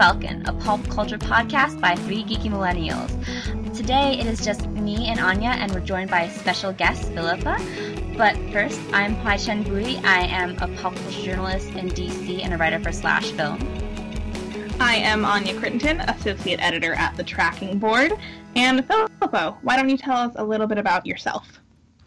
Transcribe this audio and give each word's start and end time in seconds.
Falcon, 0.00 0.42
a 0.46 0.52
pulp 0.54 0.82
culture 0.88 1.18
podcast 1.18 1.78
by 1.78 1.94
three 1.94 2.24
geeky 2.24 2.50
millennials. 2.50 3.10
Today 3.76 4.18
it 4.18 4.24
is 4.24 4.42
just 4.42 4.66
me 4.68 5.08
and 5.08 5.20
Anya, 5.20 5.50
and 5.50 5.70
we're 5.74 5.80
joined 5.80 6.08
by 6.08 6.22
a 6.22 6.30
special 6.38 6.72
guest, 6.72 7.12
Philippa. 7.12 7.58
But 8.16 8.34
first, 8.50 8.80
I'm 8.94 9.14
Hoai-Tran 9.16 9.62
Bui. 9.62 9.98
I 9.98 10.20
am 10.20 10.56
a 10.62 10.74
pulp 10.78 10.96
culture 10.96 11.20
journalist 11.20 11.68
in 11.72 11.90
DC 11.90 12.42
and 12.42 12.54
a 12.54 12.56
writer 12.56 12.80
for 12.80 12.92
Slash 12.92 13.30
Film. 13.32 13.58
I 14.80 14.94
am 14.94 15.26
Anya 15.26 15.52
Crittenton, 15.60 16.02
associate 16.16 16.64
editor 16.64 16.94
at 16.94 17.14
the 17.18 17.22
Tracking 17.22 17.78
Board. 17.78 18.14
And 18.56 18.82
Philippa, 18.86 19.58
why 19.60 19.76
don't 19.76 19.90
you 19.90 19.98
tell 19.98 20.16
us 20.16 20.32
a 20.36 20.42
little 20.42 20.66
bit 20.66 20.78
about 20.78 21.04
yourself? 21.04 21.60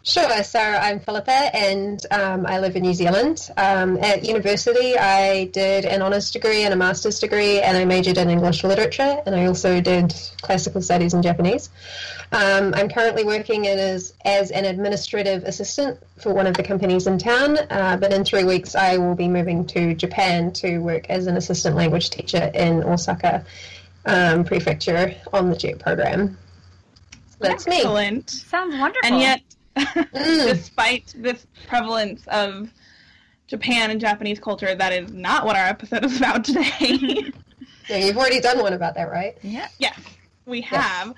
Sure. 0.06 0.42
So 0.42 0.60
I'm 0.60 1.00
Philippa, 1.00 1.56
and 1.56 1.98
um, 2.10 2.44
I 2.44 2.60
live 2.60 2.76
in 2.76 2.82
New 2.82 2.92
Zealand. 2.92 3.50
Um, 3.56 3.96
at 3.96 4.22
university, 4.26 4.98
I 4.98 5.44
did 5.46 5.86
an 5.86 6.02
honours 6.02 6.30
degree 6.30 6.60
and 6.64 6.74
a 6.74 6.76
master's 6.76 7.20
degree, 7.20 7.62
and 7.62 7.74
I 7.74 7.86
majored 7.86 8.18
in 8.18 8.28
English 8.28 8.64
literature, 8.64 9.22
and 9.24 9.34
I 9.34 9.46
also 9.46 9.80
did 9.80 10.14
classical 10.42 10.82
studies 10.82 11.14
in 11.14 11.22
Japanese. 11.22 11.70
Um, 12.32 12.74
I'm 12.74 12.90
currently 12.90 13.24
working 13.24 13.66
as 13.66 14.12
as 14.26 14.50
an 14.50 14.66
administrative 14.66 15.42
assistant 15.44 15.98
for 16.18 16.34
one 16.34 16.46
of 16.46 16.54
the 16.54 16.64
companies 16.64 17.06
in 17.06 17.16
town, 17.16 17.56
uh, 17.70 17.96
but 17.98 18.12
in 18.12 18.24
three 18.24 18.44
weeks, 18.44 18.74
I 18.74 18.98
will 18.98 19.14
be 19.14 19.28
moving 19.28 19.66
to 19.68 19.94
Japan 19.94 20.52
to 20.52 20.80
work 20.80 21.08
as 21.08 21.28
an 21.28 21.38
assistant 21.38 21.76
language 21.76 22.10
teacher 22.10 22.50
in 22.52 22.84
Osaka 22.84 23.46
um, 24.04 24.44
Prefecture 24.44 25.16
on 25.32 25.48
the 25.48 25.56
JET 25.56 25.78
program. 25.78 26.36
So 27.30 27.38
that's 27.40 27.66
Excellent. 27.66 28.34
me. 28.34 28.38
Sounds 28.38 28.78
wonderful. 28.78 29.10
And 29.10 29.18
yet, 29.18 29.40
despite 30.14 31.12
this 31.16 31.46
prevalence 31.66 32.26
of 32.28 32.70
Japan 33.46 33.90
and 33.90 34.00
Japanese 34.00 34.38
culture, 34.38 34.74
that 34.74 34.92
is 34.92 35.12
not 35.12 35.44
what 35.44 35.56
our 35.56 35.66
episode 35.66 36.04
is 36.04 36.16
about 36.16 36.44
today. 36.44 37.32
yeah, 37.88 37.96
you've 37.96 38.16
already 38.16 38.40
done 38.40 38.60
one 38.60 38.72
about 38.72 38.94
that, 38.94 39.10
right? 39.10 39.36
Yeah. 39.42 39.68
Yes, 39.78 39.98
we 40.46 40.60
have. 40.62 41.08
Yes. 41.08 41.16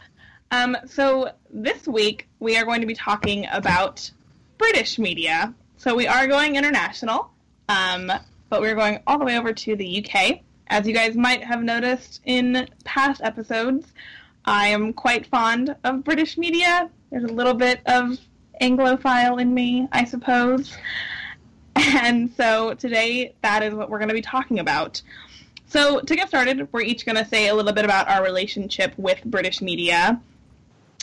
Um, 0.50 0.76
so 0.86 1.32
this 1.50 1.86
week 1.86 2.28
we 2.38 2.56
are 2.56 2.64
going 2.64 2.80
to 2.80 2.86
be 2.86 2.94
talking 2.94 3.46
about 3.50 4.10
British 4.58 4.98
media. 4.98 5.54
So 5.76 5.94
we 5.94 6.06
are 6.06 6.26
going 6.26 6.56
international, 6.56 7.30
um, 7.68 8.10
but 8.48 8.60
we're 8.60 8.74
going 8.74 9.00
all 9.06 9.18
the 9.18 9.24
way 9.24 9.38
over 9.38 9.52
to 9.52 9.76
the 9.76 10.04
UK. 10.04 10.40
As 10.68 10.86
you 10.86 10.94
guys 10.94 11.16
might 11.16 11.44
have 11.44 11.62
noticed 11.62 12.20
in 12.24 12.68
past 12.84 13.20
episodes, 13.22 13.86
I 14.44 14.68
am 14.68 14.92
quite 14.92 15.26
fond 15.26 15.76
of 15.84 16.04
British 16.04 16.38
media. 16.38 16.90
There's 17.10 17.24
a 17.24 17.32
little 17.32 17.54
bit 17.54 17.80
of 17.86 18.18
Anglophile 18.60 19.40
in 19.40 19.52
me, 19.52 19.88
I 19.92 20.04
suppose. 20.04 20.76
And 21.76 22.32
so 22.36 22.74
today, 22.74 23.34
that 23.42 23.62
is 23.62 23.74
what 23.74 23.90
we're 23.90 23.98
going 23.98 24.08
to 24.08 24.14
be 24.14 24.22
talking 24.22 24.60
about. 24.60 25.02
So, 25.68 26.00
to 26.00 26.16
get 26.16 26.28
started, 26.28 26.68
we're 26.72 26.80
each 26.80 27.04
going 27.04 27.16
to 27.16 27.24
say 27.26 27.48
a 27.48 27.54
little 27.54 27.72
bit 27.72 27.84
about 27.84 28.08
our 28.08 28.22
relationship 28.22 28.94
with 28.96 29.22
British 29.24 29.60
media 29.60 30.20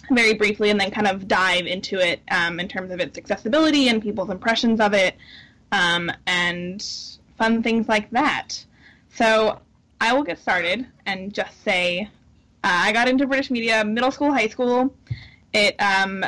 very 0.09 0.33
briefly 0.33 0.69
and 0.69 0.79
then 0.79 0.89
kind 0.89 1.07
of 1.07 1.27
dive 1.27 1.67
into 1.67 1.99
it 1.99 2.21
um, 2.31 2.59
in 2.59 2.67
terms 2.67 2.91
of 2.91 2.99
its 2.99 3.17
accessibility 3.17 3.87
and 3.87 4.01
people's 4.01 4.29
impressions 4.29 4.79
of 4.79 4.93
it 4.93 5.15
um, 5.71 6.11
and 6.25 6.83
fun 7.37 7.61
things 7.61 7.87
like 7.87 8.09
that. 8.11 8.65
So, 9.13 9.59
I 10.01 10.13
will 10.13 10.23
get 10.23 10.39
started 10.39 10.87
and 11.05 11.33
just 11.33 11.63
say 11.63 12.09
uh, 12.63 12.69
I 12.71 12.93
got 12.93 13.07
into 13.07 13.27
British 13.27 13.51
media 13.51 13.83
middle 13.83 14.11
school, 14.11 14.31
high 14.31 14.47
school. 14.47 14.93
It 15.53 15.75
um, 15.81 16.25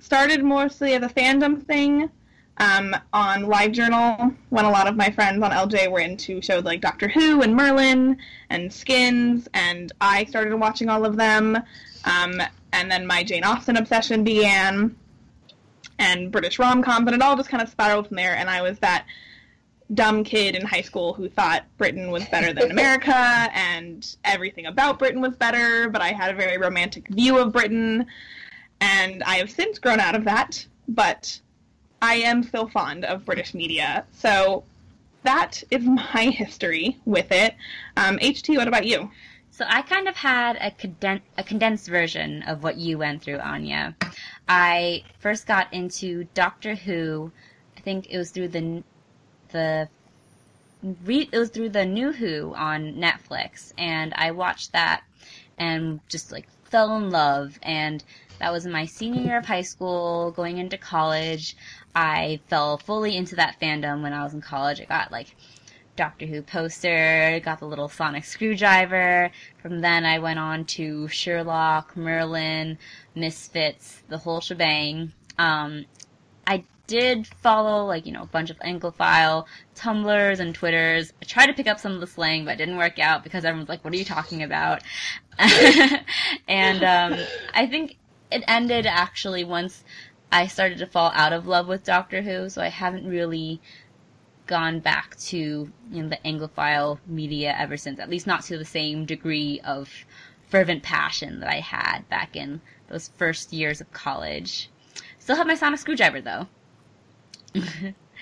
started 0.00 0.42
mostly 0.42 0.94
as 0.94 1.02
a 1.02 1.08
fandom 1.08 1.64
thing 1.64 2.10
um, 2.58 2.94
on 3.12 3.44
LiveJournal 3.44 4.34
when 4.50 4.64
a 4.64 4.70
lot 4.70 4.86
of 4.86 4.96
my 4.96 5.10
friends 5.10 5.42
on 5.42 5.50
LJ 5.50 5.90
were 5.90 6.00
into 6.00 6.42
shows 6.42 6.64
like 6.64 6.80
Doctor 6.80 7.08
Who 7.08 7.42
and 7.42 7.56
Merlin 7.56 8.18
and 8.50 8.72
Skins, 8.72 9.48
and 9.54 9.92
I 10.00 10.24
started 10.26 10.54
watching 10.54 10.88
all 10.88 11.04
of 11.04 11.16
them. 11.16 11.56
Um, 12.04 12.42
and 12.72 12.90
then 12.90 13.06
my 13.06 13.24
Jane 13.24 13.44
Austen 13.44 13.76
obsession 13.76 14.24
began, 14.24 14.94
and 15.98 16.30
British 16.30 16.58
rom 16.58 16.82
coms, 16.82 17.06
and 17.06 17.16
it 17.16 17.22
all 17.22 17.36
just 17.36 17.48
kind 17.48 17.62
of 17.62 17.68
spiraled 17.68 18.08
from 18.08 18.16
there. 18.16 18.36
And 18.36 18.48
I 18.48 18.62
was 18.62 18.78
that 18.80 19.06
dumb 19.94 20.22
kid 20.22 20.54
in 20.54 20.64
high 20.64 20.82
school 20.82 21.14
who 21.14 21.28
thought 21.28 21.64
Britain 21.76 22.10
was 22.10 22.24
better 22.26 22.52
than 22.52 22.70
America 22.70 23.14
and 23.54 24.16
everything 24.24 24.66
about 24.66 24.98
Britain 24.98 25.20
was 25.20 25.34
better, 25.34 25.88
but 25.88 26.00
I 26.00 26.08
had 26.12 26.32
a 26.32 26.36
very 26.36 26.58
romantic 26.58 27.08
view 27.08 27.38
of 27.38 27.52
Britain 27.52 28.06
and 28.80 29.22
I 29.24 29.36
have 29.36 29.50
since 29.50 29.78
grown 29.78 30.00
out 30.00 30.14
of 30.14 30.24
that, 30.24 30.66
but 30.88 31.40
I 32.02 32.16
am 32.16 32.42
still 32.42 32.68
fond 32.68 33.04
of 33.04 33.24
British 33.24 33.54
media. 33.54 34.04
So 34.12 34.64
that 35.22 35.62
is 35.70 35.84
my 36.14 36.24
history 36.24 36.98
with 37.04 37.30
it. 37.30 37.54
Um, 37.96 38.18
HT, 38.18 38.56
what 38.56 38.68
about 38.68 38.86
you? 38.86 39.10
So 39.50 39.64
I 39.68 39.82
kind 39.82 40.08
of 40.08 40.16
had 40.16 40.56
a, 40.56 40.70
conden- 40.70 41.20
a 41.36 41.42
condensed 41.42 41.88
version 41.88 42.42
of 42.44 42.62
what 42.62 42.76
you 42.76 42.96
went 42.96 43.22
through, 43.22 43.40
Anya. 43.40 43.94
I 44.48 45.04
first 45.18 45.46
got 45.46 45.72
into 45.72 46.24
Doctor 46.34 46.74
Who. 46.74 47.30
I 47.76 47.80
think 47.80 48.06
it 48.08 48.16
was 48.16 48.30
through 48.30 48.48
the 48.48 48.82
the 49.50 49.88
re- 51.04 51.28
it 51.30 51.38
was 51.38 51.50
through 51.50 51.70
the 51.70 51.84
New 51.84 52.12
Who 52.12 52.54
on 52.54 52.94
Netflix, 52.94 53.72
and 53.76 54.14
I 54.16 54.30
watched 54.30 54.72
that 54.72 55.02
and 55.58 56.00
just 56.08 56.32
like 56.32 56.46
fell 56.64 56.96
in 56.96 57.10
love 57.10 57.58
and 57.62 58.02
that 58.40 58.52
was 58.52 58.66
my 58.66 58.86
senior 58.86 59.22
year 59.22 59.38
of 59.38 59.46
high 59.46 59.62
school, 59.62 60.32
going 60.32 60.58
into 60.58 60.76
college. 60.78 61.56
I 61.94 62.40
fell 62.48 62.78
fully 62.78 63.16
into 63.16 63.36
that 63.36 63.60
fandom 63.60 64.02
when 64.02 64.12
I 64.12 64.24
was 64.24 64.34
in 64.34 64.40
college. 64.40 64.80
I 64.80 64.84
got 64.84 65.12
like 65.12 65.36
Doctor 65.96 66.24
Who 66.24 66.40
poster, 66.40 67.40
got 67.44 67.60
the 67.60 67.66
little 67.66 67.88
sonic 67.88 68.24
screwdriver. 68.24 69.30
From 69.60 69.80
then 69.80 70.06
I 70.06 70.18
went 70.18 70.38
on 70.38 70.64
to 70.66 71.06
Sherlock, 71.08 71.96
Merlin, 71.96 72.78
Misfits, 73.14 74.02
the 74.08 74.18
whole 74.18 74.40
shebang. 74.40 75.12
Um, 75.38 75.84
I 76.46 76.64
did 76.86 77.26
follow 77.26 77.84
like, 77.84 78.06
you 78.06 78.12
know, 78.12 78.22
a 78.22 78.26
bunch 78.26 78.48
of 78.48 78.58
Anglophile 78.60 79.44
Tumblrs 79.76 80.40
and 80.40 80.54
Twitters. 80.54 81.12
I 81.20 81.24
tried 81.26 81.46
to 81.46 81.52
pick 81.52 81.66
up 81.66 81.78
some 81.78 81.92
of 81.92 82.00
the 82.00 82.06
slang, 82.06 82.46
but 82.46 82.54
it 82.54 82.56
didn't 82.56 82.78
work 82.78 82.98
out 82.98 83.22
because 83.22 83.44
everyone's 83.44 83.68
like, 83.68 83.84
what 83.84 83.92
are 83.92 83.98
you 83.98 84.04
talking 84.04 84.42
about? 84.42 84.82
and 86.48 86.82
um, 86.82 87.18
I 87.54 87.66
think 87.66 87.96
it 88.30 88.44
ended 88.46 88.86
actually 88.86 89.44
once 89.44 89.84
I 90.32 90.46
started 90.46 90.78
to 90.78 90.86
fall 90.86 91.10
out 91.14 91.32
of 91.32 91.46
love 91.46 91.66
with 91.66 91.84
Doctor 91.84 92.22
Who, 92.22 92.48
so 92.48 92.62
I 92.62 92.68
haven't 92.68 93.06
really 93.06 93.60
gone 94.46 94.80
back 94.80 95.16
to 95.16 95.38
you 95.38 96.02
know 96.02 96.08
the 96.08 96.18
Anglophile 96.24 96.98
media 97.06 97.54
ever 97.58 97.76
since. 97.76 97.98
At 97.98 98.10
least 98.10 98.26
not 98.26 98.42
to 98.44 98.58
the 98.58 98.64
same 98.64 99.04
degree 99.04 99.60
of 99.64 99.88
fervent 100.48 100.82
passion 100.82 101.40
that 101.40 101.48
I 101.48 101.60
had 101.60 102.08
back 102.08 102.36
in 102.36 102.60
those 102.88 103.08
first 103.16 103.52
years 103.52 103.80
of 103.80 103.92
college. 103.92 104.70
Still 105.18 105.36
have 105.36 105.46
my 105.46 105.54
sonic 105.54 105.80
screwdriver 105.80 106.20
though. 106.20 106.46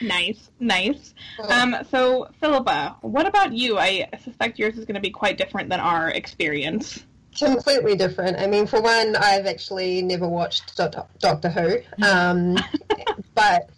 nice, 0.01 0.51
nice. 0.59 1.15
Um, 1.49 1.77
so 1.91 2.31
Philippa, 2.41 2.97
what 3.03 3.27
about 3.27 3.53
you? 3.53 3.79
I 3.79 4.09
suspect 4.23 4.59
yours 4.59 4.79
is 4.79 4.85
going 4.85 4.95
to 4.95 5.01
be 5.01 5.11
quite 5.11 5.37
different 5.37 5.69
than 5.69 5.81
our 5.81 6.09
experience 6.09 7.05
completely 7.39 7.97
different. 7.97 8.39
I 8.39 8.47
mean, 8.47 8.67
for 8.67 8.81
one, 8.81 9.17
I've 9.17 9.47
actually 9.47 10.03
never 10.03 10.29
watched 10.29 10.77
Doctor 10.77 11.49
Who, 11.49 11.79
um, 12.05 12.57
but 13.35 13.71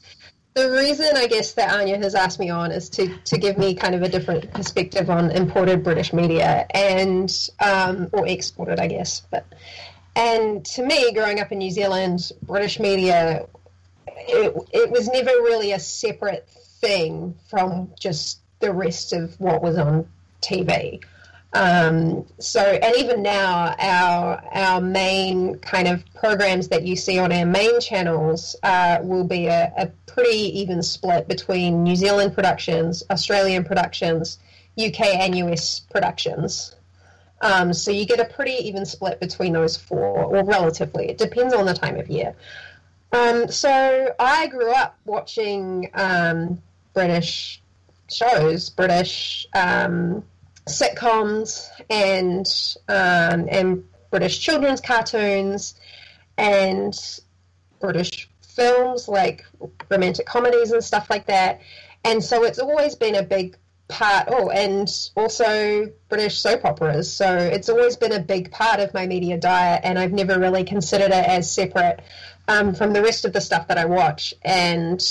the 0.54 0.70
reason 0.70 1.16
I 1.16 1.26
guess 1.26 1.52
that 1.52 1.72
Anya 1.72 1.96
has 1.98 2.14
asked 2.14 2.40
me 2.40 2.50
on 2.50 2.72
is 2.72 2.88
to, 2.90 3.16
to 3.16 3.38
give 3.38 3.56
me 3.56 3.74
kind 3.74 3.94
of 3.94 4.02
a 4.02 4.08
different 4.08 4.52
perspective 4.52 5.08
on 5.08 5.30
imported 5.30 5.84
British 5.84 6.12
media 6.12 6.66
and 6.70 7.32
um, 7.60 8.08
or 8.12 8.26
exported, 8.26 8.80
I 8.80 8.88
guess. 8.88 9.22
But 9.30 9.46
and 10.16 10.64
to 10.66 10.84
me, 10.84 11.12
growing 11.12 11.40
up 11.40 11.52
in 11.52 11.58
New 11.58 11.70
Zealand, 11.70 12.32
British 12.42 12.80
media 12.80 13.46
it, 14.28 14.68
it 14.72 14.90
was 14.90 15.08
never 15.08 15.30
really 15.30 15.72
a 15.72 15.78
separate 15.78 16.48
thing 16.80 17.34
from 17.48 17.92
just 17.98 18.40
the 18.60 18.72
rest 18.72 19.12
of 19.12 19.38
what 19.40 19.62
was 19.62 19.76
on 19.78 20.08
TV. 20.42 21.02
Um, 21.52 22.26
so, 22.38 22.60
and 22.60 22.94
even 22.96 23.22
now, 23.22 23.74
our 23.78 24.42
our 24.52 24.80
main 24.80 25.58
kind 25.58 25.88
of 25.88 26.04
programs 26.14 26.68
that 26.68 26.84
you 26.84 26.94
see 26.94 27.18
on 27.18 27.32
our 27.32 27.44
main 27.44 27.80
channels 27.80 28.54
uh, 28.62 28.98
will 29.02 29.24
be 29.24 29.46
a, 29.46 29.72
a, 29.76 29.86
pretty 30.06 30.60
even 30.60 30.82
split 30.82 31.26
between 31.26 31.82
New 31.82 31.96
Zealand 31.96 32.34
productions, 32.34 33.02
Australian 33.10 33.64
productions, 33.64 34.38
UK 34.78 35.00
and 35.00 35.34
US 35.38 35.80
productions. 35.80 36.76
Um, 37.40 37.72
so 37.72 37.90
you 37.90 38.06
get 38.06 38.20
a 38.20 38.26
pretty 38.26 38.68
even 38.68 38.84
split 38.84 39.18
between 39.18 39.52
those 39.52 39.76
four, 39.76 40.24
or 40.24 40.44
relatively. 40.44 41.08
It 41.08 41.18
depends 41.18 41.52
on 41.54 41.66
the 41.66 41.74
time 41.74 41.96
of 41.96 42.08
year. 42.08 42.34
Um, 43.12 43.48
so 43.48 44.14
I 44.20 44.46
grew 44.48 44.72
up 44.72 44.96
watching 45.04 45.90
um, 45.94 46.62
British 46.92 47.60
shows, 48.08 48.70
British 48.70 49.46
um, 49.54 50.22
sitcoms 50.66 51.68
and 51.88 52.46
um, 52.88 53.48
and 53.50 53.84
British 54.10 54.40
children's 54.40 54.80
cartoons 54.80 55.74
and 56.36 56.94
British 57.80 58.28
films 58.42 59.08
like 59.08 59.44
romantic 59.90 60.26
comedies 60.26 60.72
and 60.72 60.82
stuff 60.82 61.08
like 61.08 61.26
that. 61.26 61.60
And 62.04 62.22
so 62.22 62.44
it's 62.44 62.58
always 62.58 62.94
been 62.94 63.14
a 63.14 63.22
big 63.22 63.56
part. 63.88 64.28
Oh, 64.30 64.50
and 64.50 64.88
also 65.16 65.90
British 66.08 66.38
soap 66.38 66.64
operas. 66.64 67.12
So 67.12 67.36
it's 67.36 67.68
always 67.68 67.96
been 67.96 68.12
a 68.12 68.20
big 68.20 68.50
part 68.50 68.80
of 68.80 68.94
my 68.94 69.06
media 69.06 69.36
diet, 69.38 69.82
and 69.84 69.98
I've 69.98 70.12
never 70.12 70.38
really 70.38 70.64
considered 70.64 71.10
it 71.10 71.24
as 71.26 71.52
separate 71.52 72.00
um, 72.48 72.74
from 72.74 72.92
the 72.92 73.02
rest 73.02 73.24
of 73.24 73.32
the 73.32 73.40
stuff 73.40 73.68
that 73.68 73.78
I 73.78 73.84
watch. 73.84 74.34
And 74.42 75.02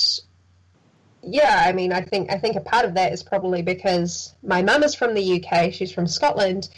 yeah, 1.23 1.63
I 1.65 1.73
mean, 1.73 1.91
I 1.91 2.01
think 2.01 2.31
I 2.31 2.37
think 2.37 2.55
a 2.55 2.61
part 2.61 2.85
of 2.85 2.93
that 2.95 3.11
is 3.13 3.23
probably 3.23 3.61
because 3.61 4.33
my 4.43 4.61
mum 4.61 4.83
is 4.83 4.95
from 4.95 5.13
the 5.13 5.43
UK. 5.43 5.73
She's 5.73 5.91
from 5.91 6.07
Scotland, 6.07 6.69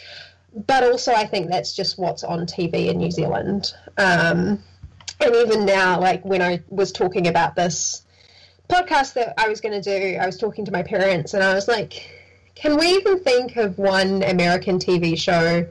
but 0.54 0.84
also 0.84 1.12
I 1.12 1.26
think 1.26 1.48
that's 1.48 1.74
just 1.74 1.98
what's 1.98 2.24
on 2.24 2.46
TV 2.46 2.88
in 2.88 2.98
New 2.98 3.10
Zealand. 3.10 3.72
Um, 3.98 4.62
and 5.20 5.34
even 5.34 5.64
now, 5.64 6.00
like 6.00 6.24
when 6.24 6.42
I 6.42 6.62
was 6.68 6.92
talking 6.92 7.28
about 7.28 7.54
this 7.54 8.04
podcast 8.68 9.14
that 9.14 9.34
I 9.38 9.48
was 9.48 9.60
going 9.60 9.80
to 9.80 9.82
do, 9.82 10.18
I 10.18 10.26
was 10.26 10.38
talking 10.38 10.64
to 10.64 10.72
my 10.72 10.82
parents, 10.82 11.34
and 11.34 11.42
I 11.42 11.54
was 11.54 11.68
like, 11.68 12.10
"Can 12.54 12.76
we 12.76 12.86
even 12.94 13.20
think 13.20 13.56
of 13.56 13.78
one 13.78 14.22
American 14.22 14.78
TV 14.78 15.16
show 15.16 15.66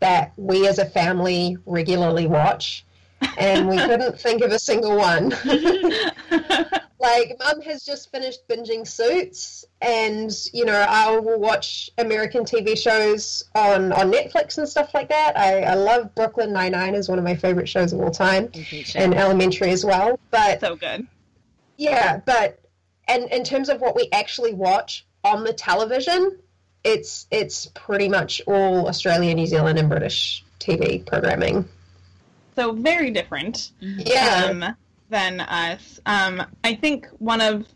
that 0.00 0.32
we 0.36 0.66
as 0.66 0.78
a 0.78 0.86
family 0.86 1.56
regularly 1.66 2.26
watch?" 2.26 2.84
And 3.38 3.68
we 3.68 3.76
couldn't 3.86 4.20
think 4.20 4.42
of 4.42 4.50
a 4.50 4.58
single 4.58 4.96
one. 4.96 5.32
like 6.98 7.36
mum 7.38 7.60
has 7.60 7.84
just 7.84 8.10
finished 8.10 8.46
binging 8.48 8.86
suits 8.86 9.64
and 9.82 10.30
you 10.52 10.64
know 10.64 10.86
i 10.88 11.16
will 11.18 11.38
watch 11.38 11.90
american 11.98 12.44
tv 12.44 12.76
shows 12.76 13.44
on 13.54 13.92
on 13.92 14.10
netflix 14.10 14.56
and 14.58 14.68
stuff 14.68 14.94
like 14.94 15.08
that. 15.10 15.38
I, 15.38 15.62
I 15.62 15.74
love 15.74 16.14
brooklyn 16.14 16.52
nine-nine 16.52 16.94
is 16.94 17.08
one 17.08 17.18
of 17.18 17.24
my 17.24 17.34
favorite 17.34 17.68
shows 17.68 17.92
of 17.92 18.00
all 18.00 18.10
time 18.10 18.50
and 18.94 19.14
elementary 19.14 19.70
as 19.70 19.84
well 19.84 20.18
but 20.30 20.60
so 20.60 20.76
good. 20.76 21.06
Yeah 21.76 22.20
but 22.24 22.60
and 23.06 23.24
in 23.30 23.44
terms 23.44 23.68
of 23.68 23.80
what 23.80 23.94
we 23.94 24.08
actually 24.12 24.54
watch 24.54 25.06
on 25.22 25.44
the 25.44 25.52
television 25.52 26.38
it's 26.82 27.26
it's 27.30 27.66
pretty 27.74 28.08
much 28.08 28.40
all 28.46 28.88
australia 28.88 29.34
new 29.34 29.46
zealand 29.46 29.78
and 29.78 29.88
british 29.88 30.44
tv 30.66 31.04
programming. 31.06 31.68
So 32.54 32.72
very 32.72 33.10
different. 33.10 33.72
Yeah. 33.80 34.48
Um, 34.50 34.76
than 35.08 35.40
us. 35.40 36.00
Um, 36.06 36.42
I 36.64 36.74
think 36.74 37.06
one 37.18 37.40
of 37.40 37.66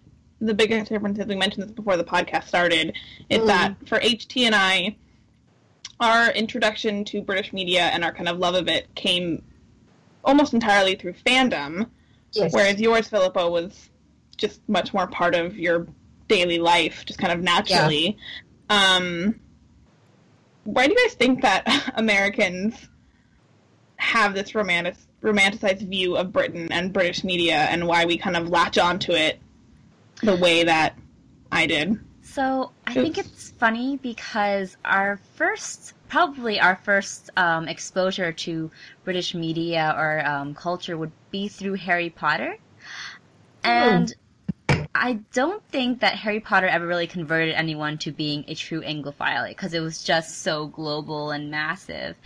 the 0.40 0.54
biggest 0.54 0.90
differences, 0.90 1.26
we 1.26 1.36
mentioned 1.36 1.64
this 1.64 1.72
before 1.72 1.96
the 1.96 2.04
podcast 2.04 2.44
started, 2.44 2.96
is 3.28 3.40
Mm. 3.40 3.46
that 3.46 3.74
for 3.88 3.98
HT 4.00 4.44
and 4.46 4.54
I, 4.54 4.96
our 6.00 6.30
introduction 6.32 7.04
to 7.06 7.20
British 7.20 7.52
media 7.52 7.82
and 7.82 8.02
our 8.04 8.12
kind 8.12 8.28
of 8.28 8.38
love 8.38 8.54
of 8.54 8.68
it 8.68 8.92
came 8.94 9.42
almost 10.24 10.54
entirely 10.54 10.94
through 10.94 11.12
fandom, 11.26 11.88
yes 12.32 12.52
whereas 12.52 12.80
yours, 12.80 13.08
Philippa, 13.08 13.48
was 13.48 13.90
just 14.36 14.66
much 14.68 14.94
more 14.94 15.06
part 15.06 15.34
of 15.34 15.58
your 15.58 15.86
daily 16.28 16.58
life, 16.58 17.04
just 17.04 17.18
kind 17.18 17.32
of 17.32 17.40
naturally. 17.40 18.16
Um, 18.70 19.38
why 20.64 20.86
do 20.86 20.92
you 20.92 21.06
guys 21.06 21.14
think 21.14 21.42
that 21.42 21.92
Americans 21.96 22.88
have 23.96 24.34
this 24.34 24.54
romantic, 24.54 24.94
romanticized 25.22 25.86
view 25.88 26.16
of 26.16 26.32
Britain 26.32 26.68
and 26.70 26.92
British 26.92 27.24
media, 27.24 27.54
and 27.54 27.86
why 27.86 28.04
we 28.04 28.16
kind 28.16 28.36
of 28.36 28.48
latch 28.48 28.78
onto 28.78 29.12
it 29.12 29.38
the 30.22 30.36
way 30.36 30.64
that 30.64 30.96
I 31.52 31.66
did? 31.66 31.98
So 32.22 32.70
I 32.86 32.94
think 32.94 33.18
it's 33.18 33.50
funny 33.50 33.96
because 33.96 34.76
our 34.84 35.18
first, 35.34 35.94
probably 36.08 36.60
our 36.60 36.76
first 36.76 37.30
um, 37.36 37.66
exposure 37.66 38.32
to 38.32 38.70
British 39.04 39.34
media 39.34 39.94
or 39.96 40.24
um, 40.24 40.54
culture 40.54 40.96
would 40.96 41.12
be 41.30 41.48
through 41.48 41.74
Harry 41.74 42.10
Potter, 42.10 42.56
and 43.64 44.14
I 44.94 45.20
don't 45.32 45.62
think 45.68 46.00
that 46.00 46.14
Harry 46.14 46.40
Potter 46.40 46.66
ever 46.66 46.86
really 46.86 47.06
converted 47.06 47.54
anyone 47.54 47.98
to 47.98 48.12
being 48.12 48.44
a 48.48 48.54
true 48.54 48.82
Anglophile 48.82 49.48
because 49.48 49.72
it 49.72 49.80
was 49.80 50.02
just 50.02 50.42
so 50.42 50.66
global 50.66 51.30
and 51.30 51.50
massive. 51.50 52.16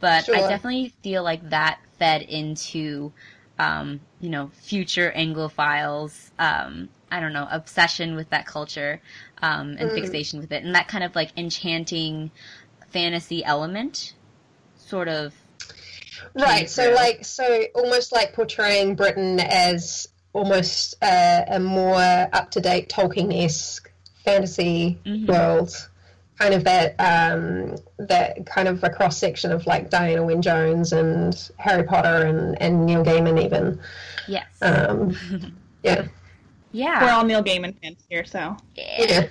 But 0.00 0.28
I 0.28 0.40
definitely 0.40 0.92
feel 1.02 1.22
like 1.22 1.50
that 1.50 1.80
fed 1.98 2.22
into, 2.22 3.12
um, 3.58 4.00
you 4.20 4.30
know, 4.30 4.50
future 4.54 5.12
Anglophiles. 5.16 6.30
Um, 6.38 6.88
I 7.10 7.20
don't 7.20 7.32
know, 7.32 7.48
obsession 7.50 8.14
with 8.16 8.30
that 8.30 8.46
culture 8.46 9.00
um, 9.42 9.76
and 9.78 9.90
Mm. 9.90 9.94
fixation 9.94 10.40
with 10.40 10.52
it, 10.52 10.62
and 10.62 10.74
that 10.74 10.88
kind 10.88 11.02
of 11.02 11.14
like 11.16 11.32
enchanting 11.36 12.30
fantasy 12.90 13.44
element, 13.44 14.14
sort 14.76 15.08
of. 15.08 15.34
Right. 16.34 16.68
So, 16.68 16.84
through. 16.84 16.94
like, 16.94 17.24
so 17.24 17.64
almost 17.74 18.12
like 18.12 18.34
portraying 18.34 18.94
Britain 18.94 19.40
as 19.40 20.06
almost 20.32 20.94
a, 21.02 21.44
a 21.48 21.58
more 21.58 21.96
up 22.32 22.50
to 22.52 22.60
date 22.60 22.88
Tolkien 22.88 23.32
esque 23.44 23.90
fantasy 24.24 24.98
Mhm. 25.04 25.26
world. 25.26 25.88
Kind 26.38 26.54
of 26.54 26.64
that, 26.64 26.94
um, 26.98 27.76
that 27.98 28.46
kind 28.46 28.68
of 28.68 28.84
a 28.84 28.90
cross 28.90 29.16
section 29.18 29.50
of 29.50 29.66
like 29.66 29.90
Diana 29.90 30.24
Wynne 30.24 30.40
Jones 30.42 30.92
and 30.92 31.50
Harry 31.56 31.82
Potter 31.82 32.26
and, 32.26 32.60
and 32.62 32.86
Neil 32.86 33.04
Gaiman, 33.04 33.42
even. 33.44 33.80
Yes. 34.28 34.46
Um, 34.62 35.16
yeah. 35.82 36.06
yeah. 36.72 37.04
We're 37.04 37.10
all 37.10 37.24
Neil 37.24 37.42
Gaiman 37.42 37.74
fans 37.82 37.98
here, 38.08 38.24
so 38.24 38.56
Yeah. 38.76 39.26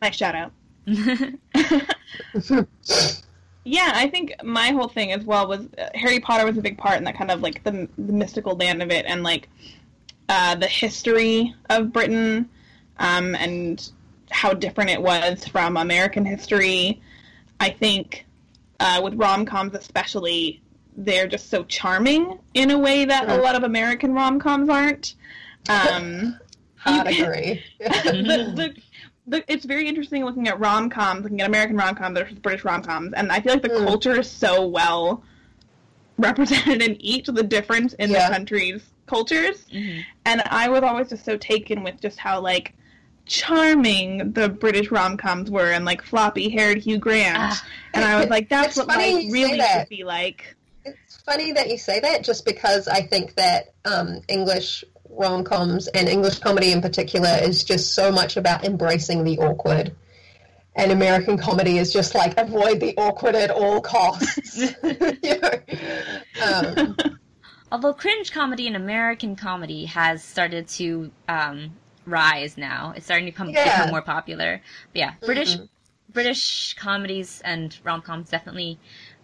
nice 0.00 0.16
shout 0.16 0.34
out. 0.34 0.52
Yeah, 3.64 3.92
I 3.94 4.08
think 4.08 4.34
my 4.42 4.70
whole 4.70 4.88
thing 4.88 5.12
as 5.12 5.24
well 5.24 5.46
was 5.46 5.60
uh, 5.78 5.88
Harry 5.94 6.18
Potter 6.18 6.44
was 6.44 6.58
a 6.58 6.60
big 6.60 6.76
part 6.78 6.98
in 6.98 7.04
that 7.04 7.16
kind 7.16 7.30
of 7.30 7.42
like 7.42 7.62
the, 7.62 7.88
the 7.96 8.12
mystical 8.12 8.56
land 8.56 8.82
of 8.82 8.90
it 8.90 9.06
and 9.06 9.22
like 9.22 9.48
uh, 10.28 10.56
the 10.56 10.66
history 10.66 11.54
of 11.70 11.92
Britain 11.92 12.48
um, 12.98 13.36
and 13.36 13.92
how 14.32 14.52
different 14.54 14.90
it 14.90 15.00
was 15.00 15.46
from 15.46 15.76
American 15.76 16.24
history. 16.24 17.00
I 17.60 17.70
think 17.70 18.26
uh, 18.80 19.00
with 19.04 19.14
rom 19.14 19.44
coms 19.46 19.74
especially, 19.74 20.60
they're 20.96 21.28
just 21.28 21.48
so 21.50 21.64
charming 21.64 22.38
in 22.54 22.70
a 22.70 22.78
way 22.78 23.04
that 23.04 23.28
a 23.28 23.36
lot 23.36 23.54
of 23.54 23.62
American 23.62 24.12
rom 24.14 24.40
coms 24.40 24.68
aren't. 24.68 25.14
Um, 25.68 26.38
Hard 26.76 27.08
You- 27.14 27.24
agree. 27.24 27.62
the, 27.78 28.52
the, 28.56 28.74
the, 29.28 29.52
it's 29.52 29.64
very 29.64 29.86
interesting 29.86 30.24
looking 30.24 30.48
at 30.48 30.58
rom 30.58 30.90
coms, 30.90 31.22
looking 31.22 31.40
at 31.40 31.46
American 31.46 31.76
rom 31.76 31.94
coms 31.94 32.18
versus 32.18 32.38
British 32.40 32.64
rom 32.64 32.82
coms, 32.82 33.12
and 33.14 33.30
I 33.30 33.40
feel 33.40 33.52
like 33.52 33.62
the 33.62 33.68
Mm. 33.68 33.86
culture 33.86 34.18
is 34.18 34.28
so 34.28 34.66
well 34.66 35.22
represented 36.18 36.82
in 36.82 37.00
each 37.00 37.28
of 37.28 37.34
the 37.36 37.42
difference 37.42 37.92
in 37.94 38.10
Yeah. 38.10 38.28
the 38.28 38.34
countries' 38.34 38.82
cultures. 39.06 39.64
Mhm. 39.72 40.04
And 40.24 40.42
I 40.46 40.68
was 40.68 40.82
always 40.82 41.08
just 41.08 41.24
so 41.24 41.36
taken 41.36 41.82
with 41.82 42.00
just 42.00 42.18
how 42.18 42.40
like 42.40 42.74
charming 43.26 44.32
the 44.32 44.48
British 44.48 44.90
rom 44.90 45.16
coms 45.16 45.50
were, 45.50 45.70
and 45.70 45.84
like 45.84 46.02
floppy 46.02 46.48
haired 46.48 46.78
Hugh 46.78 46.98
Grant, 46.98 47.36
Ah. 47.38 47.66
and 47.94 48.04
I 48.04 48.20
was 48.20 48.28
like, 48.28 48.48
that's 48.48 48.68
It's 48.68 48.76
what 48.78 48.88
funny 48.88 49.24
life 49.24 49.32
really 49.32 49.58
that. 49.58 49.80
should 49.82 49.88
be 49.88 50.04
like. 50.04 50.54
It's 50.84 51.16
funny 51.22 51.52
that 51.52 51.70
you 51.70 51.78
say 51.78 52.00
that 52.00 52.24
just 52.24 52.44
because 52.44 52.88
I 52.88 53.02
think 53.02 53.34
that 53.34 53.74
um, 53.84 54.20
English 54.28 54.84
rom 55.08 55.44
coms 55.44 55.86
and 55.88 56.08
English 56.08 56.38
comedy 56.40 56.72
in 56.72 56.80
particular 56.82 57.30
is 57.42 57.62
just 57.64 57.94
so 57.94 58.10
much 58.10 58.36
about 58.36 58.64
embracing 58.64 59.22
the 59.24 59.38
awkward. 59.38 59.94
And 60.74 60.90
American 60.90 61.36
comedy 61.36 61.76
is 61.78 61.92
just 61.92 62.14
like 62.14 62.36
avoid 62.38 62.80
the 62.80 62.94
awkward 62.96 63.34
at 63.36 63.50
all 63.50 63.80
costs. 63.82 64.56
you 64.82 65.38
know? 65.40 65.50
um, 66.42 66.96
Although 67.72 67.92
cringe 67.94 68.32
comedy 68.32 68.66
and 68.66 68.74
American 68.76 69.36
comedy 69.36 69.84
has 69.86 70.22
started 70.24 70.68
to 70.68 71.10
um, 71.28 71.72
rise 72.06 72.56
now, 72.58 72.92
it's 72.96 73.06
starting 73.06 73.26
to 73.26 73.32
become, 73.32 73.52
Yeah. 73.52 73.62
become 73.62 73.90
more 73.90 74.02
popular. 74.02 74.62
But 74.92 74.98
yeah, 74.98 75.14
British 75.24 75.56
Mhm. 75.56 75.68
British 76.10 76.74
comedies 76.74 77.40
and 77.44 77.78
rom 77.84 78.02
coms 78.02 78.30
definitely 78.30 78.78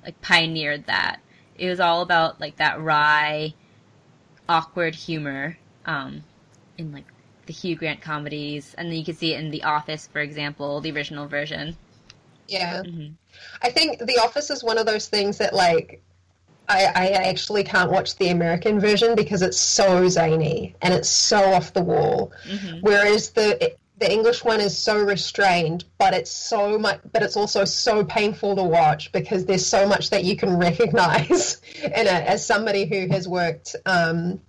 like 0.05 0.21
pioneered 0.23 0.87
that. 0.87 1.21
It 1.55 1.69
was 1.69 1.81
all 1.81 2.03
about 2.03 2.41
like 2.41 2.57
that 2.57 2.81
wry, 2.81 3.55
awkward 4.49 4.95
humor 4.95 5.59
um, 5.87 6.25
in 6.79 6.93
like 6.93 7.07
the 7.47 7.53
Hugh 7.53 7.77
Grant 7.77 8.01
comedies, 8.03 8.75
and 8.75 8.91
then 8.91 8.99
you 8.99 9.05
can 9.05 9.15
see 9.15 9.35
it 9.35 9.41
in 9.41 9.51
The 9.51 9.65
Office, 9.65 10.07
for 10.07 10.21
example, 10.21 10.81
the 10.81 10.93
original 10.93 11.29
version. 11.29 11.77
yeah. 12.47 12.83
hmm 12.83 13.09
I 13.63 13.71
think 13.71 13.99
The 14.01 14.19
Office 14.23 14.51
is 14.51 14.65
one 14.65 14.79
of 14.79 14.87
those 14.87 15.09
things 15.09 15.39
that 15.39 15.55
like 15.55 16.03
I, 16.69 16.85
I 16.95 17.07
actually 17.29 17.65
can't 17.65 17.91
watch 17.91 18.17
the 18.17 18.29
American 18.29 18.79
version 18.79 19.15
because 19.15 19.43
it's 19.43 19.59
so 19.59 20.09
zany 20.09 20.75
and 20.83 20.93
it's 20.93 21.09
so 21.09 21.53
off 21.53 21.73
the 21.73 21.81
wall. 21.83 22.33
hmm 22.45 22.79
Whereas 22.81 23.31
the 23.31 23.75
the 23.99 24.11
English 24.11 24.45
one 24.45 24.61
is 24.61 24.79
so 24.79 24.97
restrained, 25.03 25.85
but 25.99 26.15
it's 26.15 26.31
so 26.31 26.79
much, 26.79 27.01
but 27.13 27.23
it's 27.23 27.37
also 27.37 27.65
so 27.65 28.05
painful 28.05 28.55
to 28.57 28.63
watch 28.63 29.11
because 29.13 29.45
there's 29.47 29.67
so 29.67 29.89
much 29.89 30.11
that 30.11 30.25
you 30.25 30.37
can 30.37 30.57
recognize 30.69 31.61
in 31.83 31.91
it. 31.93 32.07
As 32.07 32.45
somebody 32.45 32.85
who 32.85 33.09
has 33.13 33.27
worked 33.27 33.75
um, 33.87 34.41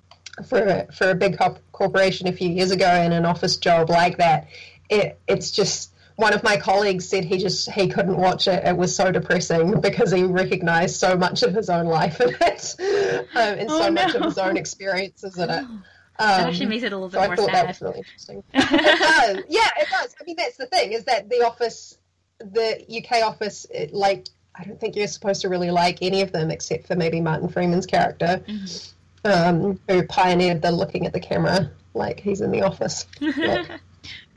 for 0.47 0.59
a, 0.59 0.91
for 0.91 1.09
a 1.09 1.15
big 1.15 1.39
corporation 1.71 2.27
a 2.27 2.31
few 2.31 2.49
years 2.49 2.71
ago 2.71 2.93
in 2.93 3.11
an 3.11 3.25
office 3.25 3.57
job 3.57 3.89
like 3.89 4.17
that, 4.17 4.47
it 4.89 5.19
it's 5.27 5.51
just 5.51 5.88
one 6.19 6.33
of 6.33 6.43
my 6.43 6.57
colleagues 6.57 7.07
said 7.07 7.23
he 7.25 7.37
just 7.37 7.71
he 7.71 7.87
couldn't 7.87 8.17
watch 8.17 8.47
it. 8.47 8.63
It 8.65 8.75
was 8.77 8.95
so 8.95 9.11
depressing 9.11 9.79
because 9.87 10.11
he 10.11 10.23
recognized 10.23 10.95
so 10.97 11.15
much 11.15 11.43
of 11.43 11.53
his 11.53 11.69
own 11.69 11.85
life 11.87 12.19
in 12.21 12.35
it, 12.41 12.75
um, 12.79 13.25
and 13.35 13.69
Oh, 13.69 13.79
so 13.81 13.91
much 13.91 14.15
of 14.15 14.23
his 14.23 14.37
own 14.37 14.57
experiences 14.57 15.37
in 15.37 15.43
it. 15.43 15.47
that 15.47 15.63
Um, 15.63 15.81
actually 16.19 16.65
makes 16.65 16.83
it 16.83 16.91
a 16.91 16.97
little 16.97 17.09
bit 17.09 17.15
so 17.17 17.21
I 17.21 17.27
more 17.27 17.35
thought 17.37 17.51
that 17.53 17.53
sad. 17.61 17.67
was 17.67 17.81
really 17.81 17.97
interesting. 17.99 18.43
it 18.53 18.99
does. 18.99 19.43
Yeah, 19.47 19.69
it 19.79 19.87
does. 19.89 20.15
I 20.19 20.23
mean, 20.25 20.35
that's 20.37 20.57
the 20.57 20.65
thing 20.65 20.91
is 20.91 21.05
that 21.05 21.29
the 21.29 21.43
office, 21.45 21.97
the 22.39 22.83
UK 22.89 23.23
office, 23.23 23.65
it, 23.73 23.93
like 23.93 24.27
I 24.55 24.65
don't 24.65 24.77
think 24.79 24.97
you're 24.97 25.07
supposed 25.07 25.41
to 25.43 25.49
really 25.49 25.71
like 25.71 25.99
any 26.01 26.21
of 26.21 26.33
them 26.33 26.51
except 26.51 26.87
for 26.87 26.95
maybe 26.97 27.21
Martin 27.21 27.47
Freeman's 27.47 27.85
character, 27.85 28.41
Mhm. 28.45 28.93
um, 29.23 29.79
who 29.87 30.03
pioneered 30.05 30.61
the 30.61 30.71
looking 30.71 31.05
at 31.05 31.13
the 31.13 31.19
camera 31.21 31.71
like 31.93 32.19
he's 32.19 32.41
in 32.41 32.51
the 32.51 32.63
office. 32.63 33.05
Look. 33.21 33.67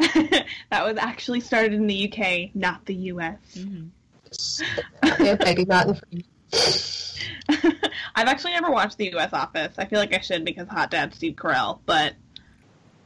that 0.71 0.85
was 0.85 0.97
actually 0.99 1.40
started 1.40 1.73
in 1.75 1.87
the 1.87 2.12
UK, 2.12 2.54
not 2.54 2.85
the 2.87 2.94
US. 2.94 3.38
Mhm. 3.54 3.90
yeah, 5.21 5.35
baby 5.37 5.64
Martin 5.64 5.94
Freeman. 6.52 7.75
I've 8.14 8.28
actually 8.28 8.52
never 8.52 8.71
watched 8.71 8.99
the 8.99 9.14
US 9.16 9.32
Office. 9.32 9.75
I 9.78 9.85
feel 9.85 9.99
like 9.99 10.14
I 10.14 10.21
should 10.21 10.44
because 10.44 10.68
Hot 10.68 10.90
Dad 10.90 11.14
Steve 11.14 11.35
Carell, 11.37 11.80
but 11.87 12.14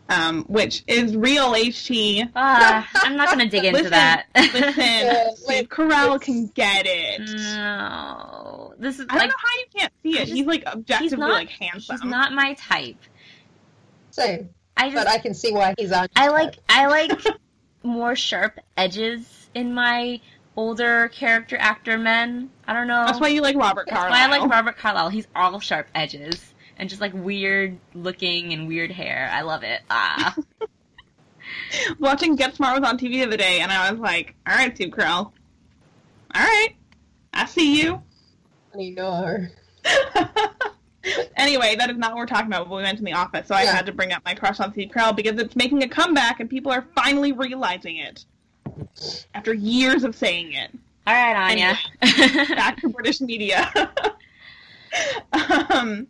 um, 0.08 0.44
which 0.44 0.84
is 0.86 1.16
real 1.16 1.52
HT. 1.52 2.30
Ah, 2.36 2.88
I'm 2.94 3.16
not 3.16 3.28
gonna 3.28 3.48
dig 3.48 3.64
into 3.64 3.78
Listen, 3.78 3.90
that. 3.90 4.26
Listen, 4.36 4.72
Yeah, 4.76 5.30
Steve 5.34 5.46
like, 5.48 5.68
Carell 5.68 6.06
it's- 6.16 6.24
can 6.24 6.46
get 6.54 6.86
it. 6.86 7.20
no, 7.20 8.74
this 8.78 9.00
is 9.00 9.06
I 9.10 9.18
don't 9.18 9.28
know 9.28 9.34
how 9.36 9.58
you 9.58 9.64
can't 9.76 9.92
see 10.02 10.10
it. 10.10 10.18
just- 10.26 10.32
he's 10.32 10.46
like 10.46 10.64
objectively 10.66 11.08
he's 11.08 11.12
not. 11.18 11.30
like 11.30 11.48
handsome. 11.50 11.96
he's 12.00 12.04
not 12.08 12.32
my 12.32 12.54
type. 12.54 12.98
So, 14.12 14.46
I 14.76 14.90
just 14.90 14.94
but 14.94 15.08
I 15.08 15.18
can 15.18 15.34
see 15.34 15.52
why 15.52 15.74
he's 15.78 15.92
on. 15.92 16.08
I 16.16 16.28
like 16.28 16.58
I 16.68 16.86
like 16.88 17.12
more 17.82 18.16
sharp 18.16 18.58
edges 18.76 19.48
in 19.54 19.72
my 19.72 20.20
older 20.56 21.08
character 21.08 21.56
actor 21.58 21.98
men. 21.98 22.50
I 22.66 22.72
don't 22.72 22.86
know. 22.88 23.04
That's 23.06 23.20
why 23.20 23.28
you 23.28 23.42
like 23.42 23.56
Robert 23.56 23.86
That's 23.86 23.98
Carlyle. 23.98 24.10
why 24.10 24.36
I 24.36 24.38
like 24.38 24.50
Robert 24.50 24.76
Carlyle. 24.76 25.08
He's 25.08 25.28
all 25.34 25.60
sharp 25.60 25.86
edges 25.94 26.54
and 26.78 26.88
just 26.88 27.00
like 27.00 27.12
weird 27.14 27.78
looking 27.94 28.52
and 28.52 28.68
weird 28.68 28.90
hair. 28.90 29.30
I 29.32 29.42
love 29.42 29.62
it. 29.62 29.80
Ah. 29.90 30.34
Watching 31.98 32.36
Get 32.36 32.54
Smart 32.56 32.80
was 32.80 32.88
on 32.88 32.98
TV 32.98 33.12
the 33.12 33.24
other 33.24 33.36
day, 33.36 33.60
and 33.60 33.70
I 33.72 33.90
was 33.90 34.00
like, 34.00 34.34
"All 34.46 34.54
right, 34.54 34.74
Steve 34.74 34.90
Carell. 34.90 35.16
All 35.26 35.32
right, 36.34 36.74
I 37.32 37.46
see 37.46 37.80
you." 37.82 38.02
You 38.76 38.94
know. 38.94 39.46
anyway, 41.36 41.76
that 41.76 41.90
is 41.90 41.96
not 41.96 42.12
what 42.12 42.18
we're 42.18 42.26
talking 42.26 42.46
about. 42.46 42.68
But 42.68 42.76
we 42.76 42.82
mentioned 42.82 43.06
The 43.06 43.12
Office, 43.12 43.48
so 43.48 43.54
I 43.54 43.62
had 43.64 43.86
to 43.86 43.92
bring 43.92 44.12
up 44.12 44.24
my 44.24 44.34
crush 44.34 44.60
on 44.60 44.72
Steve 44.72 44.90
Carell 44.90 45.14
because 45.14 45.38
it's 45.40 45.56
making 45.56 45.82
a 45.82 45.88
comeback, 45.88 46.40
and 46.40 46.48
people 46.50 46.72
are 46.72 46.86
finally 46.94 47.32
realizing 47.32 47.96
it 47.96 48.24
after 49.34 49.54
years 49.54 50.04
of 50.04 50.14
saying 50.14 50.52
it. 50.52 50.70
all 51.06 51.14
right, 51.14 51.50
Anya. 51.52 51.76
Back 52.54 52.80
to 52.80 52.88
British 52.88 53.20
media. 53.20 53.70
um, 55.70 56.06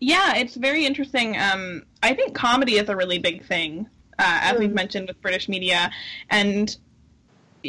yeah, 0.00 0.36
it's 0.36 0.54
very 0.54 0.84
interesting. 0.84 1.36
Um, 1.38 1.84
I 2.02 2.14
think 2.14 2.34
comedy 2.34 2.76
is 2.76 2.88
a 2.88 2.96
really 2.96 3.18
big 3.18 3.44
thing, 3.44 3.86
uh, 4.18 4.38
as 4.42 4.58
we've 4.58 4.70
Mm. 4.70 4.74
mentioned 4.74 5.08
with 5.08 5.20
British 5.20 5.48
media, 5.48 5.90
and 6.30 6.76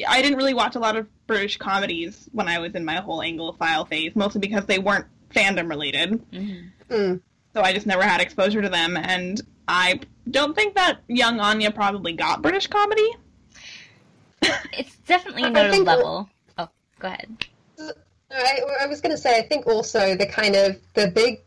I 0.07 0.21
didn't 0.21 0.37
really 0.37 0.53
watch 0.53 0.75
a 0.75 0.79
lot 0.79 0.95
of 0.95 1.07
British 1.25 1.57
comedies 1.57 2.29
when 2.31 2.47
I 2.47 2.59
was 2.59 2.73
in 2.75 2.85
my 2.85 2.95
whole 2.95 3.19
Anglophile 3.19 3.87
phase, 3.87 4.15
mostly 4.15 4.39
because 4.41 4.65
they 4.65 4.77
weren't 4.79 5.05
fandom 5.33 5.69
related. 5.69 6.21
Mhm. 6.31 6.71
Mm. 6.89 7.21
so 7.53 7.61
I 7.61 7.73
just 7.73 7.85
never 7.85 8.03
had 8.03 8.21
exposure 8.21 8.61
to 8.61 8.69
them. 8.69 8.95
And 8.97 9.41
I 9.67 9.99
don't 10.29 10.55
think 10.55 10.75
that 10.75 10.99
young 11.07 11.39
Anya 11.39 11.71
probably 11.71 12.13
got 12.13 12.41
British 12.41 12.67
comedy. 12.67 13.09
It's 14.73 14.95
definitely 15.07 15.43
another 15.43 15.71
think- 15.71 15.87
level. 15.87 16.29
Oh, 16.57 16.69
go 16.99 17.07
ahead. 17.07 17.45
I, 18.29 18.59
I 18.81 18.87
was 18.87 19.01
going 19.01 19.11
to 19.15 19.17
say, 19.17 19.37
I 19.37 19.41
think 19.47 19.65
also 19.67 20.15
the 20.15 20.25
kind 20.25 20.55
of 20.55 20.77
the 20.93 21.07
big, 21.09 21.39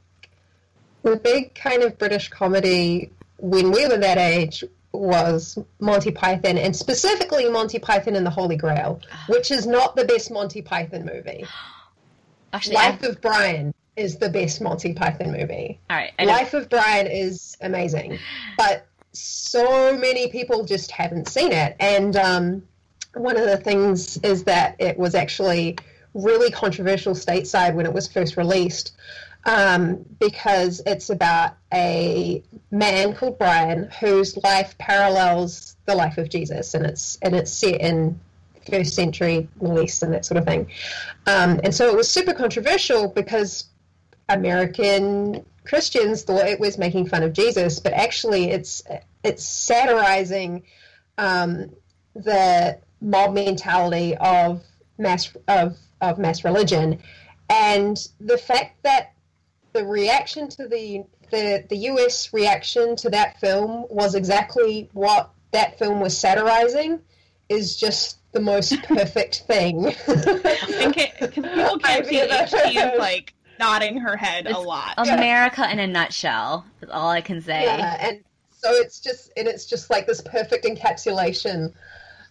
the 1.02 1.16
big 1.16 1.54
kind 1.54 1.82
of 1.82 1.98
British 1.98 2.28
comedy 2.30 3.10
when 3.38 3.70
we 3.70 3.86
were 3.86 3.98
that 3.98 4.16
age 4.18 4.64
was 4.92 5.58
Monty 5.78 6.10
Python, 6.10 6.58
and 6.58 6.74
specifically 6.74 7.48
Monty 7.48 7.78
Python 7.78 8.16
and 8.16 8.26
the 8.26 8.30
Holy 8.30 8.56
Grail, 8.56 9.00
which 9.28 9.50
is 9.50 9.66
not 9.66 9.94
the 9.94 10.04
best 10.04 10.30
Monty 10.30 10.62
Python 10.62 11.04
movie. 11.04 11.46
Actually, 12.52 12.76
I, 12.76 12.90
Life 12.90 13.02
of 13.04 13.20
Brian 13.20 13.74
is 13.96 14.16
the 14.16 14.28
best 14.28 14.60
Monty 14.60 14.94
Python 14.94 15.32
movie. 15.32 15.78
all 15.88 15.96
right. 15.96 16.12
Life 16.20 16.54
of 16.54 16.68
Brian 16.68 17.06
is 17.06 17.56
amazing, 17.60 18.18
but 18.56 18.86
so 19.12 19.96
many 19.96 20.28
people 20.28 20.64
just 20.64 20.90
haven't 20.90 21.28
seen 21.28 21.52
it. 21.52 21.76
And 21.80 22.16
um, 22.16 22.62
one 23.14 23.36
of 23.36 23.46
the 23.46 23.56
things 23.56 24.16
is 24.18 24.44
that 24.44 24.76
it 24.78 24.98
was 24.98 25.14
actually 25.14 25.76
really 26.14 26.50
controversial 26.50 27.14
stateside 27.14 27.74
when 27.74 27.86
it 27.86 27.92
was 27.92 28.08
first 28.08 28.36
released 28.36 28.92
um, 29.44 30.04
because 30.18 30.82
it's 30.86 31.10
about 31.10 31.56
a 31.72 32.42
man 32.70 33.14
called 33.14 33.38
Brian 33.38 33.90
whose 34.00 34.36
life 34.36 34.76
parallels 34.78 35.76
the 35.86 35.94
life 35.94 36.18
of 36.18 36.28
Jesus, 36.28 36.74
and 36.74 36.84
it's 36.84 37.18
and 37.22 37.34
it's 37.34 37.50
set 37.50 37.80
in 37.80 38.20
first 38.68 38.94
century 38.94 39.48
Middle 39.60 39.78
and 39.78 40.12
that 40.12 40.24
sort 40.24 40.38
of 40.38 40.44
thing. 40.44 40.70
Um, 41.26 41.60
and 41.62 41.74
so 41.74 41.88
it 41.88 41.96
was 41.96 42.10
super 42.10 42.32
controversial 42.32 43.08
because 43.08 43.64
American 44.28 45.44
Christians 45.64 46.22
thought 46.22 46.46
it 46.46 46.60
was 46.60 46.78
making 46.78 47.06
fun 47.06 47.22
of 47.22 47.32
Jesus, 47.32 47.80
but 47.80 47.92
actually 47.92 48.50
it's 48.50 48.82
it's 49.22 49.44
satirizing 49.44 50.62
um, 51.18 51.70
the 52.14 52.78
mob 53.00 53.34
mentality 53.34 54.16
of 54.16 54.62
mass 54.98 55.34
of 55.48 55.76
of 56.00 56.18
mass 56.18 56.44
religion, 56.44 57.00
and 57.48 57.96
the 58.20 58.38
fact 58.38 58.82
that 58.82 59.12
the 59.72 59.84
reaction 59.84 60.48
to 60.48 60.66
the 60.66 61.04
the 61.30 61.64
the 61.68 61.76
U.S. 61.76 62.32
reaction 62.32 62.96
to 62.96 63.10
that 63.10 63.38
film 63.40 63.86
was 63.90 64.14
exactly 64.14 64.88
what 64.92 65.30
that 65.52 65.78
film 65.78 66.00
was 66.00 66.16
satirizing 66.16 67.00
is 67.50 67.76
just 67.76 68.18
the 68.32 68.40
most 68.40 68.82
perfect 68.84 69.44
thing. 69.46 69.84
In 70.80 70.92
case 70.92 71.12
people 71.32 71.78
can't 71.78 71.84
I've 71.84 72.06
see 72.06 72.18
it, 72.18 72.30
ever 72.30 72.46
she 72.46 72.78
is 72.78 72.98
like 72.98 73.34
nodding 73.58 73.98
her 73.98 74.16
head 74.16 74.46
a 74.46 74.58
lot. 74.58 74.94
America 74.96 75.70
in 75.70 75.78
a 75.78 75.86
nutshell. 75.86 76.64
Is 76.80 76.88
all 76.88 77.10
I 77.10 77.20
can 77.20 77.42
say. 77.42 77.64
Yeah, 77.64 77.96
and 78.00 78.24
so 78.52 78.72
it's 78.72 79.00
just 79.00 79.32
and 79.36 79.48
it's 79.48 79.66
just 79.66 79.90
like 79.90 80.06
this 80.06 80.20
perfect 80.20 80.64
encapsulation, 80.64 81.72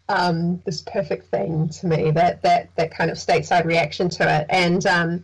um, 0.07 0.61
this 0.65 0.81
perfect 0.81 1.29
thing 1.29 1.69
to 1.69 1.88
me 1.88 2.11
that 2.11 2.41
that 2.43 2.69
that 2.77 2.91
kind 2.91 3.11
of 3.11 3.17
stateside 3.17 3.65
reaction 3.65 4.09
to 4.09 4.39
it, 4.39 4.47
and 4.49 4.85
um, 4.85 5.23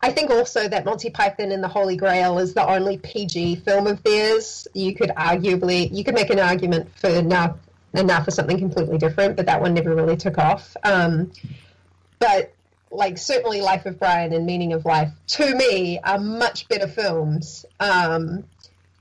I 0.00 0.12
think 0.12 0.30
also 0.30 0.68
that 0.68 0.84
Monty 0.84 1.10
Python 1.10 1.50
and 1.50 1.62
the 1.62 1.68
Holy 1.68 1.96
Grail 1.96 2.38
is 2.38 2.54
the 2.54 2.66
only 2.66 2.98
PG 2.98 3.56
film 3.56 3.88
of 3.88 4.02
theirs. 4.04 4.68
You 4.74 4.94
could 4.94 5.10
arguably 5.10 5.92
you 5.92 6.04
could 6.04 6.14
make 6.14 6.30
an 6.30 6.38
argument 6.38 6.88
for 6.96 7.20
now 7.20 7.56
now 8.02 8.22
for 8.22 8.30
something 8.30 8.58
completely 8.58 8.98
different, 8.98 9.36
but 9.36 9.46
that 9.46 9.60
one 9.60 9.74
never 9.74 9.94
really 9.94 10.16
took 10.16 10.38
off. 10.38 10.76
Um, 10.82 11.30
but 12.18 12.52
like 12.90 13.18
certainly 13.18 13.60
Life 13.60 13.86
of 13.86 13.98
Brian 13.98 14.32
and 14.32 14.46
Meaning 14.46 14.72
of 14.72 14.84
Life 14.84 15.12
to 15.28 15.54
me 15.54 15.98
are 16.02 16.18
much 16.18 16.68
better 16.68 16.88
films. 16.88 17.64
Um, 17.80 18.44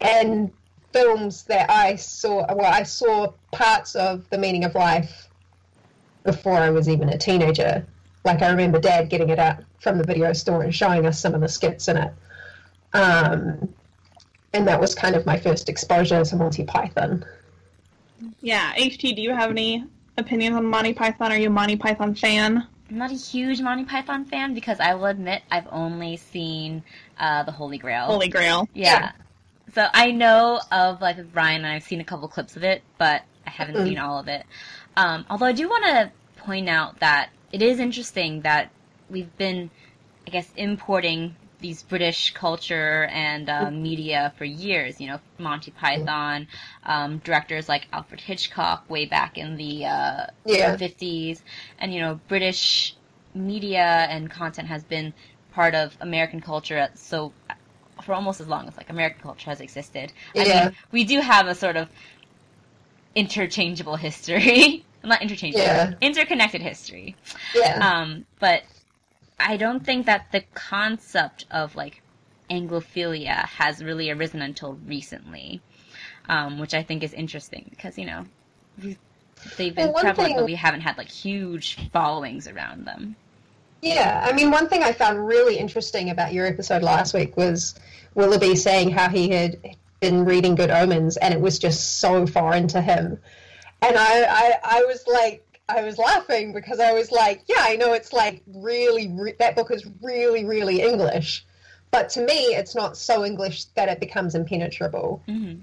and 0.01 0.51
films 0.91 1.43
that 1.43 1.69
I 1.69 1.95
saw, 1.95 2.45
well, 2.53 2.71
I 2.71 2.83
saw 2.83 3.33
parts 3.51 3.95
of 3.95 4.29
The 4.29 4.37
Meaning 4.37 4.63
of 4.63 4.75
Life 4.75 5.29
before 6.23 6.57
I 6.57 6.69
was 6.69 6.87
even 6.87 7.09
a 7.09 7.17
teenager. 7.17 7.85
Like 8.23 8.41
I 8.41 8.49
remember 8.49 8.79
Dad 8.79 9.09
getting 9.09 9.29
it 9.29 9.39
out 9.39 9.63
from 9.79 9.97
the 9.97 10.03
video 10.03 10.33
store 10.33 10.63
and 10.63 10.73
showing 10.73 11.05
us 11.05 11.19
some 11.19 11.33
of 11.33 11.41
the 11.41 11.49
skits 11.49 11.87
in 11.87 11.97
it. 11.97 12.13
Um, 12.93 13.73
and 14.53 14.67
that 14.67 14.79
was 14.79 14.93
kind 14.95 15.15
of 15.15 15.25
my 15.25 15.37
first 15.37 15.67
exposure 15.67 16.23
to 16.23 16.35
Monty 16.35 16.63
Python. 16.63 17.25
Yeah, 18.41 18.73
HT, 18.75 19.15
do 19.15 19.21
you 19.21 19.33
have 19.33 19.51
any 19.51 19.83
opinions 20.17 20.55
on 20.55 20.65
Monty 20.65 20.93
Python? 20.93 21.31
Are 21.31 21.37
you 21.37 21.47
a 21.47 21.51
Monty 21.51 21.75
Python 21.75 22.15
fan? 22.15 22.67
I'm 22.89 22.97
not 22.97 23.11
a 23.11 23.15
huge 23.15 23.61
Monty 23.61 23.85
Python 23.85 24.25
fan 24.25 24.53
because 24.53 24.79
I 24.79 24.93
will 24.93 25.05
admit 25.05 25.41
I've 25.49 25.67
only 25.71 26.17
seen 26.17 26.83
uh, 27.17 27.43
the 27.43 27.51
Holy 27.51 27.77
Grail. 27.77 28.05
Holy 28.05 28.27
Grail. 28.27 28.67
Yeah. 28.73 29.13
So 29.73 29.87
I 29.93 30.11
know 30.11 30.61
of 30.71 31.01
Life 31.01 31.17
of 31.17 31.33
Brian, 31.33 31.63
and 31.63 31.73
I've 31.73 31.83
seen 31.83 32.01
a 32.01 32.03
couple 32.03 32.27
clips 32.27 32.55
of 32.55 32.63
it, 32.63 32.83
but 32.97 33.23
I 33.47 33.49
haven't 33.49 33.75
Mm. 33.77 33.85
seen 33.85 33.97
all 33.97 34.19
of 34.19 34.27
it. 34.27 34.45
Um, 34.95 35.25
although 35.29 35.47
I 35.47 35.53
do 35.53 35.67
want 35.67 35.85
to 35.85 36.11
point 36.43 36.69
out 36.69 36.99
that 36.99 37.29
it 37.51 37.61
is 37.61 37.79
interesting 37.79 38.41
that 38.41 38.69
we've 39.09 39.35
been, 39.37 39.71
I 40.27 40.31
guess, 40.31 40.47
importing 40.55 41.35
these 41.63 41.81
British 41.81 42.33
culture 42.33 43.05
and 43.11 43.49
uh, 43.49 43.71
media 43.71 44.33
for 44.37 44.45
years. 44.45 45.01
You 45.01 45.07
know, 45.07 45.19
Monty 45.39 45.71
Python, 45.71 46.47
um, 46.83 47.17
directors 47.19 47.67
like 47.67 47.87
Alfred 47.91 48.21
Hitchcock 48.21 48.87
way 48.89 49.05
back 49.07 49.37
in 49.37 49.57
the 49.57 49.85
uh, 49.85 50.25
Yeah. 50.45 50.75
50s, 50.77 51.41
and 51.79 51.93
you 51.93 52.01
know, 52.01 52.19
British 52.27 52.95
media 53.33 54.05
and 54.09 54.29
content 54.29 54.67
has 54.67 54.83
been 54.83 55.13
part 55.51 55.73
of 55.73 55.97
American 56.01 56.41
culture 56.41 56.89
so 56.95 57.33
for 58.03 58.13
almost 58.13 58.41
as 58.41 58.47
long 58.47 58.67
as 58.67 58.75
like 58.77 58.89
American 58.89 59.21
culture 59.21 59.49
has 59.49 59.61
existed. 59.61 60.11
I 60.35 60.45
Yeah. 60.45 60.65
mean, 60.65 60.75
we 60.91 61.03
do 61.05 61.19
have 61.21 61.47
a 61.47 61.55
sort 61.55 61.77
of 61.77 61.89
interchangeable 63.15 63.95
history. 63.95 64.85
Not 65.03 65.21
interchangeable, 65.21 65.65
Yeah. 65.65 65.93
interconnected 66.01 66.61
history. 66.61 67.15
Yeah. 67.53 67.77
Um, 67.81 68.25
but 68.39 68.63
I 69.45 69.57
don't 69.57 69.85
think 69.85 70.05
that 70.05 70.31
the 70.31 70.41
concept 70.53 71.45
of 71.51 71.75
like 71.75 72.01
Anglophilia 72.49 73.45
has 73.45 73.83
really 73.83 74.09
arisen 74.09 74.41
until 74.41 74.77
recently, 74.85 75.61
um, 76.29 76.59
which 76.59 76.73
I 76.73 76.83
think 76.83 77.03
is 77.03 77.13
interesting 77.13 77.67
because 77.69 77.97
you 77.97 78.05
know 78.05 78.25
they've 79.57 79.75
been 79.75 79.91
Well, 79.91 80.01
prevalent, 80.03 80.29
thing- 80.29 80.35
but 80.37 80.45
we 80.45 80.55
haven't 80.55 80.81
had 80.81 80.97
like 80.97 81.09
huge 81.09 81.89
followings 81.91 82.47
around 82.47 82.85
them. 82.85 83.15
Yeah, 83.81 84.25
I 84.25 84.31
mean, 84.31 84.49
one 84.49 84.69
thing 84.69 84.81
I 84.81 84.93
found 84.93 85.27
really 85.27 85.57
interesting 85.57 86.09
about 86.09 86.31
your 86.31 86.45
episode 86.45 86.83
last 86.83 87.13
week 87.13 87.35
was 87.35 87.75
Willoughby 88.15 88.55
saying 88.55 88.91
how 88.91 89.09
he 89.09 89.27
had 89.29 89.59
been 89.99 90.23
reading 90.23 90.55
Good 90.55 90.69
Omens 90.69 91.17
and 91.17 91.33
it 91.33 91.41
was 91.41 91.59
just 91.59 91.99
so 91.99 92.25
foreign 92.25 92.69
to 92.69 92.81
him. 92.81 93.19
And 93.81 93.97
I, 93.97 94.23
I, 94.23 94.53
I 94.63 94.83
was 94.85 95.03
like, 95.05 95.52
I 95.69 95.81
was 95.81 95.97
laughing 95.97 96.53
because 96.53 96.79
I 96.79 96.93
was 96.93 97.11
like, 97.11 97.43
yeah, 97.47 97.61
I 97.61 97.75
know 97.77 97.93
it's 97.93 98.13
like 98.13 98.41
really, 98.47 99.09
re- 99.09 99.35
that 99.39 99.55
book 99.55 99.71
is 99.71 99.85
really, 100.01 100.45
really 100.45 100.81
English. 100.81 101.45
But 101.91 102.09
to 102.09 102.21
me, 102.21 102.55
it's 102.55 102.75
not 102.75 102.97
so 102.97 103.23
English 103.23 103.65
that 103.75 103.87
it 103.87 103.99
becomes 103.99 104.35
impenetrable 104.35 105.21
hmm 105.25 105.55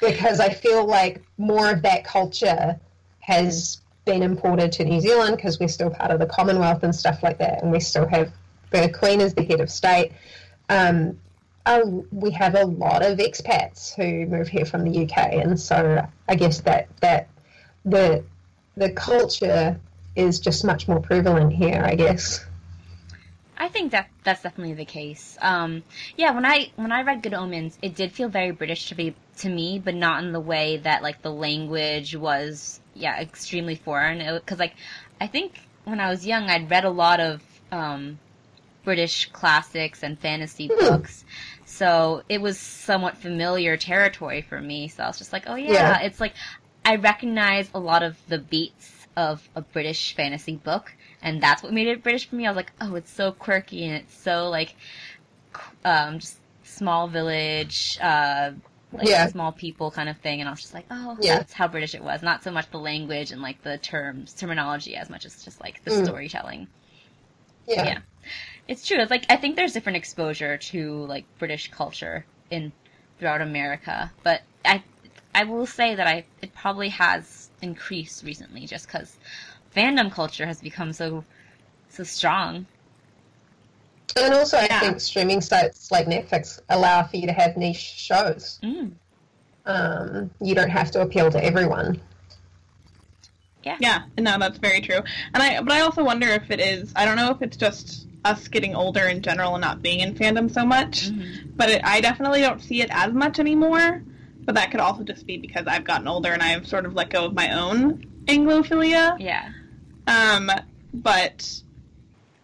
because 0.00 0.40
I 0.40 0.48
feel 0.48 0.84
like 0.84 1.22
more 1.38 1.70
of 1.70 1.82
that 1.82 2.04
culture 2.04 2.78
has 3.20 3.80
been 4.04 4.22
imported 4.22 4.72
to 4.72 4.84
New 4.84 5.00
Zealand 5.00 5.36
because 5.36 5.60
we're 5.60 5.68
still 5.68 5.90
part 5.90 6.10
of 6.10 6.18
the 6.18 6.26
Commonwealth 6.26 6.82
and 6.82 6.94
stuff 6.94 7.22
like 7.22 7.38
that, 7.38 7.62
and 7.62 7.70
we 7.70 7.78
still 7.78 8.06
have 8.08 8.32
the 8.70 8.88
Queen 8.88 9.20
as 9.20 9.34
the 9.34 9.44
head 9.44 9.60
of 9.60 9.70
state. 9.70 10.12
Um, 10.68 11.20
uh, 11.64 11.82
we 12.10 12.32
have 12.32 12.56
a 12.56 12.64
lot 12.64 13.04
of 13.04 13.18
expats 13.18 13.94
who 13.94 14.26
move 14.26 14.48
here 14.48 14.64
from 14.64 14.82
the 14.84 15.04
UK, 15.04 15.34
and 15.34 15.60
so 15.60 16.04
I 16.28 16.34
guess 16.34 16.60
that 16.62 16.88
that 17.00 17.28
the 17.84 18.24
the 18.76 18.90
culture 18.90 19.80
is 20.16 20.40
just 20.40 20.64
much 20.64 20.88
more 20.88 21.00
prevalent 21.00 21.52
here. 21.52 21.82
I 21.84 21.94
guess. 21.94 22.44
I 23.56 23.68
think 23.68 23.92
that 23.92 24.08
that's 24.24 24.42
definitely 24.42 24.74
the 24.74 24.84
case. 24.84 25.38
Um, 25.40 25.84
yeah, 26.16 26.32
when 26.32 26.44
I 26.44 26.72
when 26.76 26.90
I 26.90 27.02
read 27.02 27.22
Good 27.22 27.34
Omens, 27.34 27.78
it 27.82 27.94
did 27.94 28.12
feel 28.12 28.28
very 28.28 28.50
British 28.50 28.88
to 28.88 28.94
be 28.94 29.14
to 29.38 29.48
me, 29.48 29.78
but 29.78 29.94
not 29.94 30.24
in 30.24 30.32
the 30.32 30.40
way 30.40 30.78
that 30.78 31.02
like 31.02 31.22
the 31.22 31.30
language 31.30 32.16
was 32.16 32.80
yeah 32.94 33.20
extremely 33.20 33.76
foreign. 33.76 34.18
Because 34.34 34.58
like 34.58 34.74
I 35.20 35.26
think 35.28 35.60
when 35.84 36.00
I 36.00 36.10
was 36.10 36.26
young, 36.26 36.48
I'd 36.50 36.70
read 36.70 36.84
a 36.84 36.90
lot 36.90 37.20
of 37.20 37.42
um, 37.70 38.18
British 38.84 39.30
classics 39.32 40.02
and 40.02 40.18
fantasy 40.18 40.68
Hmm. 40.68 40.86
books, 40.86 41.24
so 41.64 42.22
it 42.28 42.40
was 42.40 42.58
somewhat 42.58 43.16
familiar 43.16 43.76
territory 43.76 44.42
for 44.42 44.60
me. 44.60 44.88
So 44.88 45.04
I 45.04 45.06
was 45.06 45.18
just 45.18 45.32
like, 45.32 45.44
oh 45.46 45.54
yeah, 45.54 45.72
Yeah. 45.72 45.98
it's 46.00 46.20
like 46.20 46.34
I 46.84 46.96
recognize 46.96 47.70
a 47.74 47.78
lot 47.78 48.02
of 48.02 48.16
the 48.28 48.38
beats 48.38 49.06
of 49.16 49.48
a 49.54 49.60
British 49.60 50.14
fantasy 50.14 50.56
book, 50.56 50.92
and 51.22 51.40
that's 51.42 51.62
what 51.62 51.72
made 51.72 51.86
it 51.88 52.02
British 52.02 52.28
for 52.28 52.36
me. 52.36 52.46
I 52.46 52.50
was 52.50 52.56
like, 52.56 52.72
oh, 52.80 52.94
it's 52.96 53.10
so 53.10 53.32
quirky 53.32 53.84
and 53.84 53.94
it's 53.94 54.14
so 54.16 54.48
like, 54.48 54.74
um, 55.84 56.18
just 56.18 56.38
small 56.64 57.08
village, 57.08 57.98
uh, 58.00 58.52
like 58.92 59.06
Yeah. 59.08 59.26
small 59.28 59.52
people 59.52 59.90
kind 59.90 60.08
of 60.08 60.18
thing, 60.18 60.40
and 60.40 60.48
I 60.48 60.52
was 60.52 60.62
just 60.62 60.74
like, 60.74 60.86
oh, 60.90 61.18
Yeah. 61.20 61.38
that's 61.38 61.52
how 61.52 61.68
British 61.68 61.94
it 61.94 62.02
was. 62.02 62.22
Not 62.22 62.42
so 62.42 62.50
much 62.50 62.70
the 62.70 62.78
language 62.78 63.30
and 63.30 63.42
like 63.42 63.62
the 63.62 63.78
terms, 63.78 64.32
terminology, 64.34 64.96
as 64.96 65.08
much 65.10 65.24
as 65.24 65.42
just 65.44 65.60
like 65.60 65.82
the 65.84 65.90
Mm. 65.90 66.04
storytelling. 66.04 66.68
Yeah. 67.66 67.84
Yeah. 67.84 67.98
It's 68.68 68.86
true. 68.86 68.98
It's 68.98 69.10
like 69.10 69.26
I 69.28 69.36
think 69.36 69.56
there's 69.56 69.72
different 69.72 69.96
exposure 69.96 70.56
to 70.56 71.04
like 71.06 71.24
British 71.38 71.70
culture 71.70 72.24
in 72.50 72.72
throughout 73.18 73.40
America, 73.40 74.12
but 74.22 74.42
I 74.64 74.82
I 75.34 75.44
will 75.44 75.66
say 75.66 75.94
that 75.94 76.06
I 76.06 76.24
it 76.40 76.54
probably 76.54 76.88
has 76.90 77.50
increased 77.62 78.24
recently 78.24 78.66
just 78.66 78.86
because 78.86 79.16
fandom 79.74 80.10
culture 80.12 80.46
has 80.46 80.60
become 80.60 80.92
so 80.92 81.24
so 81.88 82.04
strong. 82.04 82.66
And 84.16 84.34
also, 84.34 84.58
I 84.58 84.66
think 84.80 85.00
streaming 85.00 85.40
sites 85.40 85.90
like 85.90 86.06
Netflix 86.06 86.60
allow 86.68 87.02
for 87.04 87.16
you 87.16 87.26
to 87.26 87.32
have 87.32 87.56
niche 87.56 87.78
shows. 87.78 88.58
Mm. 88.62 88.92
Um, 89.64 90.30
you 90.40 90.54
don't 90.54 90.68
have 90.68 90.90
to 90.90 91.00
appeal 91.00 91.30
to 91.30 91.42
everyone. 91.42 92.00
Yeah, 93.62 93.76
Yeah. 93.80 94.02
no, 94.18 94.38
that's 94.38 94.58
very 94.58 94.80
true. 94.80 95.00
And 95.32 95.42
I, 95.42 95.62
but 95.62 95.72
I 95.72 95.80
also 95.80 96.04
wonder 96.04 96.26
if 96.26 96.50
it 96.50 96.60
is. 96.60 96.92
I 96.96 97.04
don't 97.06 97.16
know 97.16 97.30
if 97.30 97.40
it's 97.42 97.56
just 97.56 98.06
us 98.24 98.48
getting 98.48 98.74
older 98.74 99.06
in 99.06 99.22
general 99.22 99.54
and 99.54 99.62
not 99.62 99.80
being 99.82 100.00
in 100.00 100.14
fandom 100.14 100.52
so 100.52 100.66
much. 100.66 101.08
Mhm. 101.10 101.56
But 101.56 101.70
it, 101.70 101.84
I 101.84 102.00
definitely 102.00 102.40
don't 102.40 102.60
see 102.60 102.82
it 102.82 102.90
as 102.90 103.12
much 103.14 103.38
anymore. 103.38 104.02
But 104.44 104.54
that 104.56 104.70
could 104.70 104.80
also 104.80 105.02
just 105.04 105.26
be 105.26 105.36
because 105.36 105.66
I've 105.66 105.84
gotten 105.84 106.08
older 106.08 106.32
and 106.32 106.42
I've 106.42 106.66
sort 106.66 106.84
of 106.86 106.94
let 106.94 107.10
go 107.10 107.26
of 107.26 107.34
my 107.34 107.52
own 107.58 108.04
Anglophilia. 108.26 109.16
Yeah. 109.20 109.50
Um, 110.06 110.50
but 110.94 111.60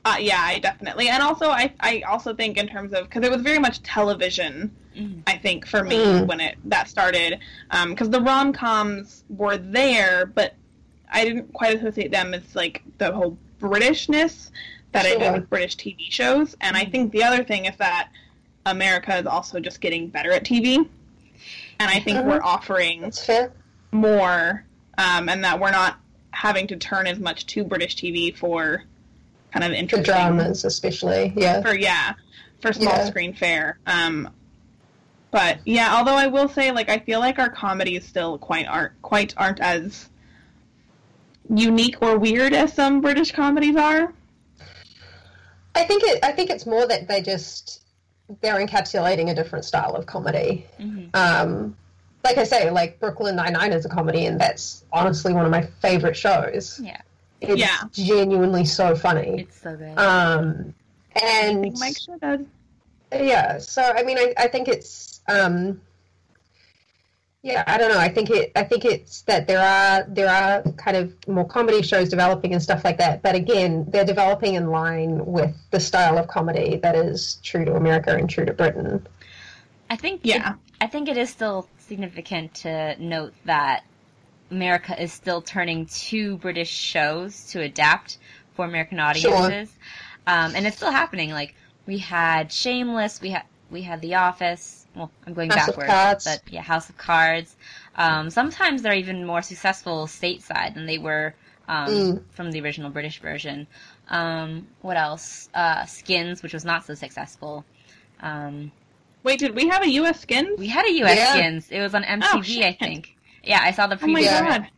uh, 0.05 0.17
yeah, 0.21 0.41
I 0.41 0.59
definitely, 0.61 1.09
and 1.09 1.23
also 1.23 1.49
I, 1.51 1.73
I 1.81 2.03
also 2.03 2.35
think 2.35 2.57
in 2.57 2.69
terms 2.69 2.93
of 2.93 3.05
because 3.09 3.25
it 3.25 3.31
was 3.33 3.43
very 3.43 3.59
much 3.59 3.83
television. 3.83 4.75
Mhm. 4.97 5.23
I 5.27 5.37
think 5.37 5.67
for 5.67 5.85
me 5.85 5.97
Mm. 5.97 6.27
when 6.27 6.41
it 6.41 6.57
that 6.65 6.89
started, 6.89 7.39
because 7.89 8.11
the 8.11 8.21
rom 8.21 8.53
coms 8.53 9.25
were 9.29 9.57
there, 9.59 10.27
but 10.27 10.55
I 11.13 11.25
didn't 11.25 11.53
quite 11.53 11.77
associate 11.77 12.11
them 12.11 12.33
as 12.35 12.55
like 12.57 12.83
the 12.99 13.13
whole 13.13 13.37
Britishness 13.61 14.51
that 14.93 15.05
I 15.05 15.17
did 15.17 15.33
with 15.33 15.51
British 15.51 15.77
TV 15.77 16.11
shows. 16.11 16.57
And 16.61 16.77
I 16.77 16.85
think 16.85 17.13
the 17.13 17.23
other 17.25 17.45
thing 17.45 17.67
is 17.67 17.77
that 17.77 18.09
America 18.67 19.17
is 19.17 19.27
also 19.27 19.61
just 19.61 19.81
getting 19.81 20.09
better 20.09 20.33
at 20.33 20.45
TV, 20.45 20.89
and 21.79 21.91
I 21.91 22.01
think 22.01 22.19
Mhm. 22.19 22.25
we're 22.27 22.43
offering 22.43 23.13
more, 23.93 24.65
um, 24.99 25.29
and 25.29 25.45
that 25.45 25.59
we're 25.61 25.71
not 25.71 25.99
having 26.33 26.67
to 26.69 26.77
turn 26.77 27.07
as 27.07 27.19
much 27.19 27.47
to 27.47 27.65
British 27.65 27.97
TV 27.97 28.31
for 28.37 28.85
kind 29.53 29.65
of 29.65 29.71
The 29.71 29.79
interesting 29.79 30.05
dramas, 30.15 30.65
especially. 30.65 31.33
Yeah. 31.37 31.63
for 31.63 31.75
yeah 31.75 32.13
for 32.61 32.73
small 32.73 32.93
Yeah. 32.95 33.05
screen 33.07 33.33
fare. 33.33 33.79
Um, 33.87 34.31
but 35.31 35.59
yeah, 35.65 35.95
although 35.97 36.17
I 36.17 36.27
will 36.27 36.49
say, 36.49 36.71
like, 36.73 36.89
I 36.89 36.99
feel 36.99 37.21
like 37.21 37.39
our 37.39 37.51
comedies 37.51 38.05
still 38.07 38.39
quite 38.39 38.67
aren't 38.67 39.01
quite 39.03 39.35
aren't 39.37 39.61
as 39.61 40.09
unique 41.55 41.97
or 42.03 42.19
weird 42.19 42.53
as 42.53 42.73
some 42.73 43.01
British 43.01 43.33
comedies 43.33 43.77
are. 43.77 44.13
I 45.75 45.85
think 45.85 46.03
it. 46.05 46.19
I 46.25 46.33
think 46.33 46.51
it's 46.51 46.67
more 46.67 46.87
that 46.87 47.09
they 47.09 47.23
just 47.23 47.78
they're 48.41 48.65
encapsulating 48.65 49.31
a 49.31 49.35
different 49.35 49.65
style 49.65 49.95
of 49.95 50.07
comedy. 50.07 50.67
Mhm. 50.79 51.15
Um, 51.15 51.77
like 52.25 52.37
I 52.39 52.45
say, 52.45 52.71
like 52.71 52.99
Brooklyn 53.01 53.37
Nine 53.37 53.53
Nine 53.55 53.73
is 53.73 53.85
a 53.87 53.89
comedy, 53.89 54.27
and 54.27 54.41
that's 54.41 54.85
honestly 54.93 55.33
one 55.33 55.45
of 55.45 55.51
my 55.51 55.63
favorite 55.81 56.17
shows. 56.17 56.81
Yeah. 56.83 57.01
It's 57.41 57.59
Yeah. 57.61 57.77
genuinely 57.93 58.65
so 58.65 58.95
funny. 58.97 59.43
It's 59.43 59.61
so 59.63 59.77
good. 59.77 59.97
Um, 59.99 60.75
and 61.23 61.63
think 61.63 61.79
Mike 61.79 61.97
sure 61.99 62.19
does. 62.19 62.41
yeah, 63.13 63.59
so 63.59 63.83
I 63.83 64.03
mean, 64.03 64.19
I, 64.19 64.35
I 64.37 64.49
think 64.49 64.69
it's 64.69 65.21
um, 65.29 65.81
yeah, 67.43 67.63
I 67.67 67.79
don't 67.79 67.91
know. 67.91 67.99
I 67.99 68.09
think 68.09 68.31
it. 68.31 68.53
I 68.57 68.65
think 68.65 68.85
it's 68.85 69.23
that 69.23 69.47
there 69.47 69.61
are 69.61 70.05
there 70.09 70.29
are 70.29 70.63
kind 70.73 70.97
of 70.97 71.15
more 71.29 71.47
comedy 71.47 71.83
shows 71.83 72.09
developing 72.09 72.53
and 72.53 72.63
stuff 72.63 72.85
like 72.85 72.99
that. 72.99 73.23
But 73.23 73.37
again, 73.37 73.87
they're 73.89 74.05
developing 74.05 74.55
in 74.55 74.71
line 74.71 75.25
with 75.25 75.55
the 75.71 75.79
style 75.81 76.19
of 76.19 76.27
comedy 76.27 76.77
that 76.83 76.97
is 76.97 77.37
true 77.43 77.65
to 77.65 77.77
America 77.77 78.15
and 78.17 78.29
true 78.29 78.45
to 78.45 78.53
Britain. 78.53 79.07
I 79.89 79.97
think 79.97 80.21
Yeah. 80.25 80.55
it, 80.55 80.59
I 80.81 80.87
think 80.89 81.09
it 81.09 81.17
is 81.17 81.31
still 81.31 81.69
significant 81.79 82.55
to 82.55 82.97
note 83.03 83.35
that 83.45 83.85
America 84.51 85.01
is 85.01 85.13
still 85.13 85.41
turning 85.41 85.87
to 85.87 86.37
British 86.39 86.71
shows 86.71 87.47
to 87.53 87.61
adapt 87.61 88.19
for 88.55 88.65
American 88.65 88.99
audiences, 88.99 89.71
um, 90.27 90.55
and 90.57 90.67
it's 90.67 90.77
still 90.77 90.91
happening. 90.91 91.31
Like 91.31 91.55
we 91.87 91.99
had 91.99 92.53
Shameless, 92.53 93.21
we 93.21 93.31
had 93.31 93.45
we 93.71 93.83
had 93.83 94.01
The 94.01 94.17
Office. 94.17 94.78
Well, 94.95 95.11
I'm 95.27 95.35
going 95.35 95.51
House 95.51 95.69
of 95.69 95.77
backwards, 95.77 95.91
Cards. 95.91 96.25
but 96.25 96.43
yeah, 96.53 96.63
House 96.63 96.89
of 96.89 96.97
Cards. 96.97 97.57
Um, 97.97 98.31
sometimes 98.31 98.83
they're 98.83 98.95
even 98.95 99.25
more 99.25 99.43
successful 99.43 100.07
stateside 100.07 100.75
than 100.75 100.87
they 100.87 100.99
were 100.99 101.35
um, 101.69 101.89
Mm. 101.89 102.23
from 102.31 102.51
the 102.51 102.61
original 102.63 102.91
British 102.91 103.21
version. 103.21 103.67
Um, 104.09 104.67
what 104.81 104.97
else? 104.97 105.49
Uh, 105.55 105.85
Skins, 105.85 106.43
which 106.43 106.55
was 106.55 106.65
not 106.65 106.85
so 106.85 106.95
successful. 106.95 107.65
Um, 108.21 108.73
Wait, 109.23 109.39
did 109.39 109.55
we 109.55 109.69
have 109.69 109.83
a 109.83 109.89
U.S. 109.91 110.21
Skins? 110.21 110.59
we 110.59 110.69
had 110.69 110.87
a 110.87 110.93
U.S. 110.93 111.17
Yeah. 111.19 111.33
Skins. 111.35 111.71
It 111.71 111.81
was 111.81 111.95
on 111.95 112.03
MTV, 112.05 112.63
I 112.65 112.73
think. 112.73 113.17
Yeah, 113.45 113.61
I 113.63 113.73
saw 113.73 113.87
the 113.87 113.97
preview. 113.97 114.03
Oh 114.05 114.07
my 114.09 114.23
preview. 114.23 114.25
It. 114.41 114.49
god! 114.49 114.69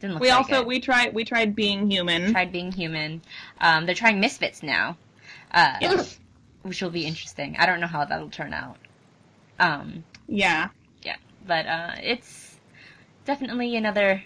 Didn't 0.00 0.14
look 0.14 0.22
We 0.22 0.30
also 0.30 0.58
good. 0.60 0.66
we 0.66 0.80
tried 0.80 1.12
we 1.14 1.24
tried 1.24 1.54
being 1.54 1.90
human. 1.90 2.32
tried 2.32 2.50
being 2.52 2.72
human. 2.72 3.20
Um, 3.60 3.84
they're 3.84 3.94
trying 3.94 4.18
Misfits 4.20 4.62
now, 4.62 4.96
uh, 5.52 5.76
Yes. 5.80 6.18
which 6.62 6.80
will 6.80 6.88
be 6.90 7.04
interesting. 7.04 7.56
I 7.58 7.66
don't 7.66 7.80
know 7.80 7.86
how 7.86 8.04
that'll 8.06 8.30
turn 8.30 8.54
out. 8.54 8.78
Um, 9.60 10.04
Yeah. 10.28 10.70
but 11.46 11.66
uh, 11.66 11.94
it's 12.02 12.58
definitely 13.24 13.76
another. 13.76 14.22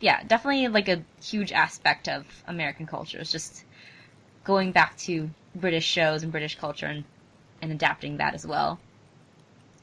Yeah, 0.00 0.22
definitely 0.24 0.68
like 0.68 0.88
a 0.88 1.02
huge 1.22 1.52
aspect 1.52 2.08
of 2.08 2.24
American 2.46 2.86
culture. 2.86 3.18
It's 3.18 3.32
just 3.32 3.64
going 4.44 4.72
back 4.72 4.96
to 4.98 5.30
British 5.54 5.86
shows 5.86 6.22
and 6.22 6.32
British 6.32 6.58
culture 6.58 6.86
and, 6.86 7.04
and 7.62 7.72
adapting 7.72 8.18
that 8.18 8.34
as 8.34 8.46
well. 8.46 8.80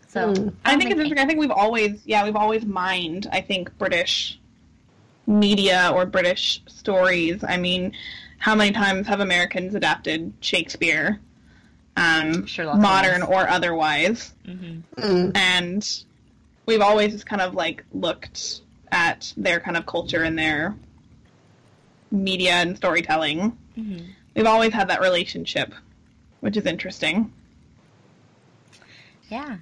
So 0.07 0.27
Mm. 0.27 0.53
I 0.65 0.75
think 0.77 0.91
it's 0.91 0.99
interesting. 0.99 1.23
I 1.23 1.27
think 1.27 1.39
we've 1.39 1.51
always, 1.51 2.01
yeah, 2.05 2.23
we've 2.23 2.35
always 2.35 2.65
mined. 2.65 3.27
I 3.31 3.41
think 3.41 3.75
British 3.77 4.39
media 5.27 5.91
or 5.93 6.05
British 6.05 6.61
stories. 6.67 7.43
I 7.43 7.57
mean, 7.57 7.93
how 8.39 8.55
many 8.55 8.71
times 8.71 9.07
have 9.07 9.21
Americans 9.21 9.75
adapted 9.75 10.33
Shakespeare? 10.41 11.21
Um, 11.95 12.45
Sherlock 12.45 12.79
modern 12.79 13.21
Holmes. 13.21 13.35
or 13.35 13.47
otherwise. 13.49 14.33
hmm 14.45 14.79
Mm. 14.97 15.31
And 15.35 16.03
we've 16.65 16.81
always 16.81 17.11
just 17.13 17.25
kind 17.25 17.41
of 17.41 17.53
like 17.55 17.83
looked 17.93 18.61
at 18.91 19.33
their 19.37 19.59
kind 19.59 19.75
of 19.77 19.85
culture 19.85 20.23
and 20.23 20.37
their 20.37 20.75
media 22.11 22.51
and 22.53 22.77
storytelling. 22.77 23.57
hmm 23.75 23.97
We've 24.35 24.45
always 24.47 24.73
had 24.73 24.87
that 24.89 25.01
relationship, 25.01 25.73
which 26.39 26.57
is 26.57 26.65
interesting. 26.65 27.31
Yeah, 29.29 29.57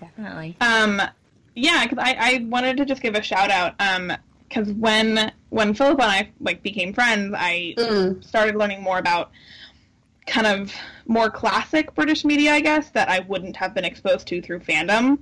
definitely. 0.00 0.56
Um, 0.60 1.00
yeah, 1.54 1.84
because 1.86 1.98
I, 1.98 2.16
I 2.18 2.44
wanted 2.48 2.76
to 2.78 2.84
just 2.86 3.02
give 3.02 3.14
a 3.14 3.22
shout 3.22 3.50
out. 3.50 3.74
Um, 3.80 4.12
because 4.48 4.72
when 4.74 5.32
when 5.50 5.74
Philip 5.74 6.00
and 6.00 6.10
I 6.10 6.30
like 6.40 6.62
became 6.62 6.92
friends, 6.92 7.34
I 7.36 7.74
Mm. 7.76 8.24
started 8.24 8.54
learning 8.56 8.82
more 8.82 8.98
about 8.98 9.32
kind 10.26 10.46
of 10.46 10.72
more 11.06 11.30
classic 11.30 11.94
British 11.94 12.24
media, 12.24 12.52
I 12.52 12.60
guess, 12.60 12.90
that 12.90 13.08
I 13.08 13.20
wouldn't 13.20 13.56
have 13.56 13.74
been 13.74 13.84
exposed 13.84 14.26
to 14.28 14.42
through 14.42 14.60
fandom. 14.60 15.18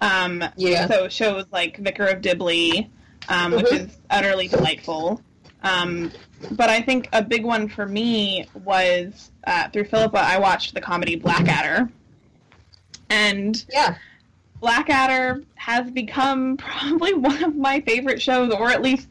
Um, 0.00 0.44
Yeah. 0.56 0.86
So 0.86 1.08
shows 1.08 1.44
like 1.50 1.76
Vicar 1.78 2.06
of 2.06 2.20
Dibley, 2.20 2.88
um, 3.28 3.52
which 3.52 3.66
Mhm. 3.66 3.80
is 3.88 3.96
utterly 4.10 4.48
delightful. 4.48 5.20
Um, 5.62 6.12
but 6.52 6.68
I 6.68 6.82
think 6.82 7.08
a 7.12 7.22
big 7.22 7.44
one 7.44 7.68
for 7.68 7.86
me 7.86 8.46
was 8.64 9.30
uh, 9.46 9.68
through 9.70 9.84
Philippa. 9.84 10.18
I 10.18 10.38
watched 10.38 10.74
the 10.74 10.80
comedy 10.80 11.16
Blackadder, 11.16 11.90
and 13.10 13.64
Yeah. 13.72 13.96
Blackadder 14.60 15.42
has 15.56 15.90
become 15.90 16.56
probably 16.58 17.14
one 17.14 17.42
of 17.42 17.56
my 17.56 17.80
favorite 17.80 18.20
shows, 18.22 18.50
or 18.52 18.70
at 18.70 18.82
least 18.82 19.08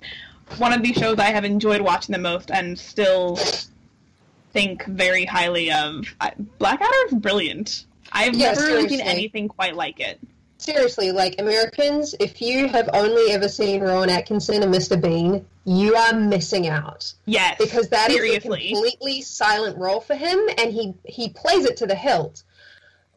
one 0.58 0.74
of 0.74 0.82
the 0.84 0.94
shows 0.94 1.20
I 1.20 1.26
have 1.32 1.46
enjoyed 1.46 1.82
watching 1.82 2.14
the 2.14 2.20
most, 2.20 2.52
and 2.52 2.78
still 2.78 3.38
think 4.54 4.86
very 4.86 5.26
highly 5.26 5.72
of. 5.72 6.06
I- 6.22 6.34
Blackadder 6.60 6.92
is 7.08 7.16
brilliant. 7.16 7.86
I've 8.12 8.36
Yeah, 8.36 8.54
never 8.54 8.66
really 8.68 8.90
seen 8.90 9.02
anything 9.02 9.48
quite 9.48 9.76
like 9.76 10.00
it. 10.00 10.20
Seriously, 10.60 11.12
like 11.12 11.42
Americans, 11.42 12.16
if 12.20 12.42
you 12.42 12.70
have 12.70 12.90
only 12.94 13.34
ever 13.34 13.50
seen 13.50 13.82
Rowan 13.82 14.10
Atkinson 14.10 14.64
and 14.64 14.74
Mr. 14.74 15.02
Bean, 15.02 15.46
you 15.66 15.96
are 15.96 16.14
missing 16.14 16.68
out 16.68 17.12
Yes, 17.26 17.58
because 17.60 17.90
that 17.90 18.12
is 18.12 18.36
a 18.36 18.40
completely 18.40 19.22
silent 19.22 19.78
role 19.78 20.00
for 20.00 20.16
him, 20.16 20.40
and 20.58 20.72
he 20.72 20.94
he 21.06 21.30
plays 21.30 21.66
it 21.66 21.76
to 21.78 21.86
the 21.88 21.96
hilt. 21.96 22.44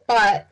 But 0.07 0.47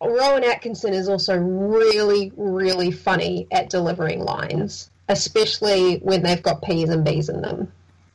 Rowan 0.00 0.44
Atkinson 0.44 0.94
is 0.94 1.08
also 1.08 1.36
really, 1.36 2.32
really 2.36 2.90
funny 2.90 3.46
at 3.50 3.68
delivering 3.68 4.20
lines, 4.24 4.90
especially 5.08 5.96
when 5.98 6.22
they've 6.22 6.42
got 6.42 6.62
P's 6.62 6.88
and 6.88 7.04
B's 7.04 7.28
in 7.28 7.42
them. 7.42 7.70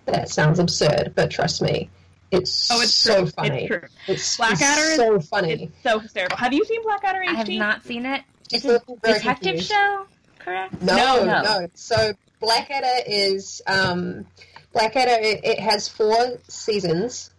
That 0.07 0.29
sounds 0.29 0.59
absurd, 0.59 1.13
but 1.15 1.29
trust 1.29 1.61
me, 1.61 1.89
it's, 2.31 2.69
Oh, 2.71 2.81
it's 2.81 2.93
so 2.93 3.21
true. 3.23 3.27
funny. 3.27 3.63
It's 3.63 3.67
true. 3.67 3.81
It's, 4.07 4.37
Blackadder 4.37 4.81
it's 4.81 4.89
is- 4.91 4.95
so 4.97 5.19
funny. 5.19 5.53
It's 5.63 5.83
so 5.83 5.99
hysterical. 5.99 6.37
Have 6.37 6.53
you 6.53 6.65
seen 6.65 6.81
Blackadder 6.83 7.19
HT? 7.19 7.29
I 7.29 7.33
have 7.35 7.49
not 7.49 7.83
seen 7.85 8.05
it. 8.05 8.23
It's 8.51 8.65
It's 8.65 8.65
a 8.65 8.79
detective 9.03 9.41
confused. 9.41 9.69
show, 9.71 10.05
correct? 10.39 10.81
No, 10.81 10.95
No. 10.95 11.25
no, 11.25 11.41
No. 11.43 11.67
So 11.73 12.13
Blackadder 12.39 13.03
is 13.07 13.61
um, 13.67 14.25
Blackadder. 14.73 15.11
It, 15.21 15.43
it 15.43 15.59
has 15.59 15.87
four 15.89 16.39
seasons. 16.47 17.31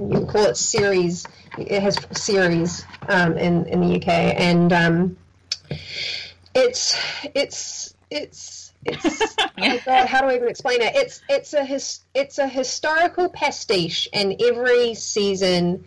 You 0.00 0.26
call 0.26 0.46
it 0.46 0.56
series. 0.56 1.26
It 1.58 1.82
has 1.82 1.98
series 2.12 2.84
um, 3.08 3.36
in 3.36 3.66
in 3.66 3.80
the 3.80 3.96
UK, 3.96 4.08
and 4.08 4.72
um, 4.72 5.16
it's 6.54 6.96
it's 7.34 7.94
it's 8.10 8.55
it's. 8.88 9.36
oh 9.58 9.78
God, 9.84 10.06
how 10.06 10.20
do 10.20 10.28
I 10.28 10.36
even 10.36 10.48
explain 10.48 10.82
it? 10.82 10.94
It's 10.94 11.22
it's 11.28 11.54
a 11.54 11.64
his, 11.64 12.00
it's 12.14 12.38
a 12.38 12.46
historical 12.46 13.28
pastiche, 13.28 14.08
and 14.12 14.40
every 14.40 14.94
season 14.94 15.84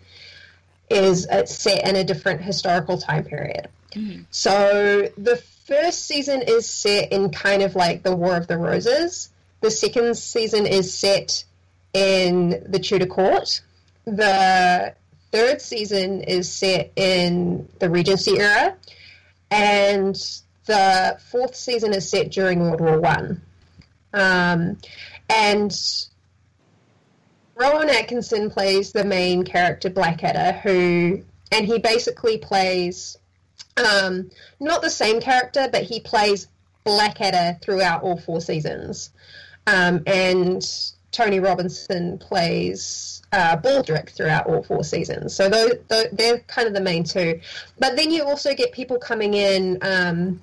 is 0.88 1.26
uh, 1.26 1.46
set 1.46 1.88
in 1.88 1.96
a 1.96 2.04
different 2.04 2.42
historical 2.42 2.98
time 2.98 3.24
period. 3.24 3.68
Mhm. 3.92 4.26
So 4.30 5.08
the 5.16 5.36
first 5.66 6.06
season 6.06 6.42
is 6.42 6.68
set 6.68 7.12
in 7.12 7.30
kind 7.30 7.62
of 7.62 7.76
like 7.76 8.02
the 8.02 8.14
War 8.14 8.36
of 8.36 8.46
the 8.46 8.58
Roses. 8.58 9.30
The 9.60 9.70
second 9.70 10.16
season 10.16 10.66
is 10.66 10.92
set 10.92 11.44
in 11.92 12.64
the 12.66 12.78
Tudor 12.78 13.06
court. 13.06 13.60
The 14.04 14.94
third 15.32 15.60
season 15.60 16.22
is 16.22 16.50
set 16.50 16.92
in 16.96 17.68
the 17.78 17.90
Regency 17.90 18.38
era, 18.38 18.74
and 19.50 20.16
the 20.70 21.18
fourth 21.18 21.56
season 21.56 21.92
is 21.92 22.08
set 22.08 22.30
during 22.30 22.60
World 22.60 22.80
War 22.80 23.00
One. 23.00 23.42
Um, 24.14 24.78
and 25.28 25.76
Rowan 27.56 27.88
Atkinson 27.88 28.50
plays 28.50 28.92
the 28.92 29.04
main 29.04 29.42
character 29.42 29.90
Blackadder, 29.90 30.58
who 30.60 31.22
and 31.50 31.66
he 31.66 31.80
basically 31.80 32.38
plays 32.38 33.18
um, 33.76 34.30
not 34.60 34.80
the 34.80 34.90
same 34.90 35.20
character, 35.20 35.68
but 35.70 35.82
he 35.82 35.98
plays 35.98 36.46
Blackadder 36.84 37.58
throughout 37.60 38.04
all 38.04 38.16
four 38.16 38.40
seasons. 38.40 39.10
Um, 39.66 40.04
and 40.06 40.62
Tony 41.12 41.40
Robinson 41.40 42.18
plays 42.18 43.22
uh, 43.32 43.56
Baldrick 43.56 44.10
throughout 44.10 44.46
all 44.46 44.62
four 44.62 44.84
seasons. 44.84 45.34
So 45.34 45.48
those, 45.48 45.72
they're 46.12 46.38
kind 46.40 46.68
of 46.68 46.74
the 46.74 46.80
main 46.80 47.04
two. 47.04 47.40
But 47.78 47.96
then 47.96 48.10
you 48.10 48.24
also 48.24 48.54
get 48.54 48.72
people 48.72 48.98
coming 48.98 49.34
in, 49.34 49.78
um, 49.82 50.42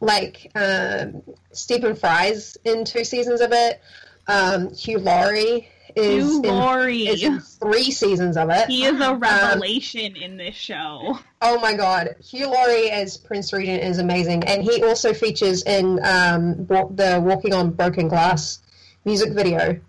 like 0.00 0.50
um, 0.54 1.22
Stephen 1.52 1.94
Fry's 1.94 2.56
in 2.64 2.84
two 2.84 3.04
seasons 3.04 3.40
of 3.40 3.52
it. 3.52 3.80
Um, 4.28 4.74
Hugh 4.74 4.98
Laurie 4.98 5.68
is 5.96 6.24
Hugh 6.24 6.42
in, 6.42 6.48
Laurie. 6.50 7.06
is 7.06 7.22
in 7.22 7.40
three 7.40 7.90
seasons 7.90 8.36
of 8.36 8.50
it. 8.50 8.68
He 8.68 8.84
is 8.84 9.00
a 9.00 9.14
revelation 9.14 10.16
in 10.16 10.36
this 10.36 10.54
show. 10.54 11.18
Oh 11.40 11.60
my 11.60 11.74
god, 11.74 12.16
Hugh 12.22 12.48
Laurie 12.48 12.90
as 12.90 13.16
Prince 13.16 13.52
Regent 13.52 13.82
is 13.82 13.98
amazing, 13.98 14.44
and 14.44 14.62
he 14.62 14.82
also 14.82 15.12
features 15.12 15.62
in 15.64 15.98
um, 16.04 16.66
the 16.66 17.20
"Walking 17.22 17.52
on 17.52 17.72
Broken 17.72 18.08
Glass" 18.08 18.60
music 19.04 19.32
video 19.32 19.80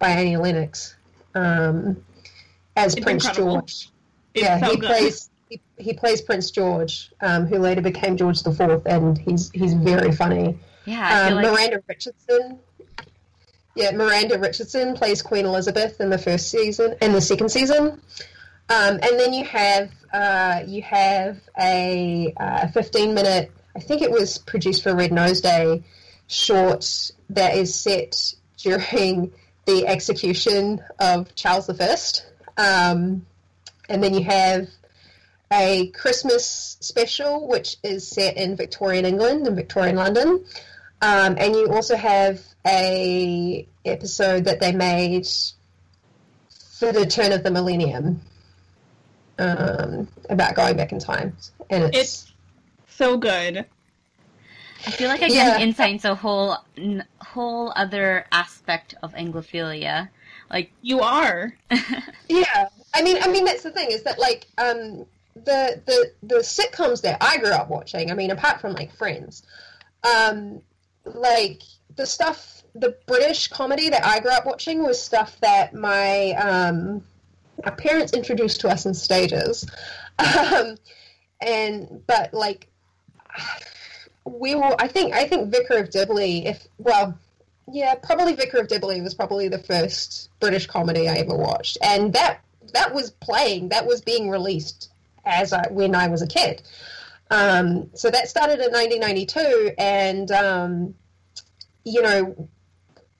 by 0.00 0.08
Annie 0.08 0.36
Lennox 0.36 0.96
um, 1.36 2.04
as 2.76 2.94
It's 2.96 3.04
Prince 3.04 3.24
incredible. 3.26 3.54
George. 3.60 3.90
It's 4.34 4.44
yeah, 4.44 4.58
so 4.58 4.70
he 4.72 4.76
good. 4.76 4.86
plays 4.88 5.30
he, 5.48 5.60
he 5.78 5.92
plays 5.92 6.20
Prince 6.22 6.50
George, 6.50 7.12
um, 7.20 7.46
who 7.46 7.58
later 7.58 7.80
became 7.80 8.16
George 8.16 8.42
the 8.42 8.52
Fourth, 8.52 8.86
and 8.86 9.16
he's 9.18 9.50
he's 9.52 9.74
very 9.74 10.10
funny. 10.12 10.58
Yeah, 10.86 11.28
Um, 11.28 11.34
like 11.36 11.46
Miranda 11.52 11.82
Richardson. 11.88 12.58
Yeah, 13.76 13.92
Miranda 13.92 14.38
Richardson 14.38 14.94
plays 14.94 15.22
Queen 15.22 15.46
Elizabeth 15.46 16.00
in 16.00 16.10
the 16.10 16.18
first 16.18 16.50
season, 16.50 16.96
in 17.00 17.12
the 17.12 17.20
second 17.20 17.50
season, 17.50 18.00
um, 18.68 18.98
and 19.02 19.18
then 19.20 19.32
you 19.32 19.44
have 19.44 19.90
uh, 20.12 20.62
you 20.66 20.82
have 20.82 21.38
a 21.60 22.32
uh, 22.36 22.66
15 22.68 23.14
minute. 23.14 23.52
I 23.76 23.80
think 23.80 24.02
it 24.02 24.10
was 24.10 24.38
produced 24.38 24.82
for 24.82 24.94
Red 24.94 25.12
Nose 25.12 25.40
Day 25.40 25.84
short 26.26 27.12
that 27.30 27.54
is 27.56 27.74
set 27.74 28.34
during 28.56 29.32
the 29.70 29.86
execution 29.86 30.82
of 30.98 31.34
Charles 31.34 31.70
I, 31.70 31.96
um, 32.56 33.24
and 33.88 34.02
then 34.02 34.14
you 34.14 34.22
have 34.24 34.68
a 35.52 35.88
Christmas 35.88 36.76
special 36.80 37.48
which 37.48 37.76
is 37.82 38.06
set 38.06 38.36
in 38.36 38.56
Victorian 38.56 39.04
England 39.04 39.46
and 39.46 39.56
Victorian 39.56 39.96
London. 39.96 40.44
Um, 41.02 41.36
and 41.38 41.54
you 41.54 41.68
also 41.72 41.96
have 41.96 42.40
a 42.66 43.66
episode 43.84 44.44
that 44.44 44.60
they 44.60 44.72
made 44.72 45.26
for 46.78 46.92
the 46.92 47.06
turn 47.06 47.32
of 47.32 47.42
the 47.42 47.50
millennium 47.50 48.20
um, 49.38 50.08
about 50.28 50.54
going 50.54 50.76
back 50.76 50.92
in 50.92 50.98
time, 50.98 51.36
and 51.70 51.84
it's, 51.84 51.96
It's 51.96 52.32
so 52.88 53.16
good. 53.16 53.64
I 54.86 54.90
feel 54.92 55.08
like 55.08 55.22
I 55.22 55.28
get 55.28 55.36
Yeah. 55.36 55.56
an 55.56 55.62
insight 55.62 55.90
into 55.92 56.12
a 56.12 56.14
whole 56.14 56.56
n- 56.76 57.04
whole 57.20 57.72
other 57.76 58.26
aspect 58.32 58.94
of 59.02 59.12
Anglophilia. 59.14 60.08
Like, 60.50 60.72
You 60.82 61.00
are. 61.00 61.52
yeah. 62.28 62.68
I 62.94 63.02
mean, 63.02 63.18
I 63.22 63.28
mean 63.28 63.44
that's 63.44 63.62
the 63.62 63.70
thing 63.70 63.90
is 63.92 64.02
that 64.02 64.18
like 64.18 64.46
um, 64.58 65.06
the 65.34 65.80
the 65.86 66.12
the 66.22 66.36
sitcoms 66.36 67.02
that 67.02 67.18
I 67.20 67.38
grew 67.38 67.50
up 67.52 67.68
watching. 67.68 68.10
I 68.10 68.14
mean, 68.14 68.30
apart 68.30 68.60
from 68.60 68.72
like 68.72 68.92
Friends, 68.96 69.44
um, 70.02 70.60
like 71.04 71.62
the 71.96 72.04
stuff, 72.06 72.62
the 72.74 72.96
British 73.06 73.46
comedy 73.48 73.90
that 73.90 74.04
I 74.04 74.18
grew 74.20 74.32
up 74.32 74.44
watching 74.44 74.82
was 74.82 75.00
stuff 75.00 75.38
that 75.40 75.72
my 75.74 76.32
um, 76.32 77.04
our 77.64 77.76
parents 77.76 78.12
introduced 78.12 78.60
to 78.62 78.68
us 78.68 78.86
in 78.86 78.94
stages, 78.94 79.64
um, 80.18 80.76
and 81.40 82.02
but 82.08 82.34
like 82.34 82.66
we 84.24 84.54
will. 84.54 84.76
I 84.78 84.88
think 84.88 85.14
I 85.14 85.26
think 85.26 85.50
Vicar 85.50 85.78
of 85.78 85.90
Dibley. 85.90 86.46
If 86.46 86.66
well, 86.78 87.18
yeah, 87.70 87.94
probably 87.94 88.34
Vicar 88.34 88.58
of 88.58 88.68
Dibley 88.68 89.00
was 89.00 89.14
probably 89.14 89.48
the 89.48 89.58
first 89.58 90.30
British 90.40 90.66
comedy 90.66 91.08
I 91.08 91.14
ever 91.14 91.36
watched, 91.36 91.78
and 91.82 92.12
that 92.12 92.40
that 92.72 92.94
was 92.94 93.10
playing, 93.10 93.70
that 93.70 93.86
was 93.86 94.00
being 94.00 94.30
released 94.30 94.90
as 95.24 95.52
I, 95.52 95.66
when 95.70 95.94
I 95.94 96.08
was 96.08 96.22
a 96.22 96.26
kid. 96.26 96.62
Um, 97.30 97.90
so 97.94 98.10
that 98.10 98.28
started 98.28 98.60
in 98.60 98.72
1992, 98.72 99.72
and 99.78 100.30
um, 100.30 100.94
you 101.84 102.02
know, 102.02 102.48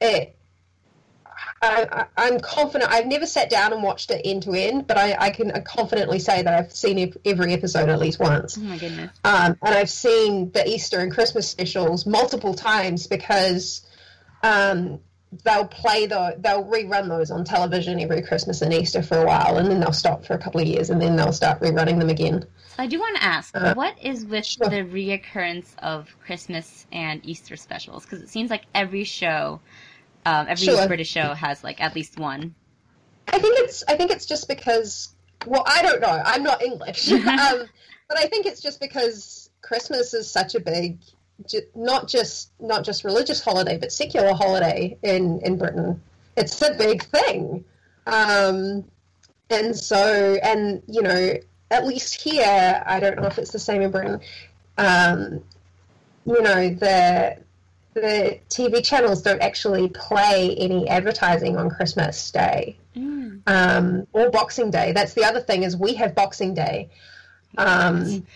it. 0.00 0.36
I, 1.62 2.06
am 2.16 2.40
confident. 2.40 2.90
I've 2.90 3.06
never 3.06 3.26
sat 3.26 3.50
down 3.50 3.72
and 3.72 3.82
watched 3.82 4.10
it 4.10 4.22
end 4.24 4.44
to 4.44 4.52
end, 4.52 4.86
but 4.86 4.96
I, 4.96 5.14
I, 5.18 5.30
can 5.30 5.50
confidently 5.62 6.18
say 6.18 6.42
that 6.42 6.54
I've 6.54 6.72
seen 6.72 7.12
every 7.24 7.52
episode 7.52 7.90
at 7.90 7.98
least 7.98 8.18
once. 8.18 8.56
Oh 8.56 8.62
my 8.62 8.78
goodness! 8.78 9.10
Um, 9.24 9.56
and 9.62 9.74
I've 9.74 9.90
seen 9.90 10.50
the 10.52 10.66
Easter 10.66 11.00
and 11.00 11.12
Christmas 11.12 11.48
specials 11.48 12.06
multiple 12.06 12.54
times 12.54 13.06
because 13.06 13.82
um, 14.42 15.00
they'll 15.44 15.66
play 15.66 16.06
the 16.06 16.36
they'll 16.38 16.64
rerun 16.64 17.08
those 17.08 17.30
on 17.30 17.44
television 17.44 18.00
every 18.00 18.22
Christmas 18.22 18.62
and 18.62 18.72
Easter 18.72 19.02
for 19.02 19.18
a 19.18 19.26
while, 19.26 19.58
and 19.58 19.70
then 19.70 19.80
they'll 19.80 19.92
stop 19.92 20.24
for 20.24 20.32
a 20.32 20.38
couple 20.38 20.62
of 20.62 20.66
years, 20.66 20.88
and 20.88 21.00
then 21.00 21.14
they'll 21.14 21.32
start 21.32 21.60
rerunning 21.60 21.98
them 21.98 22.08
again. 22.08 22.46
So 22.68 22.82
I 22.82 22.86
do 22.86 22.98
want 22.98 23.16
to 23.16 23.22
ask, 23.22 23.54
uh, 23.54 23.74
what 23.74 23.96
is 24.02 24.24
with 24.24 24.46
sure. 24.46 24.68
the 24.68 24.76
reoccurrence 24.76 25.66
of 25.78 26.08
Christmas 26.24 26.86
and 26.90 27.20
Easter 27.26 27.56
specials? 27.56 28.04
Because 28.04 28.22
it 28.22 28.30
seems 28.30 28.48
like 28.48 28.62
every 28.74 29.04
show 29.04 29.60
um, 30.26 30.46
every 30.48 30.66
sure. 30.66 30.86
British 30.86 31.10
show 31.10 31.34
has 31.34 31.64
like 31.64 31.80
at 31.80 31.94
least 31.94 32.18
one. 32.18 32.54
I 33.28 33.38
think 33.38 33.58
it's 33.60 33.84
I 33.88 33.96
think 33.96 34.10
it's 34.10 34.26
just 34.26 34.48
because 34.48 35.14
well 35.46 35.64
I 35.66 35.82
don't 35.82 36.00
know 36.00 36.22
I'm 36.24 36.42
not 36.42 36.62
English, 36.62 37.10
um, 37.12 37.64
but 38.08 38.18
I 38.18 38.26
think 38.26 38.46
it's 38.46 38.60
just 38.60 38.80
because 38.80 39.50
Christmas 39.62 40.14
is 40.14 40.30
such 40.30 40.54
a 40.54 40.60
big 40.60 40.98
not 41.74 42.06
just 42.06 42.50
not 42.60 42.84
just 42.84 43.04
religious 43.04 43.42
holiday 43.42 43.78
but 43.78 43.92
secular 43.92 44.34
holiday 44.34 44.98
in 45.02 45.40
in 45.42 45.56
Britain. 45.56 46.02
It's 46.36 46.60
a 46.62 46.74
big 46.74 47.02
thing, 47.02 47.64
um, 48.06 48.84
and 49.48 49.76
so 49.76 50.38
and 50.42 50.82
you 50.86 51.02
know 51.02 51.34
at 51.70 51.86
least 51.86 52.20
here 52.20 52.82
I 52.84 53.00
don't 53.00 53.16
know 53.16 53.26
if 53.26 53.38
it's 53.38 53.52
the 53.52 53.58
same 53.58 53.82
in 53.82 53.90
Britain. 53.90 54.20
Um, 54.76 55.42
you 56.26 56.42
know 56.42 56.70
the 56.70 57.38
the 57.94 58.38
TV 58.48 58.84
channels 58.84 59.22
don't 59.22 59.42
actually 59.42 59.88
play 59.88 60.54
any 60.56 60.88
advertising 60.88 61.56
on 61.56 61.70
Christmas 61.70 62.30
Day 62.30 62.76
mm. 62.96 63.40
um, 63.46 64.06
or 64.12 64.30
Boxing 64.30 64.70
Day. 64.70 64.92
That's 64.92 65.14
the 65.14 65.24
other 65.24 65.40
thing 65.40 65.64
is 65.64 65.76
we 65.76 65.94
have 65.94 66.14
Boxing 66.14 66.54
Day. 66.54 66.90
Um, 67.58 68.26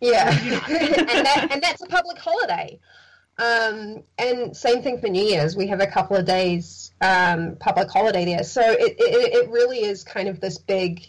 yeah, 0.00 0.28
and, 0.30 1.26
that, 1.26 1.48
and 1.50 1.62
that's 1.62 1.82
a 1.82 1.86
public 1.86 2.18
holiday. 2.18 2.78
Um, 3.38 4.02
and 4.18 4.56
same 4.56 4.82
thing 4.82 5.00
for 5.00 5.08
New 5.08 5.24
Year's. 5.24 5.56
We 5.56 5.66
have 5.68 5.80
a 5.80 5.86
couple 5.86 6.16
of 6.16 6.24
days 6.24 6.92
um, 7.00 7.56
public 7.56 7.90
holiday 7.90 8.24
there, 8.24 8.44
so 8.44 8.62
it, 8.62 8.96
it, 8.98 9.34
it 9.44 9.50
really 9.50 9.82
is 9.84 10.04
kind 10.04 10.28
of 10.28 10.40
this 10.40 10.58
big 10.58 11.08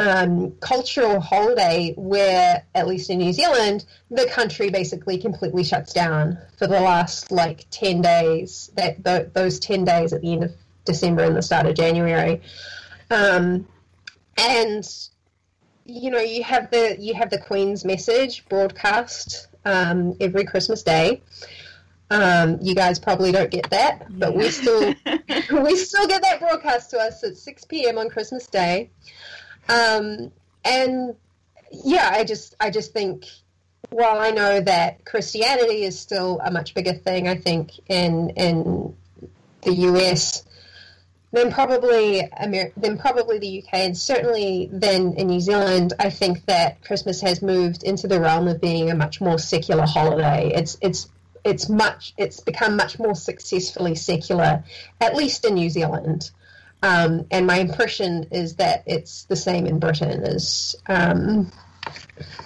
um, 0.00 0.52
cultural 0.60 1.20
holiday 1.20 1.92
where, 1.96 2.64
at 2.74 2.88
least 2.88 3.10
in 3.10 3.18
New 3.18 3.34
Zealand, 3.34 3.84
the 4.10 4.24
country 4.26 4.70
basically 4.70 5.18
completely 5.18 5.62
shuts 5.62 5.92
down 5.92 6.38
for 6.58 6.66
the 6.66 6.80
last 6.80 7.30
like 7.30 7.66
10 7.70 8.00
days, 8.00 8.70
that 8.76 9.04
th- 9.04 9.28
those 9.34 9.60
10 9.60 9.84
days 9.84 10.14
at 10.14 10.22
the 10.22 10.32
end 10.32 10.44
of 10.44 10.52
December 10.86 11.24
and 11.24 11.36
the 11.36 11.42
start 11.42 11.66
of 11.66 11.74
January. 11.74 12.40
Um, 13.10 13.68
and 14.38 14.88
you 15.84 16.10
know 16.10 16.20
you 16.20 16.42
have 16.44 16.70
the 16.70 16.96
you 16.98 17.14
have 17.14 17.30
the 17.30 17.38
Queen's 17.38 17.84
message 17.84 18.46
broadcast 18.48 19.48
um, 19.64 20.16
every 20.20 20.44
Christmas 20.44 20.82
Day. 20.82 21.20
Um, 22.10 22.58
you 22.62 22.74
guys 22.74 22.98
probably 22.98 23.32
don't 23.32 23.50
get 23.50 23.68
that, 23.70 24.06
but 24.08 24.34
we 24.34 24.50
still 24.50 24.80
we 25.62 25.76
still 25.76 26.06
get 26.06 26.22
that 26.22 26.40
broadcast 26.40 26.90
to 26.90 26.98
us 26.98 27.22
at 27.22 27.36
6 27.36 27.64
p.m. 27.66 27.98
on 27.98 28.08
Christmas 28.08 28.46
Day. 28.46 28.90
Um, 29.70 30.32
and 30.64 31.14
yeah, 31.70 32.10
I 32.12 32.24
just 32.24 32.56
I 32.60 32.70
just 32.70 32.92
think 32.92 33.26
while 33.90 34.18
I 34.18 34.30
know 34.30 34.60
that 34.60 35.04
Christianity 35.04 35.84
is 35.84 35.98
still 35.98 36.40
a 36.42 36.50
much 36.50 36.74
bigger 36.74 36.94
thing, 36.94 37.28
I 37.28 37.36
think 37.36 37.72
in 37.88 38.30
in 38.30 38.96
the 39.62 39.72
US 39.72 40.44
than 41.32 41.52
probably 41.52 42.28
Amer- 42.40 42.72
then 42.76 42.98
probably 42.98 43.38
the 43.38 43.62
UK 43.62 43.74
and 43.74 43.96
certainly 43.96 44.68
then 44.72 45.14
in 45.14 45.28
New 45.28 45.40
Zealand, 45.40 45.92
I 45.98 46.10
think 46.10 46.44
that 46.46 46.82
Christmas 46.82 47.20
has 47.20 47.40
moved 47.40 47.84
into 47.84 48.08
the 48.08 48.20
realm 48.20 48.48
of 48.48 48.60
being 48.60 48.90
a 48.90 48.96
much 48.96 49.20
more 49.20 49.38
secular 49.38 49.86
holiday. 49.86 50.52
It's 50.52 50.76
it's 50.80 51.08
it's 51.44 51.68
much 51.68 52.12
it's 52.16 52.40
become 52.40 52.76
much 52.76 52.98
more 52.98 53.14
successfully 53.14 53.94
secular, 53.94 54.64
at 55.00 55.14
least 55.14 55.44
in 55.44 55.54
New 55.54 55.70
Zealand. 55.70 56.30
Um, 56.82 57.26
and 57.30 57.46
my 57.46 57.58
impression 57.58 58.26
is 58.30 58.56
that 58.56 58.84
it's 58.86 59.24
the 59.24 59.36
same 59.36 59.66
in 59.66 59.78
Britain 59.78 60.22
as 60.22 60.74
um, 60.88 61.50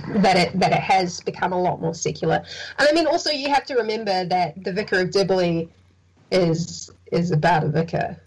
that 0.08 0.36
it 0.36 0.58
that 0.58 0.72
it 0.72 0.80
has 0.80 1.20
become 1.20 1.52
a 1.52 1.60
lot 1.60 1.80
more 1.80 1.94
secular. 1.94 2.42
And 2.78 2.88
I 2.88 2.92
mean, 2.92 3.06
also 3.06 3.30
you 3.30 3.48
have 3.50 3.64
to 3.66 3.74
remember 3.74 4.24
that 4.24 4.62
the 4.62 4.72
Vicar 4.72 5.00
of 5.00 5.10
Dibley 5.10 5.68
is 6.30 6.90
is 7.12 7.30
about 7.30 7.64
a 7.64 7.68
vicar. 7.68 8.20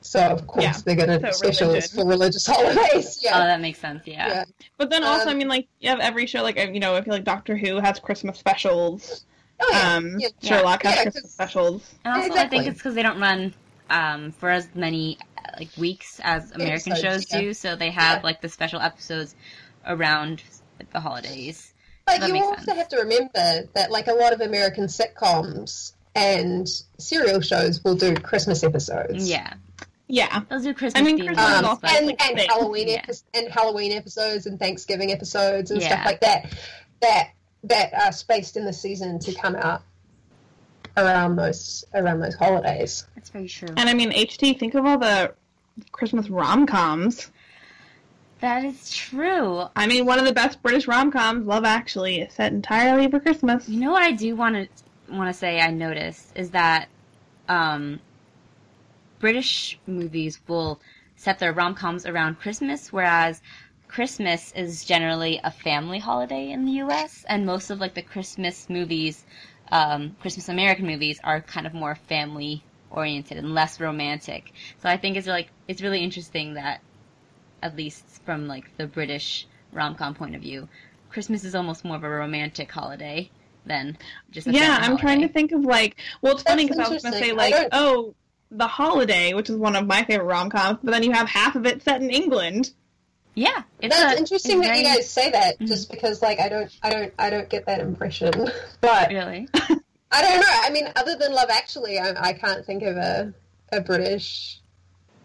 So 0.00 0.20
of 0.20 0.46
course 0.46 0.64
yeah. 0.64 0.72
they're 0.84 1.06
going 1.06 1.20
to 1.20 1.32
so 1.32 1.50
specials 1.50 1.92
for 1.92 2.06
religious 2.06 2.46
holidays. 2.46 3.20
Yeah. 3.22 3.36
Oh, 3.36 3.46
that 3.46 3.60
makes 3.60 3.78
sense. 3.78 4.06
Yeah. 4.06 4.28
yeah. 4.28 4.44
But 4.76 4.90
then 4.90 5.02
also, 5.02 5.24
um, 5.24 5.28
I 5.30 5.34
mean, 5.34 5.48
like 5.48 5.68
you 5.80 5.90
have 5.90 6.00
every 6.00 6.26
show, 6.26 6.42
like 6.42 6.56
you 6.56 6.80
know, 6.80 6.94
I 6.94 7.02
feel 7.02 7.14
like 7.14 7.24
Doctor 7.24 7.56
Who 7.56 7.80
has 7.80 7.98
Christmas 7.98 8.38
specials. 8.38 9.24
Oh, 9.58 9.68
yeah. 9.72 9.94
Um, 9.94 10.16
yeah. 10.18 10.28
Sherlock 10.42 10.82
has 10.82 11.02
Christmas 11.02 11.32
specials. 11.32 11.94
And 12.04 12.14
also, 12.14 12.26
exactly. 12.26 12.58
I 12.58 12.62
think 12.62 12.70
it's 12.70 12.78
because 12.78 12.94
they 12.94 13.02
don't 13.02 13.20
run 13.20 13.54
um, 13.90 14.32
for 14.32 14.50
as 14.50 14.68
many 14.74 15.18
like 15.58 15.70
weeks 15.76 16.20
as 16.22 16.52
American 16.52 16.92
episodes, 16.92 17.24
shows 17.24 17.32
yeah. 17.32 17.40
do. 17.40 17.54
So 17.54 17.76
they 17.76 17.90
have 17.90 18.18
yeah. 18.18 18.24
like 18.24 18.40
the 18.40 18.48
special 18.48 18.80
episodes 18.80 19.34
around 19.86 20.42
like, 20.78 20.92
the 20.92 21.00
holidays. 21.00 21.72
But 22.04 22.20
so 22.20 22.26
you 22.28 22.44
also 22.44 22.62
sense. 22.62 22.78
have 22.78 22.88
to 22.88 22.98
remember 22.98 23.68
that 23.74 23.90
like 23.90 24.06
a 24.06 24.12
lot 24.12 24.32
of 24.32 24.40
American 24.40 24.84
sitcoms 24.84 25.92
and 26.14 26.68
serial 26.98 27.40
shows 27.40 27.82
will 27.82 27.96
do 27.96 28.14
Christmas 28.14 28.62
episodes. 28.62 29.28
Yeah. 29.28 29.54
Yeah, 30.08 30.42
those 30.48 30.64
are 30.66 30.72
Christmas. 30.72 31.00
I 31.00 31.04
mean, 31.04 31.18
Christmas 31.18 31.64
um, 31.64 31.78
and, 31.82 32.10
and 32.22 32.40
Halloween 32.48 32.88
yeah. 32.88 33.02
epi- 33.02 33.18
and 33.34 33.48
Halloween 33.48 33.90
episodes 33.90 34.46
and 34.46 34.56
Thanksgiving 34.56 35.10
episodes 35.10 35.72
and 35.72 35.80
yeah. 35.80 35.88
stuff 35.88 36.06
like 36.06 36.20
that. 36.20 36.56
That 37.00 37.30
that 37.64 37.92
are 37.92 38.12
spaced 38.12 38.56
in 38.56 38.64
the 38.64 38.72
season 38.72 39.18
to 39.18 39.34
come 39.34 39.56
out 39.56 39.82
around 40.96 41.36
those 41.36 41.84
around 41.94 42.20
those 42.20 42.34
holidays. 42.34 43.06
That's 43.14 43.30
very 43.30 43.48
true. 43.48 43.68
And 43.76 43.88
I 43.88 43.94
mean, 43.94 44.12
HT, 44.12 44.58
think 44.58 44.74
of 44.74 44.86
all 44.86 44.98
the 44.98 45.34
Christmas 45.92 46.28
rom 46.28 46.66
coms. 46.66 47.30
That 48.40 48.64
is 48.64 48.90
true. 48.90 49.64
I 49.74 49.86
mean, 49.86 50.04
one 50.04 50.18
of 50.18 50.26
the 50.26 50.32
best 50.32 50.62
British 50.62 50.86
rom 50.86 51.10
coms, 51.10 51.46
Love 51.46 51.64
Actually, 51.64 52.20
is 52.20 52.34
set 52.34 52.52
entirely 52.52 53.10
for 53.10 53.18
Christmas. 53.18 53.68
You 53.68 53.80
know 53.80 53.92
what 53.92 54.02
I 54.02 54.12
do 54.12 54.36
want 54.36 54.56
to 54.56 55.14
want 55.14 55.32
to 55.32 55.38
say? 55.38 55.60
I 55.60 55.70
noticed 55.70 56.32
is 56.34 56.50
that 56.50 56.88
um, 57.48 58.00
British 59.18 59.78
movies 59.86 60.40
will 60.46 60.80
set 61.16 61.38
their 61.38 61.52
rom 61.52 61.74
coms 61.74 62.04
around 62.04 62.38
Christmas, 62.38 62.92
whereas 62.92 63.40
Christmas 63.88 64.52
is 64.52 64.84
generally 64.84 65.40
a 65.42 65.50
family 65.50 65.98
holiday 65.98 66.50
in 66.50 66.66
the 66.66 66.72
U.S. 66.72 67.24
and 67.28 67.46
most 67.46 67.70
of 67.70 67.80
like 67.80 67.94
the 67.94 68.02
Christmas 68.02 68.68
movies 68.68 69.24
um, 69.72 70.16
Christmas 70.20 70.48
American 70.48 70.86
movies 70.86 71.20
are 71.24 71.40
kind 71.40 71.66
of 71.66 71.74
more 71.74 71.94
family 71.94 72.62
oriented 72.90 73.36
and 73.38 73.54
less 73.54 73.80
romantic. 73.80 74.52
So 74.78 74.88
I 74.88 74.96
think 74.96 75.16
it's 75.16 75.26
like 75.26 75.48
it's 75.68 75.82
really 75.82 76.02
interesting 76.02 76.54
that 76.54 76.80
at 77.62 77.76
least 77.76 78.04
from 78.24 78.46
like 78.46 78.76
the 78.76 78.86
British 78.86 79.46
rom 79.72 79.94
com 79.94 80.14
point 80.14 80.34
of 80.34 80.42
view, 80.42 80.68
Christmas 81.10 81.44
is 81.44 81.54
almost 81.54 81.84
more 81.84 81.96
of 81.96 82.04
a 82.04 82.08
romantic 82.08 82.70
holiday 82.70 83.30
than 83.64 83.98
just 84.30 84.46
yeah. 84.46 84.76
I'm 84.76 84.82
holiday. 84.82 85.02
trying 85.02 85.20
to 85.22 85.28
think 85.28 85.52
of 85.52 85.64
like 85.64 85.96
well, 86.22 86.34
it's 86.34 86.42
funny 86.42 86.64
because 86.64 86.78
I 86.78 86.88
was 86.88 87.02
going 87.02 87.14
to 87.14 87.18
say 87.18 87.32
like 87.32 87.54
oh 87.72 88.14
the 88.50 88.66
holiday, 88.66 89.34
which 89.34 89.50
is 89.50 89.56
one 89.56 89.74
of 89.74 89.86
my 89.86 90.04
favorite 90.04 90.26
rom 90.26 90.50
coms, 90.50 90.78
but 90.82 90.92
then 90.92 91.02
you 91.02 91.12
have 91.12 91.28
half 91.28 91.56
of 91.56 91.66
it 91.66 91.82
set 91.82 92.00
in 92.00 92.10
England. 92.10 92.70
Yeah, 93.36 93.62
that's 93.82 94.14
a, 94.14 94.18
interesting 94.18 94.62
that 94.62 94.68
very... 94.68 94.78
you 94.78 94.84
guys 94.84 95.08
say 95.08 95.30
that. 95.30 95.56
Mm-hmm. 95.56 95.66
Just 95.66 95.90
because, 95.90 96.22
like, 96.22 96.40
I 96.40 96.48
don't, 96.48 96.74
I 96.82 96.90
don't, 96.90 97.14
I 97.18 97.28
don't 97.28 97.48
get 97.48 97.66
that 97.66 97.80
impression. 97.80 98.32
But 98.80 99.10
really, 99.10 99.48
I 99.54 100.22
don't 100.22 100.40
know. 100.40 100.46
I 100.48 100.70
mean, 100.70 100.88
other 100.96 101.16
than 101.16 101.32
Love 101.32 101.50
Actually, 101.50 101.98
I, 101.98 102.14
I 102.18 102.32
can't 102.32 102.64
think 102.64 102.82
of 102.82 102.96
a 102.96 103.34
a 103.72 103.80
British. 103.80 104.60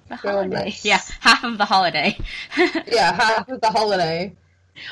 The 0.09 0.17
holiday, 0.17 0.75
yeah, 0.81 0.99
half 1.21 1.45
of 1.45 1.57
the 1.57 1.63
holiday. 1.63 2.17
yeah, 2.57 3.13
half 3.13 3.47
of 3.47 3.61
the 3.61 3.69
holiday. 3.69 4.35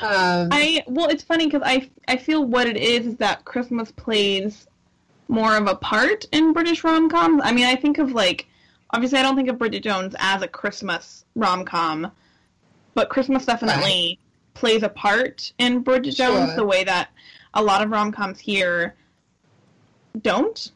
Um, 0.00 0.48
I 0.50 0.82
well, 0.86 1.08
it's 1.08 1.22
funny 1.22 1.46
because 1.46 1.62
I 1.62 1.90
I 2.08 2.16
feel 2.16 2.42
what 2.42 2.66
it 2.66 2.78
is 2.78 3.06
is 3.06 3.16
that 3.16 3.44
Christmas 3.44 3.90
plays 3.92 4.66
more 5.28 5.56
of 5.56 5.66
a 5.66 5.74
part 5.74 6.24
in 6.32 6.54
British 6.54 6.82
rom 6.84 7.10
coms. 7.10 7.42
I 7.44 7.52
mean, 7.52 7.66
I 7.66 7.76
think 7.76 7.98
of 7.98 8.12
like 8.12 8.46
obviously 8.90 9.18
I 9.18 9.22
don't 9.22 9.36
think 9.36 9.50
of 9.50 9.58
Bridget 9.58 9.82
Jones 9.82 10.14
as 10.18 10.40
a 10.40 10.48
Christmas 10.48 11.24
rom 11.34 11.66
com 11.66 12.12
but 12.94 13.08
Christmas 13.08 13.46
definitely 13.46 14.18
right. 14.18 14.18
plays 14.54 14.82
a 14.82 14.88
part 14.88 15.52
in 15.58 15.80
Bridget 15.80 16.16
Jones 16.16 16.50
sure. 16.50 16.56
the 16.56 16.64
way 16.64 16.84
that 16.84 17.10
a 17.54 17.62
lot 17.62 17.82
of 17.82 17.90
rom 17.90 18.12
coms 18.12 18.38
here 18.38 18.94
don't. 20.20 20.70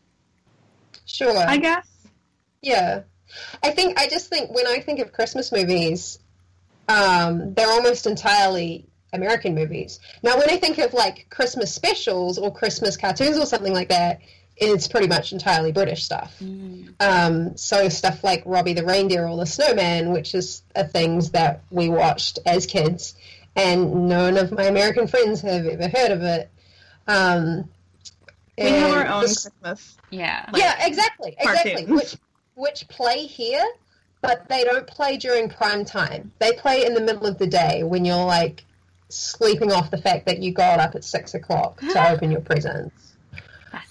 Sure. 1.05 1.37
I 1.37 1.57
guess. 1.59 1.87
Yeah. 2.63 3.03
I 3.63 3.71
think 3.71 3.99
I 3.99 4.09
just 4.09 4.29
think 4.29 4.55
when 4.55 4.67
I 4.67 4.81
think 4.81 5.01
of 5.01 5.13
Christmas 5.13 5.53
movies, 5.53 6.19
um, 6.89 7.55
they're 7.55 7.69
almost 7.69 8.07
entirely 8.07 8.87
American 9.13 9.55
movies. 9.55 10.01
Now, 10.23 10.39
when 10.39 10.51
I 10.51 10.57
think 10.57 10.79
of 10.79 10.93
like 10.93 11.29
Christmas 11.31 11.73
specials 11.75 12.39
or 12.39 12.53
Christmas 12.53 12.97
cartoons 12.97 13.39
or 13.39 13.47
something 13.47 13.73
like 13.73 13.89
that, 13.89 14.21
is 14.57 14.87
pretty 14.89 15.09
much 15.09 15.33
entirely 15.33 15.73
British 15.73 16.05
stuff. 16.05 16.37
Mm. 16.43 16.95
Um, 17.01 17.57
so 17.57 17.89
stuff 17.89 18.23
like 18.23 18.43
Robbie 18.47 18.75
the 18.75 18.85
Reindeer 18.85 19.27
or 19.27 19.37
the 19.37 19.47
Snowman, 19.47 20.13
which 20.13 20.35
is 20.35 20.63
are 20.77 20.85
things 20.85 21.31
that 21.33 21.63
we 21.71 21.89
watched 21.89 22.39
as 22.47 22.67
kids, 22.67 23.15
and 23.57 24.09
none 24.09 24.37
of 24.37 24.53
my 24.53 24.65
American 24.65 25.07
friends 25.09 25.41
have 25.41 25.67
ever 25.67 25.89
heard 25.89 26.13
of 26.13 26.23
it. 26.23 26.51
Um, 27.09 27.69
We 28.57 28.65
have 28.71 28.91
our 28.95 29.07
own 29.07 29.23
this- 29.23 29.43
Christmas. 29.43 29.97
Yeah. 30.11 30.45
like, 30.53 30.63
yeah, 30.63 30.87
exactly, 30.87 31.35
exactly. 31.39 31.87
Which 31.87 32.17
which 32.55 32.87
play 32.89 33.27
here, 33.27 33.65
but 34.21 34.49
they 34.49 34.63
don't 34.63 34.87
play 34.87 35.17
during 35.17 35.49
prime 35.49 35.85
time. 35.85 36.31
They 36.39 36.53
play 36.53 36.87
in 36.87 36.95
the 36.95 37.01
middle 37.01 37.27
of 37.27 37.39
the 37.39 37.49
day 37.49 37.83
when 37.83 38.05
you're 38.05 38.25
like 38.25 38.65
sleeping 39.09 39.73
off 39.73 39.91
the 39.91 39.99
fact 39.99 40.27
that 40.27 40.39
you 40.39 40.53
got 40.53 40.79
up 40.79 40.95
at 40.95 41.03
six 41.03 41.35
o'clock 41.35 41.81
to 41.81 42.11
open 42.13 42.31
your 42.31 42.41
presents. 42.41 43.14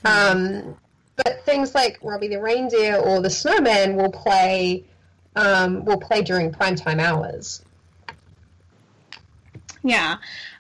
Um, 0.06 0.76
but 1.16 1.42
things 1.46 1.76
like 1.76 2.00
Robbie 2.02 2.28
the 2.28 2.42
Reindeer 2.42 2.96
or 2.96 3.22
the 3.22 3.30
Snowman 3.30 3.96
will 3.96 4.12
play 4.12 4.84
um, 5.36 5.84
will 5.86 6.00
play 6.00 6.22
during 6.22 6.52
primetime 6.52 7.00
hours. 7.00 7.64
Yeah. 9.84 10.18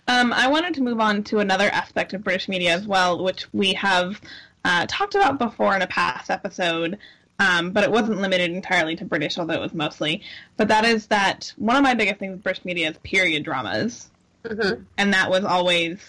Um, 0.07 0.33
I 0.33 0.47
wanted 0.47 0.73
to 0.75 0.81
move 0.81 0.99
on 0.99 1.23
to 1.25 1.39
another 1.39 1.69
aspect 1.69 2.13
of 2.13 2.23
British 2.23 2.47
media 2.49 2.73
as 2.73 2.85
well, 2.85 3.23
which 3.23 3.47
we 3.53 3.73
have 3.73 4.19
uh, 4.65 4.85
talked 4.87 5.15
about 5.15 5.39
before 5.39 5.75
in 5.75 5.81
a 5.81 5.87
past 5.87 6.29
episode, 6.29 6.97
um, 7.39 7.71
but 7.71 7.83
it 7.83 7.91
wasn't 7.91 8.19
limited 8.19 8.51
entirely 8.51 8.95
to 8.97 9.05
British, 9.05 9.37
although 9.37 9.53
it 9.53 9.61
was 9.61 9.73
mostly. 9.73 10.21
But 10.57 10.67
that 10.67 10.83
is 10.85 11.07
that 11.07 11.53
one 11.57 11.75
of 11.77 11.83
my 11.83 11.93
biggest 11.93 12.19
things 12.19 12.33
with 12.33 12.43
British 12.43 12.65
media 12.65 12.89
is 12.89 12.97
period 12.99 13.43
dramas, 13.43 14.09
Mm-hmm. 14.43 14.83
and 14.97 15.13
that 15.13 15.29
was 15.29 15.45
always 15.45 15.99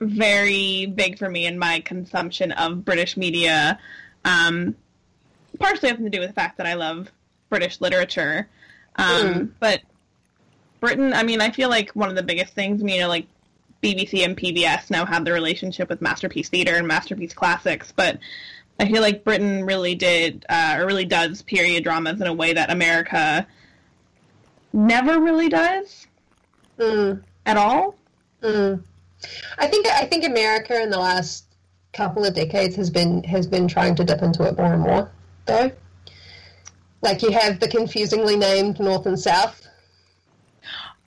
very 0.00 0.86
big 0.86 1.18
for 1.18 1.28
me 1.28 1.46
in 1.46 1.58
my 1.58 1.80
consumption 1.80 2.52
of 2.52 2.84
British 2.84 3.16
media. 3.16 3.78
Um, 4.24 4.74
partially 5.58 5.88
having 5.88 6.04
to 6.04 6.10
do 6.10 6.20
with 6.20 6.28
the 6.30 6.34
fact 6.34 6.56
that 6.58 6.66
I 6.66 6.74
love 6.74 7.10
British 7.48 7.80
literature, 7.80 8.48
um, 8.96 9.06
Mm. 9.22 9.50
but 9.60 9.80
Britain. 10.80 11.12
I 11.12 11.22
mean, 11.22 11.40
I 11.40 11.50
feel 11.50 11.68
like 11.68 11.90
one 11.90 12.08
of 12.08 12.16
the 12.16 12.22
biggest 12.22 12.54
things, 12.54 12.80
you 12.82 13.00
know, 13.00 13.08
like 13.08 13.26
BBC 13.82 14.24
and 14.24 14.36
PBS 14.36 14.90
now 14.90 15.04
have 15.04 15.24
the 15.24 15.32
relationship 15.32 15.88
with 15.88 16.00
Masterpiece 16.00 16.48
Theatre 16.48 16.76
and 16.76 16.86
Masterpiece 16.86 17.32
Classics, 17.34 17.92
but 17.94 18.18
I 18.78 18.86
feel 18.90 19.02
like 19.02 19.24
Britain 19.24 19.64
really 19.64 19.94
did, 19.94 20.46
uh, 20.48 20.76
or 20.78 20.86
really 20.86 21.04
does, 21.04 21.42
period 21.42 21.84
dramas 21.84 22.20
in 22.20 22.26
a 22.26 22.32
way 22.32 22.52
that 22.54 22.70
America 22.70 23.46
never 24.72 25.20
really 25.20 25.48
does 25.48 26.06
Mm, 26.78 27.22
at 27.44 27.56
all. 27.58 27.94
mm. 28.42 28.82
I 29.58 29.66
think 29.66 29.86
I 29.86 30.04
think 30.06 30.24
America 30.24 30.80
in 30.80 30.90
the 30.90 30.98
last 30.98 31.44
couple 31.92 32.24
of 32.24 32.34
decades 32.34 32.76
has 32.76 32.90
been 32.90 33.22
has 33.24 33.46
been 33.46 33.68
trying 33.68 33.94
to 33.96 34.04
dip 34.04 34.22
into 34.22 34.44
it 34.44 34.56
more 34.56 34.72
and 34.72 34.82
more, 34.82 35.10
though. 35.46 35.72
Like 37.02 37.22
you 37.22 37.30
have 37.30 37.60
the 37.60 37.68
confusingly 37.68 38.36
named 38.36 38.78
North 38.78 39.06
and 39.06 39.18
South. 39.18 39.66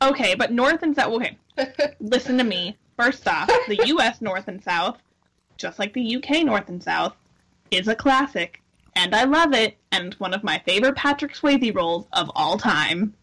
Okay, 0.02 0.36
but 0.36 0.52
North 0.52 0.84
and 0.84 0.95
South. 0.95 1.13
Okay, 1.13 1.38
listen 1.99 2.38
to 2.38 2.43
me. 2.43 2.78
First 2.97 3.28
off, 3.28 3.47
the 3.67 3.82
U.S. 3.88 4.21
North 4.21 4.47
and 4.47 4.63
South, 4.63 4.97
just 5.58 5.80
like 5.80 5.93
the 5.93 6.02
U.K. 6.02 6.43
North 6.43 6.69
and 6.69 6.84
South, 6.84 7.15
is 7.71 7.88
a 7.88 7.95
classic, 7.95 8.62
and 8.95 9.15
I 9.15 9.23
love 9.23 9.54
it, 9.54 9.78
and 9.91 10.13
one 10.15 10.34
of 10.34 10.43
my 10.43 10.62
favorite 10.65 10.95
Patrick 10.95 11.34
Swayze 11.34 11.73
roles 11.73 12.06
of 12.13 12.30
all 12.36 12.58
time. 12.58 13.13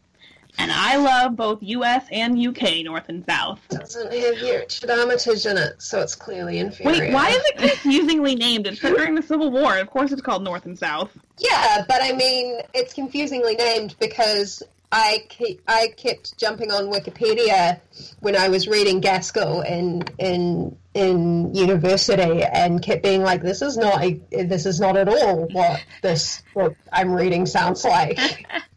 And 0.60 0.70
I 0.70 0.96
love 0.96 1.36
both 1.36 1.58
U.S. 1.62 2.04
and 2.12 2.40
U.K. 2.40 2.82
North 2.82 3.08
and 3.08 3.24
South. 3.24 3.58
Doesn't 3.70 4.12
have 4.12 4.42
Richard 4.42 4.90
Armitage 4.90 5.46
in 5.46 5.56
it, 5.56 5.80
so 5.80 6.00
it's 6.00 6.14
clearly 6.14 6.58
inferior. 6.58 7.00
Wait, 7.00 7.14
why 7.14 7.30
is 7.30 7.42
it 7.46 7.56
confusingly 7.56 8.34
named? 8.34 8.66
It's 8.66 8.78
set 8.78 8.94
during 8.94 9.14
the 9.14 9.22
Civil 9.22 9.50
War. 9.50 9.78
Of 9.78 9.88
course, 9.88 10.12
it's 10.12 10.20
called 10.20 10.44
North 10.44 10.66
and 10.66 10.78
South. 10.78 11.10
Yeah, 11.38 11.86
but 11.88 12.02
I 12.02 12.12
mean, 12.12 12.60
it's 12.74 12.92
confusingly 12.92 13.54
named 13.54 13.96
because 13.98 14.62
I 14.92 15.24
keep, 15.30 15.62
I 15.66 15.88
kept 15.96 16.36
jumping 16.36 16.70
on 16.70 16.92
Wikipedia 16.92 17.80
when 18.20 18.36
I 18.36 18.48
was 18.48 18.68
reading 18.68 19.00
Gaskell 19.00 19.62
in 19.62 20.02
in 20.18 20.76
in 20.92 21.54
university 21.54 22.42
and 22.42 22.82
kept 22.82 23.02
being 23.02 23.22
like, 23.22 23.42
this 23.42 23.62
is 23.62 23.78
not 23.78 24.02
a, 24.02 24.20
this 24.30 24.66
is 24.66 24.80
not 24.80 24.96
at 24.96 25.08
all 25.08 25.46
what 25.52 25.84
this 26.02 26.42
book 26.52 26.76
I'm 26.92 27.12
reading 27.12 27.46
sounds 27.46 27.84
like. 27.84 28.18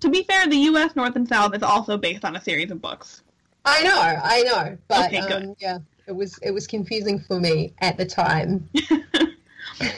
To 0.00 0.08
be 0.10 0.22
fair, 0.24 0.46
the 0.46 0.56
U.S. 0.56 0.94
North 0.96 1.16
and 1.16 1.28
South 1.28 1.54
is 1.54 1.62
also 1.62 1.96
based 1.96 2.24
on 2.24 2.36
a 2.36 2.40
series 2.40 2.70
of 2.70 2.80
books. 2.82 3.22
I 3.64 3.82
know, 3.82 3.98
I 4.00 4.42
know, 4.42 4.78
but 4.88 5.06
Okay, 5.06 5.20
good. 5.26 5.42
um, 5.44 5.54
yeah, 5.58 5.78
it 6.06 6.12
was 6.12 6.38
it 6.42 6.52
was 6.52 6.66
confusing 6.66 7.18
for 7.20 7.40
me 7.40 7.72
at 7.80 7.96
the 7.96 8.06
time. 8.06 8.68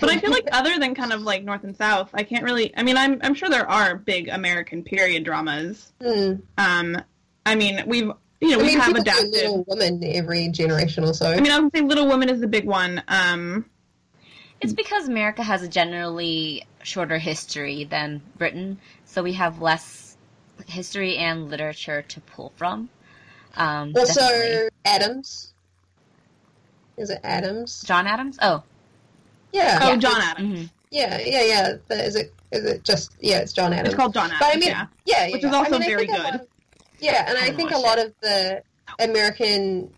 But 0.01 0.11
I 0.11 0.19
feel 0.19 0.31
like 0.33 0.49
other 0.51 0.77
than 0.81 0.97
kind 0.97 1.13
of 1.13 1.23
like 1.23 1.45
North 1.45 1.63
and 1.63 1.77
South, 1.77 2.11
I 2.13 2.25
can't 2.25 2.43
really. 2.43 2.77
I 2.77 2.83
mean, 2.83 2.97
I'm 2.97 3.21
I'm 3.23 3.35
sure 3.35 3.49
there 3.49 3.69
are 3.71 3.95
big 3.97 4.29
American 4.29 4.83
period 4.83 5.23
dramas. 5.23 5.93
Hmm. 6.03 6.33
Um, 6.57 7.01
I 7.47 7.55
mean, 7.55 7.85
we've 7.87 8.11
you 8.41 8.49
know 8.51 8.55
I 8.55 8.63
we 8.63 8.63
mean, 8.69 8.79
have 8.79 8.87
people 8.89 9.05
do 9.05 9.11
adapted. 9.11 9.31
Little 9.33 9.65
Women 9.69 10.03
every 10.05 10.49
generation 10.49 11.05
or 11.05 11.15
so. 11.15 11.31
I 11.31 11.39
mean, 11.41 11.53
I 11.53 11.61
would 11.61 11.73
say 11.73 11.83
Little 11.83 12.09
Women 12.09 12.29
is 12.29 12.41
the 12.41 12.49
big 12.49 12.65
one. 12.65 13.03
Um, 13.07 13.67
It's 14.61 14.73
because 14.73 15.07
America 15.07 15.45
has 15.45 15.63
a 15.63 15.69
generally 15.69 16.67
shorter 16.83 17.19
history 17.19 17.85
than 17.85 18.21
Britain, 18.37 18.81
so 19.19 19.23
we 19.25 19.33
have 19.33 19.61
less 19.61 20.17
history 20.69 21.17
and 21.17 21.51
literature 21.51 22.03
to 22.03 22.21
pull 22.21 22.53
from. 22.57 22.89
Um, 23.57 23.93
also, 23.97 24.21
definitely. 24.21 24.69
Adams. 24.85 25.53
Is 26.97 27.11
it 27.11 27.19
Adams? 27.25 27.83
John 27.83 28.07
Adams. 28.07 28.39
Oh, 28.41 28.63
Yeah. 29.53 29.81
oh, 29.83 29.89
Yeah. 29.91 29.97
John 29.97 30.21
Adams. 30.21 30.61
hmm 30.61 30.65
Yeah, 30.93 31.19
yeah, 31.25 31.43
yeah. 31.43 31.73
But 31.89 31.99
Is 31.99 32.15
it? 32.15 32.33
Is 32.53 32.65
it 32.65 32.85
just? 32.85 33.11
Yeah, 33.21 33.39
it's 33.39 33.53
John 33.53 33.73
Adams. 33.73 33.89
It's 33.89 33.97
called 33.97 34.15
John 34.15 34.27
Adams. 34.27 34.39
But 34.41 34.55
I 34.55 34.59
mean, 34.61 34.69
yeah. 34.69 34.87
yeah, 35.05 35.27
yeah, 35.27 35.33
which 35.33 35.43
yeah. 35.43 35.49
is 35.49 35.55
also 35.55 35.75
I 35.75 35.79
mean, 35.81 35.89
very 35.89 36.07
good. 36.07 36.17
lot 36.17 36.35
of- 36.37 36.47
yeah, 37.01 37.25
and 37.29 37.37
I 37.37 37.41
Haven't 37.41 37.57
think 37.57 37.71
a 37.73 37.79
lot 37.79 37.99
it. 37.99 38.07
of 38.07 38.15
the 38.23 38.63
American 39.01 39.93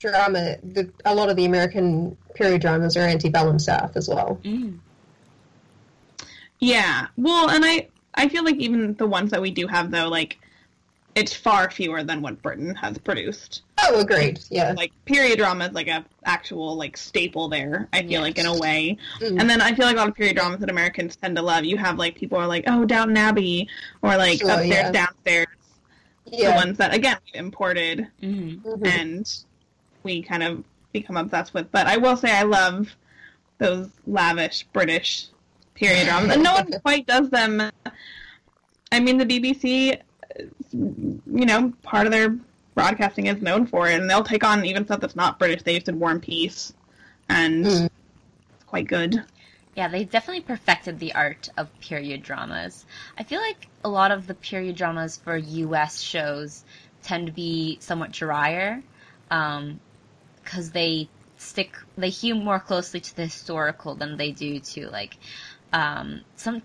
drama, 0.00 0.56
the 0.64 0.90
a 1.04 1.14
lot 1.14 1.30
of 1.30 1.36
the 1.36 1.44
American 1.44 2.16
period 2.34 2.60
dramas 2.60 2.96
are 2.96 3.02
antebellum 3.02 3.60
South 3.60 3.96
as 3.96 4.08
well. 4.08 4.40
mm. 4.44 4.78
Yeah. 6.58 7.06
Well, 7.16 7.50
and 7.50 7.64
I 7.64 7.88
I 8.14 8.28
feel 8.28 8.44
like 8.44 8.56
even 8.56 8.94
the 8.94 9.06
ones 9.06 9.30
that 9.30 9.40
we 9.42 9.50
do 9.50 9.66
have 9.66 9.90
though, 9.90 10.08
like 10.08 10.38
it's 11.14 11.32
far 11.32 11.70
fewer 11.70 12.02
than 12.02 12.20
what 12.22 12.42
Britain 12.42 12.74
has 12.74 12.98
produced. 12.98 13.62
Oh, 13.84 14.00
agreed. 14.00 14.40
Yeah. 14.50 14.72
Like 14.76 14.90
period 15.04 15.38
drama 15.38 15.66
is 15.66 15.72
like 15.72 15.86
a 15.86 16.04
actual 16.24 16.76
like 16.76 16.96
staple 16.96 17.48
there. 17.48 17.88
I 17.92 18.00
feel 18.02 18.10
Yes. 18.10 18.20
like 18.22 18.38
in 18.38 18.46
a 18.46 18.58
way. 18.58 18.96
Mm. 19.20 19.40
And 19.40 19.48
then 19.50 19.60
I 19.60 19.74
feel 19.74 19.86
like 19.86 19.94
a 19.94 20.00
lot 20.00 20.08
of 20.08 20.14
period 20.16 20.36
dramas 20.36 20.58
that 20.60 20.70
Americans 20.70 21.14
tend 21.14 21.36
to 21.36 21.42
love. 21.42 21.64
You 21.64 21.76
have 21.76 21.98
like 21.98 22.16
people 22.16 22.36
are 22.38 22.48
like, 22.48 22.64
oh, 22.66 22.84
Downton 22.84 23.16
Abbey, 23.16 23.68
or 24.02 24.16
like 24.16 24.40
Sure, 24.40 24.50
upstairs, 24.50 24.70
yeah. 24.72 24.90
downstairs. 24.90 25.46
The 26.26 26.52
ones 26.56 26.78
that 26.78 26.92
again 26.94 27.18
we 27.32 27.38
imported 27.38 28.08
hmm 28.20 28.54
Mhm. 28.64 28.86
and 28.86 29.34
we 30.02 30.20
kind 30.22 30.42
of 30.42 30.64
become 30.92 31.16
obsessed 31.16 31.54
with. 31.54 31.70
But 31.70 31.86
I 31.86 31.96
will 31.96 32.16
say 32.16 32.32
I 32.36 32.42
love 32.42 32.88
those 33.58 33.88
lavish 34.06 34.64
British 34.72 35.26
period 35.74 36.06
dramas, 36.06 36.32
and 36.32 36.42
no 36.42 36.54
one 36.54 36.72
quite 36.82 37.06
does 37.06 37.30
them. 37.30 37.70
I 38.92 39.00
mean, 39.00 39.18
the 39.18 39.26
BBC, 39.26 40.00
you 40.72 41.20
know, 41.46 41.72
part 41.82 42.06
of 42.06 42.12
their 42.12 42.36
broadcasting 42.74 43.26
is 43.26 43.40
known 43.42 43.66
for 43.66 43.88
it, 43.88 44.00
and 44.00 44.08
they'll 44.08 44.24
take 44.24 44.44
on 44.44 44.64
even 44.64 44.84
stuff 44.84 45.00
that's 45.00 45.16
not 45.16 45.38
British. 45.38 45.62
They 45.62 45.74
used 45.74 45.86
to 45.86 45.92
War 45.92 46.10
and 46.10 46.22
Peace, 46.22 46.72
and 47.28 47.64
Mm. 47.64 47.90
it's 48.54 48.64
quite 48.64 48.86
good. 48.86 49.24
Yeah, 49.76 49.88
they 49.88 50.04
definitely 50.04 50.42
perfected 50.42 51.00
the 51.00 51.14
art 51.14 51.48
of 51.56 51.68
period 51.80 52.22
dramas. 52.22 52.86
I 53.18 53.24
feel 53.24 53.40
like 53.40 53.66
a 53.82 53.88
lot 53.88 54.12
of 54.12 54.28
the 54.28 54.34
period 54.34 54.76
dramas 54.76 55.16
for 55.16 55.36
U.S. 55.36 56.00
shows 56.00 56.64
tend 57.02 57.26
to 57.26 57.32
be 57.32 57.78
somewhat 57.80 58.12
drier, 58.12 58.82
because 59.28 60.70
they 60.72 61.08
stick 61.36 61.76
they 61.98 62.08
hew 62.10 62.34
more 62.34 62.60
closely 62.60 63.00
to 63.00 63.16
the 63.16 63.24
historical 63.24 63.94
than 63.94 64.16
they 64.16 64.30
do 64.30 64.60
to 64.60 64.88
like 64.88 65.16
um, 65.74 66.22
some. 66.36 66.62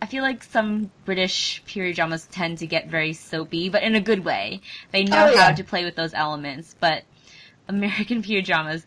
I 0.00 0.06
feel 0.06 0.22
like 0.22 0.44
some 0.44 0.92
British 1.04 1.60
period 1.66 1.96
dramas 1.96 2.28
tend 2.30 2.58
to 2.58 2.66
get 2.68 2.86
very 2.88 3.12
soapy, 3.14 3.68
but 3.68 3.82
in 3.82 3.96
a 3.96 4.00
good 4.00 4.24
way. 4.24 4.60
They 4.92 5.02
know 5.02 5.26
Oh, 5.26 5.30
yeah. 5.34 5.48
how 5.48 5.54
to 5.56 5.64
play 5.64 5.84
with 5.84 5.96
those 5.96 6.14
elements, 6.14 6.76
but 6.78 7.02
American 7.66 8.22
period 8.28 8.44
dramas 8.44 8.86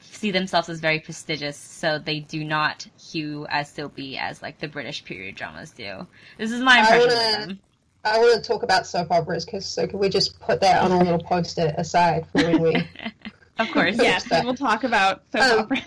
see 0.00 0.30
themselves 0.30 0.68
as 0.68 0.78
very 0.80 1.00
prestigious, 1.00 1.56
so 1.56 1.98
they 1.98 2.20
do 2.20 2.44
not 2.44 2.86
hew 3.10 3.46
as 3.50 3.70
soapy 3.72 4.18
as 4.18 4.40
like 4.40 4.58
the 4.60 4.68
British 4.68 5.04
period 5.04 5.34
dramas 5.34 5.70
do. 5.72 6.06
This 6.38 6.52
is 6.52 6.60
my 6.60 6.76
I 6.76 6.80
impression 6.80 7.08
wanna- 7.08 7.42
of 7.42 7.48
them. 7.48 7.60
I 8.04 8.18
want 8.18 8.42
to 8.42 8.48
talk 8.48 8.62
about 8.62 8.86
soap 8.86 9.10
operas, 9.10 9.44
because 9.44 9.66
so 9.66 9.86
can 9.86 9.98
we 9.98 10.08
just 10.08 10.38
put 10.40 10.60
that 10.62 10.80
on 10.80 10.90
a 10.92 10.98
little 10.98 11.18
post-it 11.22 11.74
aside 11.76 12.26
for 12.32 12.38
when 12.44 12.62
we 12.62 12.72
Of 13.58 13.70
course, 13.72 13.96
Yeah. 13.96 14.02
Yes, 14.04 14.30
we 14.30 14.40
will 14.46 14.54
talk 14.54 14.84
about 14.84 15.22
soap 15.32 15.42
Um, 15.42 15.58
operas. 15.60 15.82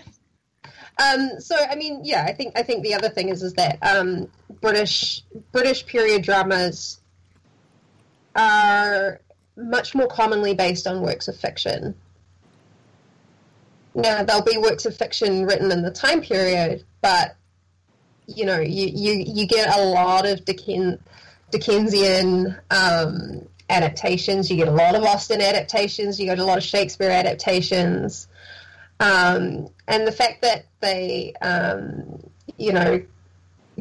Um, 1.02 1.40
so 1.40 1.56
I 1.56 1.74
mean, 1.74 2.02
yeah, 2.04 2.24
I 2.24 2.32
think 2.32 2.58
I 2.58 2.62
think 2.62 2.82
the 2.82 2.94
other 2.94 3.08
thing 3.08 3.28
is 3.28 3.42
is 3.42 3.54
that 3.54 3.78
um, 3.82 4.28
British 4.60 5.22
British 5.52 5.86
period 5.86 6.22
dramas 6.22 7.00
are 8.36 9.20
much 9.56 9.94
more 9.94 10.06
commonly 10.06 10.54
based 10.54 10.86
on 10.86 11.00
works 11.00 11.28
of 11.28 11.36
fiction. 11.36 11.94
now 13.94 14.22
there'll 14.24 14.42
be 14.42 14.56
works 14.58 14.86
of 14.86 14.96
fiction 14.96 15.46
written 15.46 15.70
in 15.70 15.82
the 15.82 15.90
time 15.90 16.20
period, 16.20 16.84
but 17.00 17.36
you 18.26 18.44
know, 18.44 18.60
you 18.60 18.86
you, 18.86 19.24
you 19.26 19.46
get 19.46 19.76
a 19.76 19.82
lot 19.82 20.26
of 20.26 20.44
Dickens, 20.44 20.98
Dickensian 21.50 22.56
um, 22.70 23.48
adaptations. 23.68 24.50
You 24.50 24.56
get 24.56 24.68
a 24.68 24.72
lot 24.72 24.94
of 24.94 25.02
Austen 25.02 25.40
adaptations. 25.40 26.18
You 26.18 26.26
get 26.26 26.38
a 26.38 26.44
lot 26.44 26.58
of 26.58 26.64
Shakespeare 26.64 27.10
adaptations. 27.10 28.28
Um, 29.00 29.68
and 29.86 30.06
the 30.06 30.12
fact 30.12 30.42
that 30.42 30.66
they, 30.80 31.34
um, 31.42 32.22
you 32.56 32.72
know, 32.72 33.02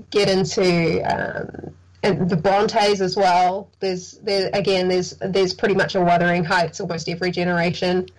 get 0.09 0.29
into 0.29 1.01
um, 1.03 1.73
and 2.03 2.29
the 2.29 2.35
Brontes 2.35 3.01
as 3.01 3.15
well. 3.15 3.69
There's 3.79 4.11
there 4.23 4.49
again. 4.53 4.89
There's 4.89 5.11
there's 5.21 5.53
pretty 5.53 5.75
much 5.75 5.95
a 5.95 6.01
Wuthering 6.01 6.43
Heights 6.43 6.79
almost 6.81 7.07
every 7.07 7.31
generation. 7.31 8.09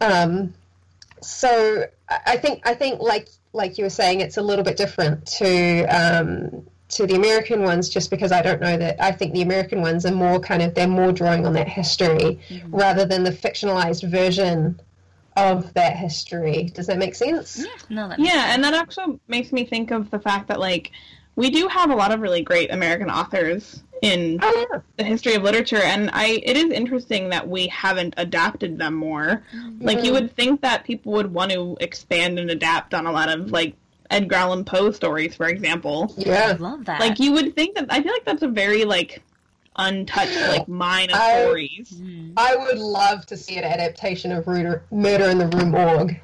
Um, 0.00 0.54
so 1.20 1.86
I 2.08 2.36
think 2.38 2.66
I 2.66 2.74
think 2.74 3.00
like 3.00 3.28
like 3.52 3.78
you 3.78 3.84
were 3.84 3.90
saying, 3.90 4.20
it's 4.20 4.38
a 4.38 4.42
little 4.42 4.64
bit 4.64 4.76
different 4.76 5.26
to 5.38 5.84
um, 5.84 6.66
to 6.88 7.06
the 7.06 7.14
American 7.14 7.62
ones, 7.62 7.88
just 7.88 8.10
because 8.10 8.32
I 8.32 8.42
don't 8.42 8.60
know 8.60 8.76
that 8.76 9.02
I 9.02 9.12
think 9.12 9.34
the 9.34 9.42
American 9.42 9.82
ones 9.82 10.06
are 10.06 10.12
more 10.12 10.40
kind 10.40 10.62
of 10.62 10.74
they're 10.74 10.88
more 10.88 11.12
drawing 11.12 11.46
on 11.46 11.52
that 11.52 11.68
history 11.68 12.40
mm-hmm. 12.48 12.74
rather 12.74 13.04
than 13.04 13.22
the 13.24 13.30
fictionalized 13.30 14.08
version 14.08 14.80
of 15.36 15.72
that 15.74 15.96
history. 15.96 16.70
Does 16.74 16.86
that 16.86 16.98
make 16.98 17.14
sense? 17.14 17.58
Yeah, 17.58 17.66
no, 17.88 18.08
that 18.08 18.18
yeah, 18.18 18.30
sense. 18.30 18.54
and 18.54 18.64
that 18.64 18.74
actually 18.74 19.20
makes 19.28 19.52
me 19.52 19.64
think 19.64 19.90
of 19.90 20.10
the 20.10 20.18
fact 20.18 20.48
that 20.48 20.60
like 20.60 20.92
we 21.36 21.50
do 21.50 21.68
have 21.68 21.90
a 21.90 21.94
lot 21.94 22.12
of 22.12 22.20
really 22.20 22.42
great 22.42 22.72
American 22.72 23.10
authors 23.10 23.82
in 24.02 24.38
oh, 24.42 24.66
yeah. 24.72 24.80
the 24.96 25.04
history 25.04 25.34
of 25.34 25.42
literature, 25.42 25.80
and 25.82 26.10
I 26.12 26.40
it 26.44 26.56
is 26.56 26.70
interesting 26.70 27.30
that 27.30 27.48
we 27.48 27.66
haven't 27.68 28.14
adapted 28.16 28.78
them 28.78 28.94
more. 28.94 29.42
Mm-hmm. 29.54 29.84
Like 29.84 30.04
you 30.04 30.12
would 30.12 30.34
think 30.36 30.60
that 30.60 30.84
people 30.84 31.12
would 31.12 31.32
want 31.32 31.52
to 31.52 31.76
expand 31.80 32.38
and 32.38 32.50
adapt 32.50 32.94
on 32.94 33.06
a 33.06 33.12
lot 33.12 33.28
of 33.28 33.50
like 33.50 33.74
Edgar 34.10 34.36
Allan 34.36 34.64
Poe 34.64 34.90
stories, 34.90 35.34
for 35.34 35.48
example. 35.48 36.14
Yeah, 36.16 36.50
I 36.50 36.52
love 36.52 36.84
that. 36.84 37.00
Like 37.00 37.18
you 37.18 37.32
would 37.32 37.56
think 37.56 37.74
that 37.76 37.86
I 37.88 38.02
feel 38.02 38.12
like 38.12 38.24
that's 38.24 38.42
a 38.42 38.48
very 38.48 38.84
like 38.84 39.22
untouched 39.76 40.40
like 40.48 40.68
mine 40.68 41.10
of 41.10 41.16
I, 41.16 41.42
stories. 41.42 41.92
Mm-hmm. 41.94 42.32
I 42.36 42.56
would 42.56 42.78
love 42.78 43.26
to 43.26 43.36
see 43.36 43.56
an 43.56 43.64
adaptation 43.64 44.32
of 44.32 44.46
Murder, 44.46 44.84
Murder 44.90 45.30
in 45.30 45.38
the 45.38 45.48
Rue 45.48 45.66
Morgue. 45.66 46.20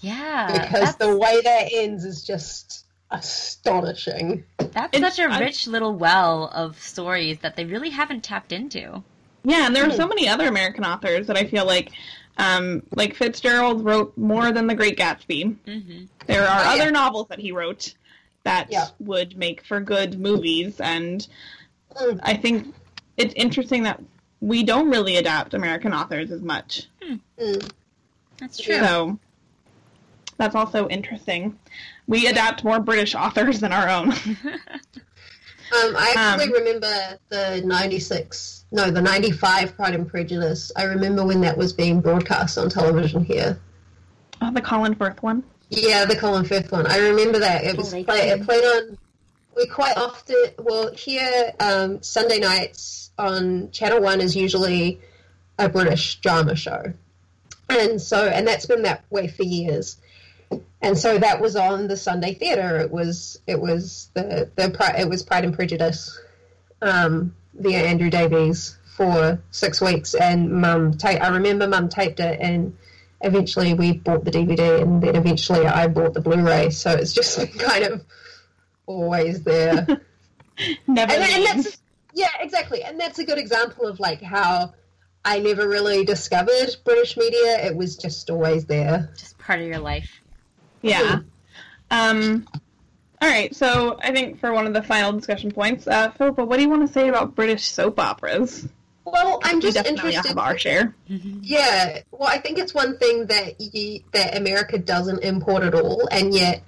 Yeah, 0.00 0.52
because 0.52 0.96
the 0.96 1.16
way 1.16 1.40
that 1.42 1.68
ends 1.72 2.04
is 2.04 2.24
just 2.24 2.84
astonishing. 3.10 4.44
That's 4.58 4.98
it's, 4.98 5.16
such 5.16 5.18
a 5.18 5.38
rich 5.38 5.68
I, 5.68 5.70
little 5.70 5.94
well 5.94 6.50
of 6.52 6.78
stories 6.80 7.38
that 7.40 7.56
they 7.56 7.64
really 7.64 7.90
haven't 7.90 8.22
tapped 8.22 8.52
into. 8.52 9.02
Yeah, 9.44 9.66
and 9.66 9.76
there 9.76 9.86
are 9.86 9.92
so 9.92 10.06
many 10.06 10.28
other 10.28 10.48
American 10.48 10.84
authors 10.84 11.26
that 11.26 11.36
I 11.36 11.44
feel 11.44 11.66
like, 11.66 11.92
um, 12.38 12.82
like 12.94 13.14
Fitzgerald 13.14 13.84
wrote 13.84 14.16
more 14.16 14.52
than 14.52 14.66
The 14.66 14.74
Great 14.74 14.98
Gatsby. 14.98 15.56
Mm-hmm. 15.66 16.04
There 16.26 16.42
are 16.42 16.64
oh, 16.64 16.74
other 16.74 16.84
yeah. 16.84 16.90
novels 16.90 17.28
that 17.28 17.38
he 17.38 17.52
wrote 17.52 17.94
that 18.42 18.68
yeah. 18.70 18.88
would 18.98 19.36
make 19.36 19.64
for 19.64 19.80
good 19.80 20.18
movies, 20.18 20.80
and. 20.80 21.26
I 22.22 22.34
think 22.34 22.74
it's 23.16 23.34
interesting 23.34 23.84
that 23.84 24.02
we 24.40 24.62
don't 24.62 24.90
really 24.90 25.16
adapt 25.16 25.54
American 25.54 25.92
authors 25.92 26.30
as 26.30 26.42
much. 26.42 26.88
Mm. 27.38 27.70
That's 28.38 28.58
true. 28.58 28.78
So 28.78 29.18
that's 30.36 30.54
also 30.54 30.88
interesting 30.88 31.58
we 32.06 32.26
adapt 32.26 32.64
more 32.64 32.80
British 32.80 33.14
authors 33.14 33.60
than 33.60 33.72
our 33.72 33.88
own. 33.88 34.10
um, 34.12 34.16
I 35.72 36.14
actually 36.16 36.48
um, 36.48 36.52
remember 36.52 37.18
the 37.28 37.62
96, 37.64 38.66
no, 38.72 38.90
the 38.90 39.00
95 39.00 39.76
Pride 39.76 39.94
and 39.94 40.08
Prejudice. 40.08 40.70
I 40.76 40.84
remember 40.84 41.24
when 41.24 41.40
that 41.42 41.56
was 41.56 41.72
being 41.72 42.00
broadcast 42.00 42.58
on 42.58 42.68
television 42.68 43.24
here. 43.24 43.58
Oh, 44.42 44.52
the 44.52 44.60
Colin 44.60 44.94
Firth 44.94 45.22
one? 45.22 45.42
Yeah, 45.70 46.04
the 46.04 46.16
Colin 46.16 46.44
Firth 46.44 46.70
one. 46.70 46.86
I 46.86 46.98
remember 46.98 47.38
that. 47.38 47.64
It 47.64 47.76
was 47.76 47.90
play, 47.90 48.28
it 48.30 48.44
played 48.44 48.64
on, 48.64 48.98
we 49.56 49.66
quite 49.66 49.96
often, 49.96 50.36
well, 50.58 50.92
here, 50.92 51.52
um, 51.60 52.02
Sunday 52.02 52.38
nights 52.38 53.10
on 53.18 53.70
Channel 53.70 54.00
1 54.00 54.20
is 54.20 54.34
usually 54.36 55.00
a 55.58 55.68
British 55.68 56.16
drama 56.20 56.56
show. 56.56 56.92
And 57.68 58.00
so, 58.00 58.26
and 58.26 58.46
that's 58.46 58.66
been 58.66 58.82
that 58.82 59.04
way 59.10 59.28
for 59.28 59.42
years 59.42 59.96
and 60.84 60.98
so 60.98 61.18
that 61.18 61.40
was 61.40 61.56
on 61.56 61.88
the 61.88 61.96
Sunday 61.96 62.34
theater. 62.34 62.78
It 62.78 62.90
was 62.90 63.40
it 63.46 63.60
was 63.60 64.10
the 64.14 64.50
the 64.56 64.94
it 64.98 65.08
was 65.08 65.22
Pride 65.22 65.44
and 65.44 65.54
Prejudice 65.54 66.20
um, 66.82 67.34
via 67.54 67.78
Andrew 67.78 68.10
Davies 68.10 68.76
for 68.96 69.40
six 69.50 69.80
weeks, 69.80 70.14
and 70.14 70.52
Mum 70.52 70.96
ta- 70.98 71.08
I 71.20 71.28
remember 71.28 71.66
Mum 71.66 71.88
taped 71.88 72.20
it, 72.20 72.38
and 72.40 72.76
eventually 73.22 73.74
we 73.74 73.92
bought 73.92 74.24
the 74.24 74.30
DVD, 74.30 74.82
and 74.82 75.02
then 75.02 75.16
eventually 75.16 75.66
I 75.66 75.88
bought 75.88 76.14
the 76.14 76.20
Blu-ray. 76.20 76.70
So 76.70 76.90
it's 76.90 77.12
just 77.12 77.38
kind 77.58 77.84
of 77.84 78.04
always 78.86 79.42
there. 79.42 79.86
Never. 80.86 81.12
And, 81.12 81.22
and 81.22 81.44
that's 81.46 81.78
yeah, 82.12 82.28
exactly, 82.40 82.82
and 82.84 82.98
that's 82.98 83.18
a 83.18 83.24
good 83.24 83.38
example 83.38 83.86
of 83.86 84.00
like 84.00 84.22
how. 84.22 84.74
I 85.26 85.38
never 85.38 85.66
really 85.66 86.04
discovered 86.04 86.76
British 86.84 87.16
media. 87.16 87.64
It 87.64 87.74
was 87.74 87.96
just 87.96 88.28
always 88.28 88.66
there. 88.66 89.10
Just 89.16 89.38
part 89.38 89.58
of 89.58 89.66
your 89.66 89.78
life. 89.78 90.20
Yeah. 90.82 91.20
Um, 91.90 92.46
all 93.24 93.30
right, 93.30 93.54
so 93.56 93.98
I 94.02 94.12
think 94.12 94.38
for 94.38 94.52
one 94.52 94.66
of 94.66 94.74
the 94.74 94.82
final 94.82 95.12
discussion 95.12 95.50
points, 95.50 95.86
uh, 95.86 96.10
Philippa, 96.10 96.44
what 96.44 96.56
do 96.58 96.62
you 96.62 96.68
want 96.68 96.86
to 96.86 96.92
say 96.92 97.08
about 97.08 97.34
British 97.34 97.64
soap 97.64 97.98
operas? 97.98 98.68
Well, 99.06 99.40
I'm 99.42 99.62
just 99.62 99.78
we 99.78 99.82
definitely 99.82 100.10
interested. 100.10 100.28
have 100.28 100.38
our 100.38 100.58
share. 100.58 100.94
Yeah, 101.08 102.00
well, 102.10 102.28
I 102.28 102.38
think 102.38 102.58
it's 102.58 102.74
one 102.74 102.98
thing 102.98 103.26
that 103.26 103.58
you, 103.58 104.00
that 104.12 104.36
America 104.36 104.76
doesn't 104.76 105.22
import 105.24 105.62
at 105.62 105.74
all, 105.74 106.06
and 106.10 106.34
yet 106.34 106.62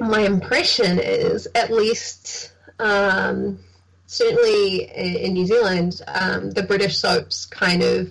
my 0.00 0.20
impression 0.20 0.98
is, 0.98 1.48
at 1.54 1.72
least 1.72 2.52
um, 2.78 3.58
certainly 4.06 4.84
in 4.84 5.32
New 5.32 5.46
Zealand, 5.46 6.00
um, 6.08 6.50
the 6.50 6.62
British 6.62 6.98
soaps 6.98 7.46
kind 7.46 7.82
of 7.82 8.10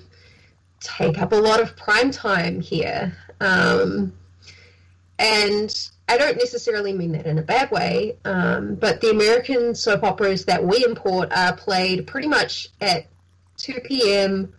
take 0.79 1.19
up 1.19 1.31
a 1.31 1.35
lot 1.35 1.61
of 1.61 1.77
prime 1.77 2.11
time 2.11 2.59
here. 2.59 3.15
Um, 3.39 4.13
and 5.19 5.89
I 6.09 6.17
don't 6.17 6.37
necessarily 6.37 6.93
mean 6.93 7.11
that 7.13 7.25
in 7.25 7.37
a 7.37 7.43
bad 7.43 7.71
way, 7.71 8.17
um, 8.25 8.75
but 8.75 9.01
the 9.01 9.11
American 9.11 9.75
soap 9.75 10.03
operas 10.03 10.45
that 10.45 10.63
we 10.63 10.83
import 10.83 11.31
are 11.31 11.55
played 11.55 12.07
pretty 12.07 12.27
much 12.27 12.69
at 12.81 13.05
2 13.57 13.81
p.m. 13.85 14.53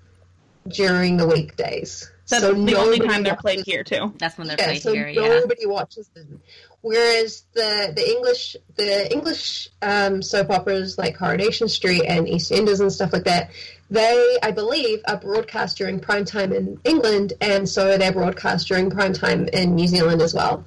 during 0.69 1.17
the 1.17 1.27
weekdays. 1.27 2.11
That's 2.29 2.45
so 2.45 2.55
the 2.55 2.77
only 2.77 3.01
time 3.01 3.25
they're 3.25 3.37
played 3.37 3.65
here 3.67 3.83
too. 3.85 4.15
That's 4.19 4.39
when 4.39 4.47
they're 4.47 4.57
yeah, 4.59 4.67
played 4.67 4.83
so 4.83 4.93
here. 4.93 5.09
Yeah. 5.09 5.29
Nobody 5.29 5.67
watches 5.67 6.09
them. 6.09 6.41
Whereas 6.83 7.45
the 7.53 7.93
the 7.95 8.11
English 8.11 8.57
the 8.75 9.11
English 9.13 9.69
um, 9.81 10.21
soap 10.21 10.51
operas 10.51 10.99
like 10.99 11.17
Coronation 11.17 11.69
Street 11.69 12.05
and 12.07 12.27
EastEnders 12.27 12.81
and 12.81 12.93
stuff 12.93 13.13
like 13.13 13.25
that, 13.25 13.51
they, 13.89 14.39
I 14.43 14.51
believe, 14.51 15.01
are 15.07 15.17
broadcast 15.17 15.79
during 15.79 16.01
prime 16.01 16.25
time 16.25 16.53
in 16.53 16.81
England, 16.85 17.35
and 17.41 17.69
so 17.69 17.97
they're 17.97 18.13
broadcast 18.13 18.67
during 18.67 18.91
prime 18.91 19.13
time 19.13 19.49
in 19.53 19.77
New 19.77 19.87
Zealand 19.87 20.21
as 20.23 20.35
well. 20.35 20.65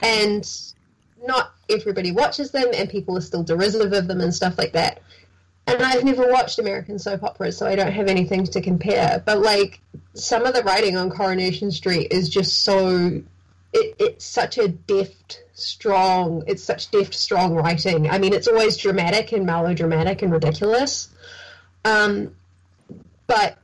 And 0.00 0.44
not 1.24 1.52
everybody 1.70 2.10
watches 2.10 2.50
them, 2.50 2.66
and 2.74 2.90
people 2.90 3.16
are 3.16 3.20
still 3.20 3.44
derisive 3.44 3.92
of 3.92 4.08
them 4.08 4.20
and 4.20 4.34
stuff 4.34 4.58
like 4.58 4.72
that. 4.72 5.00
And 5.68 5.80
I've 5.80 6.02
never 6.02 6.26
watched 6.28 6.58
American 6.58 6.98
soap 6.98 7.22
operas, 7.22 7.56
so 7.56 7.66
I 7.66 7.76
don't 7.76 7.92
have 7.92 8.08
anything 8.08 8.44
to 8.46 8.60
compare. 8.60 9.22
But 9.24 9.38
like 9.38 9.80
some 10.14 10.44
of 10.44 10.54
the 10.54 10.64
writing 10.64 10.96
on 10.96 11.08
Coronation 11.08 11.70
Street 11.70 12.08
is 12.10 12.28
just 12.28 12.64
so 12.64 13.22
it, 13.72 13.96
it's 13.98 14.24
such 14.24 14.58
a 14.58 14.68
deft, 14.68 15.41
strong. 15.54 16.44
It's 16.46 16.62
such 16.62 16.90
deft, 16.90 17.14
strong 17.14 17.54
writing. 17.54 18.10
I 18.10 18.18
mean, 18.18 18.32
it's 18.32 18.48
always 18.48 18.76
dramatic 18.76 19.32
and 19.32 19.46
melodramatic 19.46 20.22
and 20.22 20.32
ridiculous. 20.32 21.08
Um, 21.84 22.34
but 23.26 23.58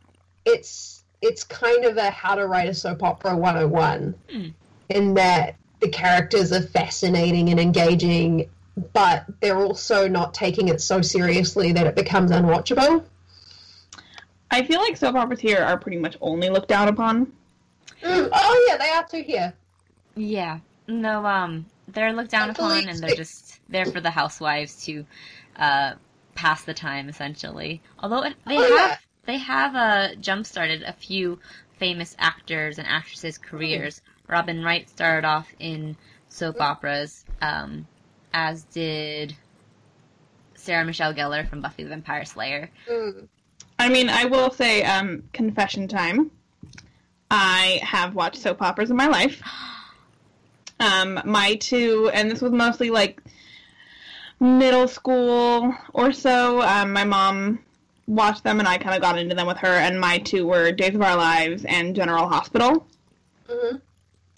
it's 0.44 1.04
it's 1.20 1.44
kind 1.44 1.84
of 1.84 1.96
a 1.96 2.10
how 2.10 2.34
to 2.34 2.46
write 2.46 2.68
a 2.68 2.74
soap 2.74 3.02
opera 3.02 3.36
101 3.36 4.14
mm. 4.32 4.54
in 4.88 5.14
that 5.14 5.56
the 5.80 5.88
characters 5.88 6.52
are 6.52 6.62
fascinating 6.62 7.50
and 7.50 7.60
engaging 7.60 8.48
but 8.92 9.24
they're 9.40 9.58
also 9.58 10.08
not 10.08 10.32
taking 10.32 10.68
it 10.68 10.80
so 10.80 11.02
seriously 11.02 11.72
that 11.72 11.86
it 11.86 11.96
becomes 11.96 12.30
unwatchable 12.30 13.04
i 14.50 14.62
feel 14.64 14.80
like 14.80 14.96
soap 14.96 15.16
operas 15.16 15.40
here 15.40 15.58
are 15.58 15.78
pretty 15.78 15.98
much 15.98 16.16
only 16.20 16.48
looked 16.48 16.68
down 16.68 16.88
upon 16.88 17.26
mm. 18.02 18.28
oh 18.32 18.66
yeah 18.68 18.76
they 18.76 18.90
are 18.90 19.04
too 19.04 19.22
here 19.22 19.52
yeah 20.14 20.58
no 20.86 21.26
um 21.26 21.66
they're 21.98 22.12
looked 22.12 22.30
down 22.30 22.50
upon 22.50 22.88
and 22.88 22.98
they're 23.00 23.16
just 23.16 23.60
there 23.68 23.86
for 23.86 24.00
the 24.00 24.10
housewives 24.10 24.84
to 24.84 25.04
uh 25.56 25.92
pass 26.34 26.62
the 26.62 26.74
time 26.74 27.08
essentially 27.08 27.82
although 27.98 28.22
they 28.46 28.56
oh, 28.56 28.62
have 28.62 28.70
yeah 28.70 28.96
they 29.28 29.36
have 29.36 29.76
uh, 29.76 30.14
jump 30.14 30.46
started 30.46 30.82
a 30.82 30.92
few 30.94 31.38
famous 31.78 32.16
actors 32.18 32.78
and 32.78 32.88
actresses' 32.88 33.36
careers. 33.36 33.96
Mm. 34.00 34.32
Robin 34.32 34.64
Wright 34.64 34.88
started 34.88 35.26
off 35.26 35.46
in 35.58 35.98
soap 36.30 36.62
operas, 36.62 37.26
um, 37.42 37.86
as 38.32 38.64
did 38.64 39.36
Sarah 40.54 40.86
Michelle 40.86 41.12
Gellar 41.12 41.46
from 41.46 41.60
Buffy 41.60 41.82
the 41.82 41.90
Vampire 41.90 42.24
Slayer. 42.24 42.70
Mm. 42.90 43.28
I 43.78 43.90
mean, 43.90 44.08
I 44.08 44.24
will 44.24 44.50
say, 44.50 44.82
um, 44.82 45.24
confession 45.34 45.88
time. 45.88 46.30
I 47.30 47.80
have 47.82 48.14
watched 48.14 48.40
soap 48.40 48.62
operas 48.62 48.90
in 48.90 48.96
my 48.96 49.08
life. 49.08 49.42
Um, 50.80 51.20
my 51.24 51.56
two, 51.56 52.10
and 52.14 52.30
this 52.30 52.40
was 52.40 52.52
mostly 52.52 52.90
like 52.90 53.20
middle 54.40 54.88
school 54.88 55.74
or 55.92 56.12
so. 56.12 56.62
Um, 56.62 56.92
my 56.92 57.04
mom 57.04 57.58
watched 58.06 58.44
them, 58.44 58.58
and 58.58 58.68
I 58.68 58.78
kind 58.78 58.94
of 58.94 59.02
got 59.02 59.18
into 59.18 59.34
them 59.34 59.46
with 59.46 59.58
her. 59.58 59.68
And 59.68 60.00
my 60.00 60.18
two 60.18 60.46
were 60.46 60.70
Days 60.72 60.94
of 60.94 61.02
Our 61.02 61.16
Lives 61.16 61.64
and 61.64 61.94
General 61.96 62.28
Hospital. 62.28 62.86
hmm 63.48 63.76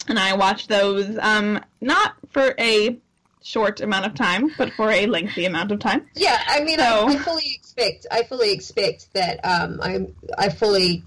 And 0.07 0.17
I 0.19 0.33
watched 0.35 0.69
those 0.69 1.17
um, 1.21 1.59
not 1.79 2.15
for 2.31 2.55
a 2.59 2.97
short 3.43 3.81
amount 3.81 4.05
of 4.05 4.13
time, 4.13 4.51
but 4.57 4.71
for 4.73 4.91
a 4.91 5.05
lengthy 5.07 5.45
amount 5.45 5.71
of 5.71 5.79
time. 5.79 6.07
Yeah, 6.15 6.41
I 6.47 6.61
mean, 6.63 6.79
So- 6.79 7.07
I, 7.07 7.11
I 7.13 7.15
fully 7.17 7.51
expect. 7.53 8.07
I 8.11 8.23
fully 8.23 8.51
expect 8.51 9.13
that. 9.13 9.39
Um, 9.45 9.79
I'm. 9.81 10.15
I 10.37 10.49
fully 10.49 11.03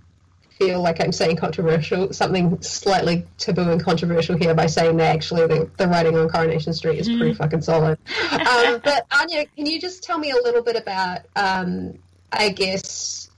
feel 0.58 0.80
like 0.80 1.00
I'm 1.00 1.12
saying 1.12 1.36
controversial, 1.36 2.12
something 2.12 2.60
slightly 2.62 3.26
taboo 3.38 3.70
and 3.70 3.82
controversial 3.82 4.36
here 4.36 4.54
by 4.54 4.66
saying 4.66 4.96
that 4.98 5.14
actually 5.14 5.46
the, 5.46 5.70
the 5.76 5.88
writing 5.88 6.16
on 6.16 6.28
Coronation 6.28 6.72
Street 6.72 6.98
is 6.98 7.08
pretty 7.08 7.34
fucking 7.34 7.62
solid. 7.62 7.98
Um, 8.34 8.80
but 8.84 9.06
Anya, 9.10 9.46
can 9.46 9.66
you 9.66 9.80
just 9.80 10.02
tell 10.02 10.18
me 10.18 10.30
a 10.30 10.36
little 10.36 10.62
bit 10.62 10.76
about, 10.76 11.20
um, 11.34 11.98
I 12.30 12.50
guess, 12.50 13.30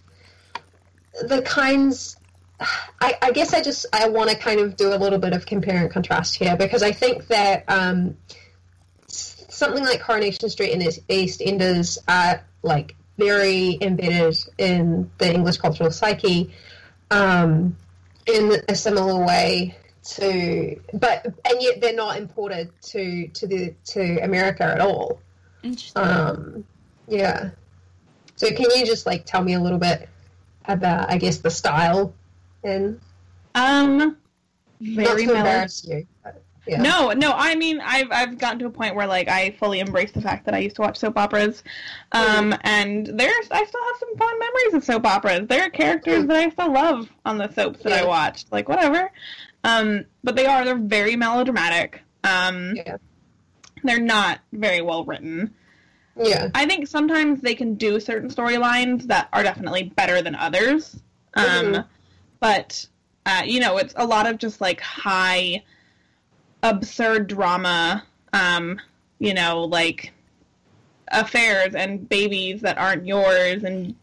the 1.23 1.43
kinds. 1.43 2.17
I, 3.01 3.17
I 3.23 3.31
guess 3.33 3.55
I 3.55 3.63
just 3.63 3.87
I 3.93 4.09
want 4.09 4.31
to 4.31 4.37
kind 4.37 4.61
of 4.61 4.77
do 4.77 4.93
a 4.95 4.97
little 4.97 5.19
bit 5.19 5.33
of 5.33 5.47
compare 5.47 5.77
and 5.77 5.91
contrast 5.91 6.37
here 6.37 6.57
because 6.57 6.83
I 6.83 6.93
think 6.93 7.29
that 7.29 7.65
um, 7.69 8.17
something 9.09 9.85
like 9.85 10.01
Coronation 10.01 10.49
Street 10.49 10.73
and 10.73 10.83
its 10.83 10.99
EastEnders 11.09 11.99
are 12.09 12.43
like 12.63 12.97
very 13.19 13.79
embedded 13.81 14.37
in 14.59 15.11
the 15.19 15.33
English 15.33 15.59
cultural 15.59 15.91
psyche 15.91 16.53
um, 17.11 17.77
in 18.27 18.53
a 18.69 18.75
similar 18.75 19.25
way 19.25 19.77
to, 20.05 20.81
but 20.95 21.27
and 21.27 21.61
yet 21.61 21.81
they're 21.81 21.95
not 21.95 22.17
imported 22.17 22.71
to 22.83 23.29
to 23.29 23.47
the 23.47 23.75
to 23.87 24.19
America 24.23 24.65
at 24.65 24.81
all. 24.81 25.21
Interesting. 25.63 26.03
Um, 26.03 26.65
yeah. 27.09 27.51
So 28.37 28.49
can 28.49 28.67
you 28.75 28.85
just 28.87 29.07
like 29.07 29.25
tell 29.25 29.43
me 29.43 29.55
a 29.55 29.61
little 29.61 29.79
bit 29.79 30.09
about, 30.67 31.11
I 31.11 31.19
guess, 31.19 31.39
the 31.39 31.51
style 31.51 32.15
and 32.63 33.01
Um, 33.55 34.17
not 34.79 35.07
very 35.07 35.23
to 35.23 35.33
mellow. 35.33 35.39
embarrass 35.39 35.85
you? 35.87 36.07
But, 36.23 36.43
yeah. 36.67 36.83
No, 36.83 37.13
no. 37.13 37.33
I 37.35 37.55
mean, 37.55 37.81
I've 37.81 38.09
I've 38.11 38.39
gotten 38.39 38.59
to 38.61 38.67
a 38.67 38.71
point 38.71 38.95
where 38.95 39.07
like 39.07 39.29
I 39.29 39.51
fully 39.59 39.81
embrace 39.81 40.13
the 40.13 40.21
fact 40.21 40.45
that 40.47 40.55
I 40.55 40.59
used 40.59 40.77
to 40.77 40.83
watch 40.83 40.97
soap 40.99 41.17
operas, 41.19 41.63
um, 42.13 42.55
and 42.63 43.07
there's 43.07 43.51
I 43.51 43.65
still 43.65 43.85
have 43.85 43.97
some 44.01 44.17
fond 44.17 44.39
memories 44.39 44.75
of 44.75 44.85
soap 44.85 45.07
operas. 45.07 45.47
There 45.49 45.63
are 45.63 45.71
characters 45.71 46.25
Mm. 46.25 46.29
that 46.29 46.37
I 46.37 46.49
still 46.51 46.73
love 46.73 47.09
on 47.25 47.39
the 47.39 47.53
soaps 47.53 47.83
that 47.83 47.93
I 47.93 48.05
watched. 48.05 48.51
Like 48.53 48.69
whatever, 48.69 49.11
um, 49.65 50.05
but 50.25 50.37
they 50.37 50.47
are 50.47 50.65
they're 50.65 50.77
very 50.77 51.17
melodramatic. 51.17 52.03
Um, 52.25 52.75
Yeah. 52.77 52.97
they're 53.85 54.01
not 54.01 54.41
very 54.53 54.81
well 54.83 55.05
written. 55.05 55.55
Yeah. 56.19 56.49
I 56.55 56.65
think 56.67 56.89
sometimes 56.89 57.43
they 57.43 57.55
can 57.55 57.75
do 57.75 58.01
certain 58.01 58.31
storylines 58.31 59.03
that 59.09 59.29
are 59.33 59.43
definitely 59.43 59.85
better 59.97 60.23
than 60.23 60.35
others. 60.35 60.97
Um, 61.35 61.45
Mhm. 61.45 61.87
But, 62.41 62.87
uh, 63.27 63.43
you 63.45 63.61
know, 63.61 63.77
it's 63.77 63.93
a 63.97 64.07
lot 64.07 64.27
of 64.27 64.39
just 64.39 64.61
like 64.61 64.81
high, 64.81 65.63
absurd 66.71 67.29
drama, 67.29 68.05
um, 68.33 68.81
you 69.19 69.35
know, 69.35 69.65
like 69.65 70.13
affairs 71.09 71.75
and 71.75 72.09
babies 72.09 72.61
that 72.63 72.79
aren't 72.79 73.07
yours. 73.07 73.63
And 73.65 73.95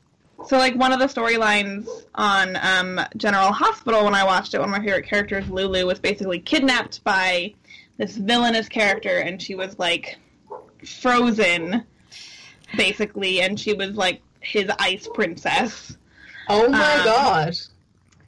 so, 0.46 0.58
like, 0.58 0.76
one 0.76 0.92
of 0.92 1.00
the 1.00 1.06
storylines 1.06 1.88
on 2.16 2.58
um, 2.62 3.00
General 3.18 3.52
Hospital 3.52 4.04
when 4.06 4.16
I 4.16 4.24
watched 4.24 4.54
it, 4.54 4.60
one 4.60 4.70
of 4.70 4.78
my 4.78 4.84
favorite 4.84 5.06
characters, 5.06 5.50
Lulu, 5.50 5.86
was 5.86 6.00
basically 6.00 6.40
kidnapped 6.40 7.04
by 7.04 7.54
this 7.98 8.18
villainous 8.18 8.68
character, 8.68 9.20
and 9.20 9.42
she 9.42 9.56
was 9.56 9.78
like 9.78 10.18
frozen, 10.86 11.84
basically, 12.76 13.42
and 13.42 13.60
she 13.60 13.74
was 13.74 13.96
like 13.96 14.22
his 14.42 14.70
ice 14.80 15.08
princess. 15.14 15.96
Oh 16.50 16.68
my 16.70 16.96
Um, 16.96 17.06
god. 17.06 17.58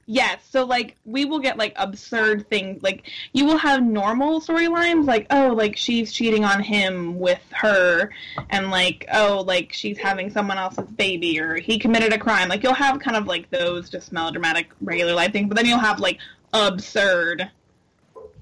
Yes, 0.08 0.40
so 0.52 0.66
like 0.66 0.98
we 1.04 1.26
will 1.26 1.40
get 1.40 1.58
like 1.58 1.74
absurd 1.78 2.48
things. 2.48 2.84
Like 2.84 3.10
you 3.34 3.46
will 3.46 3.58
have 3.58 3.82
normal 3.82 4.40
storylines, 4.40 5.08
like 5.08 5.26
oh, 5.32 5.48
like 5.48 5.76
she's 5.76 6.14
cheating 6.14 6.46
on 6.46 6.62
him 6.62 7.20
with 7.20 7.42
her, 7.52 8.12
and 8.52 8.70
like 8.70 9.08
oh, 9.12 9.44
like 9.48 9.74
she's 9.74 9.98
having 9.98 10.30
someone 10.30 10.60
else's 10.60 10.86
baby, 10.86 11.40
or 11.40 11.56
he 11.56 11.80
committed 11.80 12.14
a 12.14 12.20
crime. 12.20 12.50
Like 12.50 12.62
you'll 12.62 12.76
have 12.76 13.00
kind 13.00 13.18
of 13.18 13.26
like 13.26 13.50
those 13.50 13.90
just 13.90 14.12
melodramatic 14.12 14.70
regular 14.80 15.14
life 15.14 15.32
things, 15.32 15.48
but 15.48 15.58
then 15.58 15.66
you'll 15.66 15.80
have 15.80 16.00
like 16.00 16.20
absurd. 16.54 17.50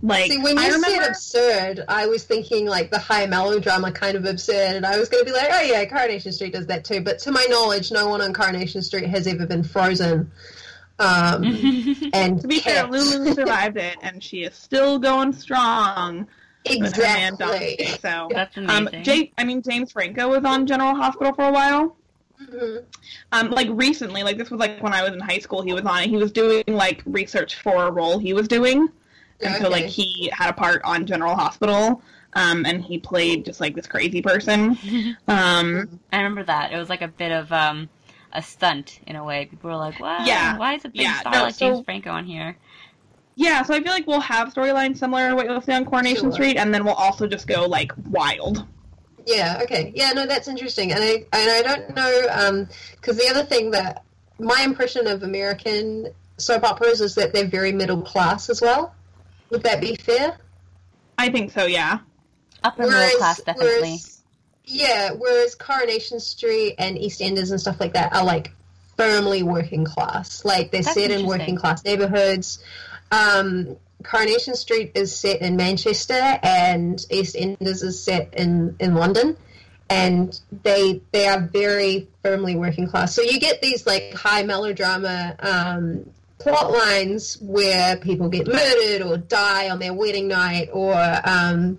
Like 0.02 0.30
See, 0.30 0.40
when 0.40 0.58
you 0.58 0.64
I 0.64 0.68
remember, 0.68 0.90
said 0.90 1.08
absurd, 1.08 1.86
I 1.88 2.08
was 2.08 2.26
thinking 2.26 2.66
like 2.66 2.92
the 2.92 3.00
high 3.00 3.26
melodrama 3.26 3.94
kind 3.94 4.18
of 4.18 4.26
absurd, 4.26 4.76
and 4.76 4.86
I 4.86 5.00
was 5.00 5.08
going 5.08 5.24
to 5.24 5.32
be 5.32 5.36
like, 5.36 5.48
oh 5.50 5.62
yeah, 5.62 5.86
Coronation 5.86 6.34
Street 6.34 6.52
does 6.52 6.68
that 6.68 6.84
too. 6.84 7.00
But 7.00 7.20
to 7.20 7.32
my 7.32 7.46
knowledge, 7.50 7.90
no 7.90 8.10
one 8.10 8.20
on 8.20 8.34
Coronation 8.34 8.82
Street 8.82 9.06
has 9.06 9.28
ever 9.28 9.46
been 9.48 9.64
frozen. 9.64 10.30
Um, 11.00 11.44
and 12.14 12.40
to 12.42 12.48
be 12.48 12.60
fair, 12.60 12.82
kept- 12.84 12.92
Lulu 12.92 13.34
survived 13.36 13.78
it, 13.78 13.98
and 14.02 14.24
she 14.24 14.44
is 14.44 14.54
still 14.56 15.00
going 15.00 15.34
strong 15.34 16.28
with 16.70 16.96
her 16.96 17.02
man 17.04 17.36
Dominic. 17.36 17.80
exactly. 17.82 18.10
So 18.10 18.30
That's 18.32 18.58
Um, 18.58 18.70
amazing. 18.88 19.04
Jay, 19.04 19.32
I 19.38 19.44
mean 19.44 19.62
James 19.62 19.92
Franco 19.92 20.30
was 20.30 20.46
on 20.46 20.66
General 20.68 20.96
Hospital 20.96 21.34
for 21.34 21.46
a 21.46 21.52
while. 21.52 21.96
Mhm. 22.42 22.84
Um, 23.32 23.52
like 23.52 23.68
recently, 23.72 24.24
like 24.24 24.38
this 24.38 24.50
was 24.52 24.60
like 24.60 24.82
when 24.84 24.94
I 24.94 25.02
was 25.04 25.14
in 25.14 25.20
high 25.20 25.40
school. 25.40 25.62
He 25.62 25.74
was 25.74 25.84
on 25.86 26.04
it. 26.04 26.10
He 26.10 26.18
was 26.18 26.32
doing 26.32 26.64
like 26.68 27.02
research 27.06 27.56
for 27.56 27.86
a 27.86 27.92
role 27.92 28.18
he 28.20 28.34
was 28.34 28.48
doing, 28.48 28.88
and 29.42 29.56
so 29.62 29.70
like 29.70 29.86
he 29.86 30.30
had 30.34 30.50
a 30.50 30.54
part 30.54 30.82
on 30.84 31.06
General 31.06 31.36
Hospital. 31.36 32.02
Um, 32.36 32.66
and 32.66 32.82
he 32.84 32.98
played 32.98 33.46
just 33.46 33.62
like 33.62 33.76
this 33.76 33.86
crazy 33.88 34.22
person. 34.22 34.78
Um, 35.28 36.00
I 36.12 36.18
remember 36.18 36.44
that. 36.44 36.74
It 36.74 36.78
was 36.78 36.90
like 36.90 37.02
a 37.04 37.08
bit 37.08 37.32
of 37.32 37.52
um, 37.52 37.88
a 38.34 38.42
stunt 38.42 39.00
in 39.08 39.16
a 39.16 39.24
way. 39.24 39.46
People 39.46 39.70
were 39.70 39.76
like, 39.78 40.00
"Wow, 40.00 40.26
Yeah. 40.26 40.58
why 40.58 40.74
is 40.76 40.86
a 40.86 40.90
big 40.90 41.02
Yeah, 41.02 41.20
star 41.20 41.34
no, 41.34 41.44
like 41.44 41.56
so- 41.56 41.70
James 41.74 41.86
Franco 41.86 42.12
on 42.12 42.26
here?" 42.26 42.58
yeah, 43.36 43.64
so 43.64 43.74
I 43.74 43.82
feel 43.82 43.92
like 43.92 44.06
we'll 44.08 44.20
have 44.20 44.54
storylines 44.54 44.98
similar 44.98 45.30
to 45.30 45.36
what 45.36 45.46
you'll 45.48 45.62
see 45.62 45.74
on 45.74 45.86
Coronation 45.86 46.26
Sure. 46.26 46.32
Street, 46.34 46.58
and 46.58 46.74
then 46.74 46.84
we'll 46.86 46.94
also 46.96 47.26
just 47.28 47.48
go 47.48 47.66
like 47.66 47.92
wild. 48.10 48.66
Yeah. 49.26 49.60
Okay. 49.64 49.92
Yeah. 49.96 50.12
No, 50.12 50.26
that's 50.26 50.48
interesting, 50.48 50.92
and 50.92 51.02
I 51.04 51.26
and 51.32 51.50
I 51.52 51.62
don't 51.62 51.96
know 51.96 52.28
um, 52.32 52.68
because 52.96 53.18
the 53.18 53.28
other 53.30 53.44
thing 53.44 53.72
that 53.72 54.04
my 54.40 54.62
impression 54.64 55.08
of 55.08 55.24
American 55.24 56.08
soap 56.38 56.64
operas 56.64 57.00
is 57.02 57.16
that 57.16 57.34
they're 57.34 57.46
very 57.48 57.72
middle 57.72 58.02
class 58.02 58.50
as 58.50 58.62
well. 58.62 58.94
Would 59.52 59.64
that 59.64 59.80
be 59.80 59.96
fair? 59.96 60.38
I 61.18 61.30
think 61.30 61.52
so. 61.52 61.66
Yeah. 61.66 62.00
Upper 62.64 62.84
middle 62.84 63.18
class, 63.18 63.40
definitely. 63.42 63.82
Whereas, 63.92 64.13
yeah, 64.66 65.12
whereas 65.12 65.56
Coronation 65.56 66.20
Street 66.20 66.76
and 66.78 66.98
EastEnders 66.98 67.52
and 67.52 67.60
stuff 67.60 67.80
like 67.80 67.94
that 67.94 68.16
are 68.16 68.24
like 68.24 68.52
firmly 68.98 69.44
working 69.44 69.86
class. 69.86 70.46
Like 70.46 70.72
they're 70.72 70.82
That's 70.82 70.96
set 70.96 71.12
in 71.12 71.26
working 71.26 71.56
class 71.56 71.84
neighborhoods. 71.84 72.64
Um, 73.12 73.76
Coronation 74.04 74.56
Street 74.56 74.92
is 74.96 75.16
set 75.16 75.42
in 75.42 75.56
Manchester, 75.56 76.14
and 76.14 76.98
EastEnders 76.98 77.84
is 77.84 78.02
set 78.02 78.34
in 78.36 78.76
in 78.80 78.96
London. 78.96 79.38
And 79.90 80.40
they 80.64 81.02
they 81.12 81.28
are 81.28 81.42
very 81.42 82.08
firmly 82.24 82.56
working 82.56 82.88
class. 82.88 83.14
So 83.14 83.22
you 83.22 83.40
get 83.40 83.62
these 83.62 83.86
like 83.86 84.14
high 84.14 84.44
melodrama 84.44 85.36
um, 85.40 86.10
plot 86.40 86.72
lines 86.72 87.38
where 87.42 87.98
people 87.98 88.30
get 88.30 88.48
murdered 88.48 89.02
or 89.06 89.18
die 89.18 89.70
on 89.70 89.80
their 89.80 89.94
wedding 89.94 90.28
night 90.30 90.70
or 90.72 90.96
um, 91.26 91.78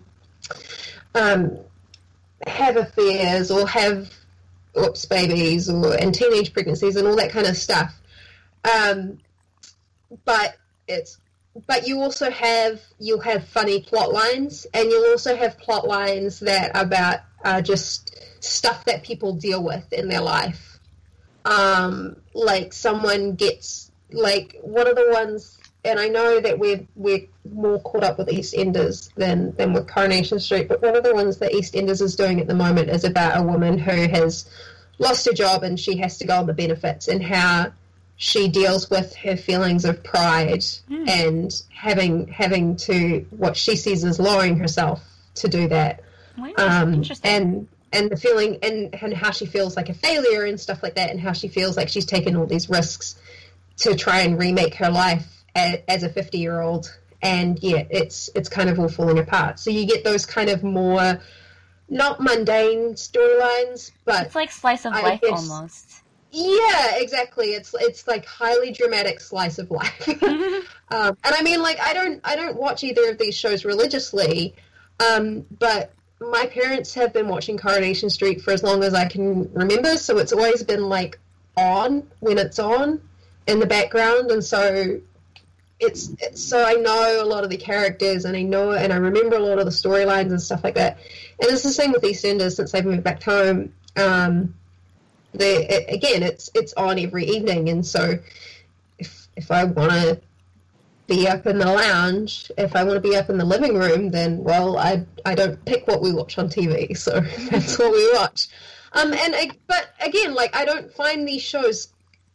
um, 1.14 1.58
have 2.46 2.76
affairs 2.76 3.50
or 3.50 3.66
have 3.68 4.10
oops 4.76 5.04
babies 5.04 5.68
or 5.68 5.94
and 5.94 6.14
teenage 6.14 6.52
pregnancies 6.52 6.96
and 6.96 7.06
all 7.06 7.16
that 7.16 7.30
kind 7.30 7.46
of 7.46 7.56
stuff. 7.56 7.94
Um, 8.64 9.18
but 10.24 10.56
it's 10.88 11.18
but 11.66 11.86
you 11.86 12.00
also 12.00 12.30
have 12.30 12.80
you'll 12.98 13.20
have 13.20 13.46
funny 13.46 13.80
plot 13.80 14.12
lines 14.12 14.66
and 14.74 14.90
you'll 14.90 15.10
also 15.10 15.36
have 15.36 15.58
plot 15.58 15.86
lines 15.86 16.40
that 16.40 16.74
are 16.74 16.82
about 16.82 17.20
uh, 17.44 17.60
just 17.60 18.16
stuff 18.42 18.84
that 18.84 19.02
people 19.02 19.34
deal 19.34 19.62
with 19.62 19.92
in 19.92 20.08
their 20.08 20.20
life. 20.20 20.78
Um, 21.44 22.16
like 22.32 22.72
someone 22.72 23.34
gets 23.34 23.90
like 24.10 24.56
one 24.62 24.86
of 24.86 24.96
the 24.96 25.08
ones 25.10 25.58
and 25.84 25.98
I 25.98 26.08
know 26.08 26.40
that 26.40 26.58
we're 26.58 26.86
we're 26.96 27.26
more 27.52 27.80
caught 27.80 28.04
up 28.04 28.18
with 28.18 28.28
EastEnders 28.28 29.12
than 29.14 29.54
than 29.56 29.72
with 29.72 29.86
Coronation 29.88 30.40
Street, 30.40 30.68
but 30.68 30.82
one 30.82 30.96
of 30.96 31.04
the 31.04 31.14
ones 31.14 31.38
that 31.38 31.52
EastEnders 31.52 32.00
is 32.00 32.16
doing 32.16 32.40
at 32.40 32.46
the 32.46 32.54
moment 32.54 32.88
is 32.90 33.04
about 33.04 33.38
a 33.38 33.42
woman 33.42 33.78
who 33.78 34.08
has 34.08 34.48
lost 34.98 35.26
her 35.26 35.32
job 35.32 35.62
and 35.62 35.78
she 35.78 35.96
has 35.98 36.18
to 36.18 36.26
go 36.26 36.36
on 36.38 36.46
the 36.46 36.54
benefits 36.54 37.08
and 37.08 37.22
how 37.22 37.72
she 38.16 38.46
deals 38.48 38.88
with 38.88 39.14
her 39.16 39.36
feelings 39.36 39.84
of 39.84 40.02
pride 40.04 40.64
Hmm. 40.88 41.08
and 41.08 41.62
having 41.74 42.28
having 42.28 42.76
to 42.76 43.26
what 43.30 43.56
she 43.56 43.76
sees 43.76 44.04
as 44.04 44.20
lowering 44.20 44.56
herself 44.58 45.02
to 45.36 45.48
do 45.48 45.68
that 45.68 46.00
Wow, 46.38 46.52
um, 46.58 47.02
and 47.24 47.68
and 47.92 48.10
the 48.10 48.16
feeling 48.16 48.58
and, 48.62 48.94
and 48.94 49.14
how 49.14 49.30
she 49.32 49.46
feels 49.46 49.76
like 49.76 49.88
a 49.88 49.94
failure 49.94 50.44
and 50.44 50.60
stuff 50.60 50.82
like 50.82 50.94
that 50.94 51.10
and 51.10 51.20
how 51.20 51.32
she 51.32 51.48
feels 51.48 51.76
like 51.76 51.88
she's 51.88 52.06
taken 52.06 52.36
all 52.36 52.46
these 52.46 52.68
risks 52.70 53.16
to 53.78 53.94
try 53.96 54.20
and 54.20 54.38
remake 54.38 54.74
her 54.76 54.90
life 54.90 55.26
as 55.54 56.02
a 56.02 56.08
50 56.08 56.38
year 56.38 56.60
old 56.60 56.96
and 57.22 57.58
yeah 57.62 57.84
it's 57.90 58.28
it's 58.34 58.48
kind 58.48 58.68
of 58.68 58.78
all 58.78 58.88
falling 58.88 59.18
apart. 59.18 59.58
So 59.60 59.70
you 59.70 59.86
get 59.86 60.04
those 60.04 60.26
kind 60.26 60.50
of 60.50 60.62
more 60.62 61.20
not 61.88 62.20
mundane 62.20 62.94
storylines 62.94 63.90
but 64.04 64.26
It's 64.26 64.34
like 64.34 64.50
slice 64.50 64.84
of 64.84 64.92
I 64.94 65.02
life 65.02 65.20
guess- 65.20 65.48
almost. 65.50 66.02
yeah 66.32 66.96
exactly. 66.96 67.48
It's 67.54 67.74
it's 67.78 68.06
like 68.08 68.26
highly 68.26 68.72
dramatic 68.72 69.20
slice 69.20 69.58
of 69.58 69.70
life. 69.70 70.08
Um, 70.90 71.16
and 71.24 71.34
i 71.34 71.42
mean 71.42 71.62
like 71.62 71.80
i 71.80 71.94
don't 71.94 72.20
i 72.24 72.36
don't 72.36 72.56
watch 72.56 72.84
either 72.84 73.08
of 73.10 73.16
these 73.18 73.34
shows 73.34 73.64
religiously 73.64 74.54
um, 75.00 75.46
but 75.58 75.92
my 76.20 76.44
parents 76.46 76.92
have 76.94 77.12
been 77.14 77.26
watching 77.26 77.56
coronation 77.56 78.10
street 78.10 78.42
for 78.42 78.52
as 78.52 78.62
long 78.62 78.84
as 78.84 78.92
i 78.92 79.06
can 79.06 79.50
remember 79.54 79.96
so 79.96 80.18
it's 80.18 80.32
always 80.32 80.62
been 80.62 80.86
like 80.90 81.18
on 81.56 82.06
when 82.20 82.36
it's 82.36 82.58
on 82.58 83.00
in 83.46 83.60
the 83.60 83.66
background 83.66 84.30
and 84.30 84.44
so 84.44 85.00
it's, 85.80 86.10
so 86.34 86.64
i 86.64 86.74
know 86.74 87.22
a 87.22 87.26
lot 87.26 87.44
of 87.44 87.50
the 87.50 87.56
characters 87.56 88.24
and 88.24 88.36
i 88.36 88.42
know 88.42 88.72
and 88.72 88.92
i 88.92 88.96
remember 88.96 89.36
a 89.36 89.40
lot 89.40 89.58
of 89.58 89.64
the 89.64 89.70
storylines 89.70 90.30
and 90.30 90.40
stuff 90.40 90.62
like 90.64 90.74
that. 90.74 90.98
And 91.40 91.50
it's 91.50 91.62
the 91.62 91.70
same 91.70 91.92
with 91.92 92.02
eastenders 92.02 92.56
since 92.56 92.72
they've 92.72 92.84
moved 92.84 93.02
back 93.02 93.22
home. 93.22 93.72
Um, 93.96 94.54
they 95.32 95.66
it, 95.66 95.92
again 95.92 96.22
it's 96.22 96.50
it's 96.54 96.72
on 96.74 96.98
every 96.98 97.24
evening. 97.26 97.68
And 97.68 97.84
so 97.86 98.18
if 98.98 99.28
if 99.36 99.50
i 99.50 99.64
want 99.64 99.90
to 99.90 100.20
be 101.06 101.28
up 101.28 101.46
in 101.46 101.58
the 101.58 101.66
lounge 101.66 102.50
if 102.56 102.74
i 102.74 102.82
want 102.82 102.94
to 102.94 103.08
be 103.08 103.14
up 103.14 103.28
in 103.28 103.36
the 103.36 103.44
living 103.44 103.76
room 103.76 104.10
then 104.10 104.42
well 104.42 104.78
i 104.78 105.04
i 105.26 105.34
don't 105.34 105.62
pick 105.66 105.86
what 105.86 106.00
we 106.00 106.12
watch 106.12 106.38
on 106.38 106.48
tv 106.48 106.96
so 106.96 107.20
that's 107.50 107.78
what 107.78 107.92
we 107.92 108.12
watch. 108.14 108.48
Um 108.92 109.12
and 109.12 109.34
I, 109.34 109.50
but 109.66 109.90
again 110.00 110.34
like 110.34 110.56
i 110.56 110.64
don't 110.64 110.90
find 110.92 111.28
these 111.28 111.42
shows 111.42 111.88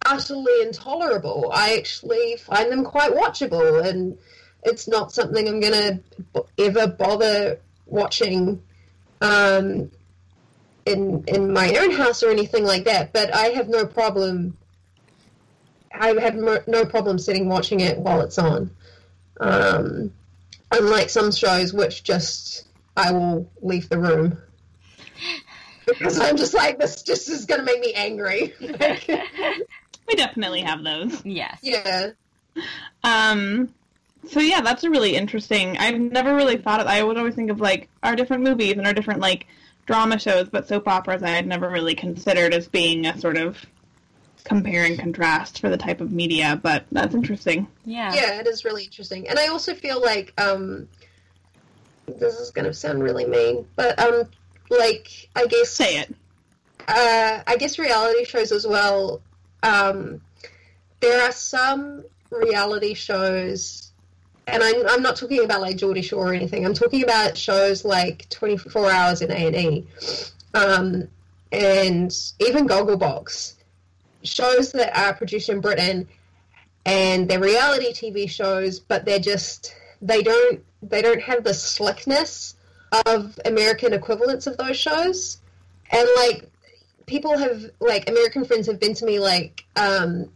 utterly 0.06 0.62
intolerable 0.62 1.52
i 1.54 1.76
actually 1.78 2.36
find 2.38 2.72
them 2.72 2.84
quite 2.84 3.12
watchable 3.12 3.86
and 3.86 4.18
it's 4.64 4.88
not 4.88 5.12
something 5.12 5.48
i'm 5.48 5.60
gonna 5.60 6.00
b- 6.34 6.42
ever 6.66 6.88
bother 6.88 7.60
watching 7.86 8.62
um 9.22 9.90
in 10.90 11.24
in 11.28 11.54
my 11.54 11.74
own 11.76 11.92
house 11.92 12.24
or 12.24 12.30
anything 12.30 12.64
like 12.64 12.86
that, 12.86 13.14
but 13.14 13.34
I 13.34 13.48
have 13.50 13.70
no 13.70 13.86
problem. 13.86 14.58
I 15.94 16.08
have 16.20 16.36
no, 16.36 16.60
no 16.68 16.86
problem 16.86 17.20
sitting 17.20 17.50
watching 17.50 17.80
it 17.80 17.98
while 17.98 18.22
it's 18.22 18.38
on. 18.38 18.72
Um, 19.40 20.14
unlike 20.72 21.10
some 21.10 21.32
shows, 21.32 21.74
which 21.74 22.04
just 22.04 22.68
I 22.96 23.12
will 23.12 23.50
leave 23.62 23.90
the 23.90 24.00
room 24.00 24.38
because 25.86 26.20
I'm 26.20 26.38
just 26.38 26.54
like 26.54 26.80
this. 26.80 27.04
Just 27.04 27.30
is 27.30 27.46
going 27.46 27.60
to 27.60 27.66
make 27.66 27.82
me 27.82 27.94
angry. 27.94 28.54
We 30.10 30.16
definitely 30.16 30.62
have 30.62 30.84
those. 30.84 31.24
yes. 31.26 31.60
yeah, 31.62 32.10
Um, 33.04 33.74
so 34.28 34.40
yeah, 34.40 34.62
that's 34.62 34.84
a 34.84 34.90
really 34.90 35.16
interesting. 35.16 35.78
I've 35.78 36.00
never 36.00 36.36
really 36.36 36.58
thought 36.58 36.82
of. 36.82 36.88
I 36.88 37.02
would 37.04 37.18
always 37.18 37.36
think 37.36 37.50
of 37.52 37.62
like 37.62 37.88
our 38.04 38.16
different 38.16 38.44
movies 38.44 38.74
and 38.74 38.86
our 38.86 38.94
different 38.94 39.22
like 39.22 39.48
drama 39.86 40.20
shows, 40.20 40.50
but 40.50 40.68
soap 40.68 40.88
operas 40.88 41.24
I 41.24 41.30
had 41.30 41.48
never 41.48 41.70
really 41.70 41.96
considered 41.96 42.54
as 42.54 42.68
being 42.68 43.06
a 43.06 43.18
sort 43.18 43.38
of 43.38 43.64
compare 44.44 44.84
and 44.86 44.98
contrast 45.00 45.60
for 45.62 45.70
the 45.70 45.78
type 45.78 46.02
of 46.02 46.12
media. 46.12 46.60
But 46.62 46.86
that's 46.92 47.14
interesting. 47.16 47.68
Yeah. 47.86 48.14
yeah, 48.14 48.40
it 48.40 48.48
is 48.48 48.66
really 48.66 48.84
interesting, 48.86 49.30
and 49.30 49.38
I 49.40 49.48
also 49.48 49.74
feel 49.76 50.02
like 50.02 50.34
um, 50.42 50.90
this 52.08 52.36
is 52.40 52.52
going 52.52 52.66
to 52.66 52.74
sound 52.74 53.04
really 53.04 53.26
mean, 53.26 53.66
but 53.76 53.98
um, 54.00 54.24
like 54.70 55.30
I 55.36 55.46
guess 55.46 55.70
Say 55.70 56.00
it. 56.00 56.16
uh, 56.88 57.42
I 57.48 57.56
guess 57.58 57.80
reality 57.80 58.26
shows 58.26 58.52
as 58.52 58.66
well. 58.68 59.22
Um, 59.64 60.22
there 61.00 61.22
are 61.22 61.32
some 61.32 62.04
reality 62.30 62.94
shows, 62.94 63.92
and 64.48 64.64
I'm, 64.64 64.88
I'm 64.88 65.02
not 65.02 65.16
talking 65.16 65.44
about 65.44 65.62
like 65.62 65.78
Geordie 65.78 66.02
Shore 66.02 66.30
or 66.30 66.34
anything. 66.34 66.66
I'm 66.66 66.74
talking 66.74 67.04
about 67.04 67.38
shows 67.38 67.86
like 67.86 68.28
24 68.30 68.90
Hours 68.90 69.22
in 69.22 69.32
A 69.32 69.48
and 69.48 69.56
E, 69.56 69.88
um, 70.54 71.08
and 71.52 72.16
even 72.40 72.68
Gogglebox, 72.68 73.54
shows 74.24 74.72
that 74.74 74.98
are 74.98 75.14
produced 75.14 75.50
in 75.50 75.62
Britain, 75.62 76.08
and 76.86 77.30
they're 77.30 77.40
reality 77.40 77.94
TV 77.94 78.30
shows, 78.30 78.80
but 78.80 79.06
they're 79.06 79.20
just 79.20 79.76
they 80.02 80.22
don't 80.24 80.64
they 80.82 81.02
don't 81.02 81.22
have 81.22 81.44
the 81.44 81.54
slickness 81.54 82.56
of 83.06 83.40
American 83.46 83.94
equivalents 83.94 84.48
of 84.48 84.58
those 84.58 84.78
shows, 84.78 85.38
and 85.92 86.08
like 86.18 86.49
people 87.10 87.38
have 87.38 87.66
like 87.80 88.08
American 88.10 88.46
friends 88.46 88.68
have 88.68 88.80
been 88.80 88.94
to 88.94 89.06
me 89.06 89.20
like 89.20 89.66
um 89.76 90.30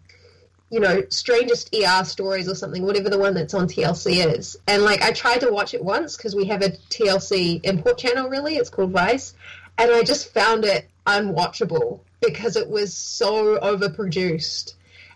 you 0.69 0.79
know 0.79 1.03
strangest 1.09 1.73
ER 1.73 2.03
stories 2.03 2.49
or 2.49 2.55
something 2.55 2.83
whatever 2.83 3.09
the 3.09 3.17
one 3.17 3.35
that's 3.35 3.53
on 3.53 3.67
TLC 3.67 4.25
is 4.35 4.57
and 4.67 4.83
like 4.83 5.03
I 5.03 5.11
tried 5.11 5.41
to 5.41 5.51
watch 5.51 5.73
it 5.73 5.83
once 5.83 6.17
because 6.17 6.35
we 6.35 6.45
have 6.45 6.63
a 6.63 6.69
TLC 6.89 7.63
import 7.63 7.99
channel 7.99 8.27
really 8.27 8.57
it's 8.57 8.71
called 8.71 8.91
Vice 8.91 9.35
and 9.77 9.91
I 9.91 10.03
just 10.03 10.33
found 10.33 10.65
it 10.65 10.89
unwatchable 11.05 11.99
because 12.21 12.55
it 12.55 12.67
was 12.67 12.93
so 12.93 13.59
overproduced 13.59 14.73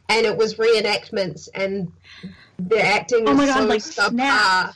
and 0.10 0.26
it 0.26 0.38
was 0.38 0.56
reenactments 0.56 1.50
and 1.56 1.92
the 2.60 2.82
acting 2.82 3.28
Oh 3.28 3.32
was 3.32 3.38
my 3.38 3.46
God, 3.48 3.58
so 3.58 3.66
like 3.66 3.82
subpar. 3.82 4.10
Snap. 4.12 4.76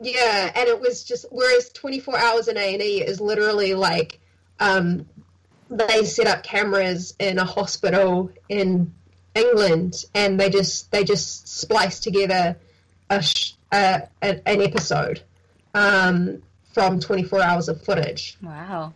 Yeah, 0.00 0.52
and 0.54 0.68
it 0.68 0.80
was 0.80 1.04
just 1.04 1.26
whereas 1.30 1.70
24 1.70 2.18
hours 2.18 2.48
in 2.48 2.56
A&E 2.56 3.02
is 3.02 3.20
literally 3.20 3.74
like 3.74 4.20
um, 4.60 5.06
they 5.76 6.04
set 6.04 6.26
up 6.26 6.42
cameras 6.42 7.14
in 7.18 7.38
a 7.38 7.44
hospital 7.44 8.30
in 8.48 8.92
England 9.34 10.04
and 10.14 10.38
they 10.38 10.50
just 10.50 10.90
they 10.90 11.04
just 11.04 11.48
splice 11.48 12.00
together 12.00 12.56
a, 13.10 13.22
sh- 13.22 13.52
uh, 13.72 14.00
an, 14.22 14.40
an 14.46 14.60
episode 14.62 15.22
um, 15.74 16.42
from 16.72 17.00
24 17.00 17.40
hours 17.42 17.68
of 17.68 17.82
footage. 17.82 18.36
Wow. 18.42 18.92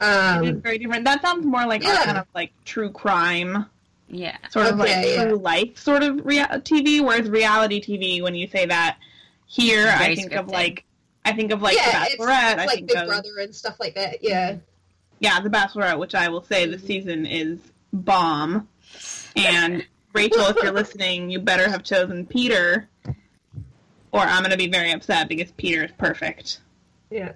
It 0.00 0.04
is 0.44 0.50
Um, 0.50 0.60
very 0.60 0.78
different. 0.78 1.04
That 1.04 1.22
sounds 1.22 1.44
more 1.46 1.66
like 1.66 1.84
our 1.84 1.92
Yeah. 1.92 2.04
kind 2.04 2.18
of 2.18 2.26
like 2.34 2.52
true 2.64 2.90
crime, 2.90 3.66
Yeah. 4.08 4.36
sort 4.50 4.66
of 4.66 4.80
Okay, 4.80 5.18
like 5.18 5.28
true 5.28 5.36
life 5.38 5.78
sort 5.78 6.02
of 6.02 6.24
rea- 6.24 6.44
TV. 6.62 7.00
Whereas 7.00 7.28
reality 7.28 7.80
TV, 7.80 8.22
when 8.22 8.34
you 8.34 8.46
say 8.48 8.66
that 8.66 8.98
here, 9.46 9.88
I 9.88 9.98
Very 9.98 10.16
think 10.16 10.32
of 10.32 10.48
like 10.48 10.84
I 11.24 11.32
think 11.32 11.50
of 11.50 11.60
like 11.62 11.76
yeah, 11.76 12.04
The 12.04 12.12
it's, 12.12 12.16
Bachelorette. 12.22 12.52
it's 12.52 12.60
I 12.62 12.66
like 12.66 12.74
think 12.76 12.88
Big 12.88 12.96
of 12.98 13.06
Brother 13.08 13.38
and 13.40 13.54
stuff 13.54 13.80
like 13.80 13.94
that. 13.96 14.22
Yeah. 14.22 14.56
Yeah, 15.20 15.40
The 15.40 15.50
Bachelorette, 15.50 15.98
which 15.98 16.14
I 16.14 16.28
will 16.28 16.42
say 16.42 16.66
this 16.66 16.82
Mhm. 16.82 16.86
season 16.86 17.26
is 17.26 17.58
bomb. 17.92 18.68
And 19.36 19.84
Rachel, 20.12 20.46
if 20.46 20.56
you're 20.62 20.72
listening, 20.72 21.30
you 21.30 21.38
better 21.40 21.68
have 21.68 21.82
chosen 21.82 22.26
Peter, 22.26 22.88
or 24.12 24.20
I'm 24.20 24.40
going 24.42 24.50
to 24.50 24.56
be 24.56 24.68
very 24.68 24.92
upset 24.92 25.28
because 25.28 25.50
Peter 25.52 25.84
is 25.84 25.92
perfect. 25.98 26.60
Yeah. 27.10 27.32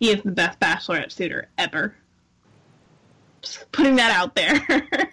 He 0.00 0.10
is 0.10 0.22
the 0.22 0.32
best 0.32 0.58
Bachelorette 0.60 1.12
suitor 1.12 1.48
ever. 1.58 1.94
Just 3.42 3.70
putting 3.72 3.96
that 3.96 4.10
out 4.10 4.34
there. 4.34 4.60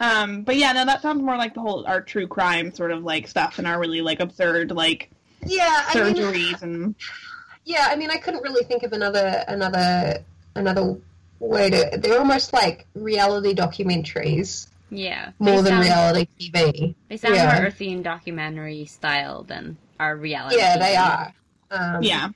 um, 0.00 0.42
but 0.42 0.56
yeah, 0.56 0.72
no, 0.72 0.84
that 0.84 1.02
sounds 1.02 1.22
more 1.22 1.36
like 1.36 1.54
the 1.54 1.60
whole 1.60 1.86
our 1.86 2.00
true 2.00 2.26
crime 2.26 2.72
sort 2.74 2.90
of 2.90 3.04
like 3.04 3.26
stuff 3.28 3.58
and 3.58 3.66
our 3.66 3.78
really 3.78 4.00
like 4.00 4.20
absurd 4.20 4.70
like 4.70 5.10
Yeah, 5.44 5.84
I 5.86 6.02
mean, 6.02 6.14
surgeries 6.16 6.62
and 6.62 6.94
yeah, 7.64 7.88
I 7.90 7.96
mean, 7.96 8.10
I 8.10 8.16
couldn't 8.16 8.42
really 8.42 8.64
think 8.64 8.82
of 8.84 8.92
another 8.92 9.44
another 9.48 10.24
another 10.58 10.96
way 11.40 11.70
to. 11.70 11.98
They're 11.98 12.18
almost 12.18 12.52
like 12.52 12.86
reality 12.94 13.54
documentaries 13.54 14.68
Yeah. 14.90 15.30
more 15.38 15.62
they 15.62 15.70
than 15.70 15.82
sound, 15.82 15.84
reality 15.84 16.28
TV. 16.38 16.94
They 17.08 17.16
sound 17.16 17.34
Yeah. 17.34 17.54
more 17.54 17.66
earthy 17.66 17.92
and 17.92 18.04
documentary 18.04 18.84
style 18.86 19.42
than 19.44 19.76
our 20.00 20.16
reality. 20.16 20.56
Yeah, 20.56 20.78
they 20.78 20.96
are. 20.96 21.32
Um, 21.70 22.02
yeah, 22.02 22.28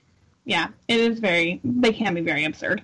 yeah, 0.44 0.68
it 0.88 1.00
is 1.00 1.18
very. 1.18 1.60
They 1.64 1.92
can 1.92 2.14
be 2.14 2.20
very 2.20 2.44
absurd 2.44 2.82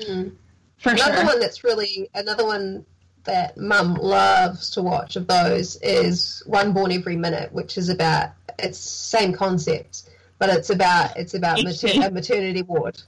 mm. 0.00 0.32
for 0.78 0.90
Another 0.90 1.16
sure. 1.16 1.24
one 1.26 1.40
that's 1.40 1.64
really 1.64 2.08
another 2.14 2.44
one 2.46 2.86
that 3.24 3.58
Mum 3.58 3.94
loves 3.94 4.70
to 4.70 4.82
watch 4.82 5.16
of 5.16 5.26
those 5.26 5.76
is 5.82 6.42
One 6.46 6.72
Born 6.72 6.92
Every 6.92 7.16
Minute, 7.16 7.52
which 7.52 7.76
is 7.76 7.88
about 7.88 8.30
it's 8.58 8.78
same 8.78 9.32
concept, 9.34 10.04
but 10.38 10.48
it's 10.48 10.70
about 10.70 11.16
it's 11.16 11.34
about 11.34 11.62
mater- 11.62 12.06
a 12.06 12.10
maternity 12.10 12.62
ward, 12.62 13.02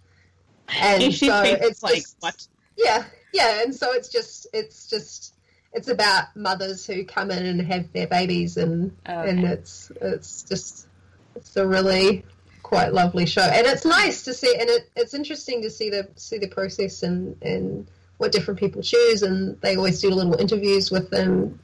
and 0.81 1.14
so 1.14 1.43
it's 1.45 1.83
like 1.83 1.97
just- 1.97 2.16
what? 2.21 2.47
Yeah, 2.77 3.05
yeah, 3.33 3.62
and 3.62 3.75
so 3.75 3.93
it's 3.93 4.09
just 4.09 4.47
it's 4.53 4.89
just 4.89 5.35
it's 5.73 5.89
about 5.89 6.35
mothers 6.37 6.87
who 6.87 7.05
come 7.05 7.31
in 7.31 7.45
and 7.45 7.61
have 7.62 7.93
their 7.93 8.07
babies, 8.07 8.57
and 8.57 8.97
Okay. 9.09 9.31
and 9.31 9.45
it's 9.45 9.91
it's 10.01 10.43
just 10.45 10.87
it's 11.35 11.57
a 11.57 11.66
really 11.66 12.25
quite 12.62 12.93
lovely 12.93 13.27
show, 13.27 13.43
and 13.43 13.66
it's 13.66 13.85
nice 13.85 14.23
to 14.25 14.35
see, 14.35 14.55
and 14.59 14.69
it, 14.69 14.89
it's 14.97 15.14
interesting 15.14 15.62
to 15.62 15.71
see 15.71 15.91
the 15.91 16.09
see 16.16 16.39
the 16.39 16.49
process 16.49 17.03
and 17.03 17.37
and 17.43 17.89
what 18.19 18.33
different 18.33 18.61
people 18.61 18.83
choose, 18.83 19.23
and 19.23 19.61
they 19.61 19.77
always 19.77 20.01
do 20.01 20.11
little 20.11 20.35
interviews 20.35 20.91
with 20.91 21.11
them, 21.11 21.59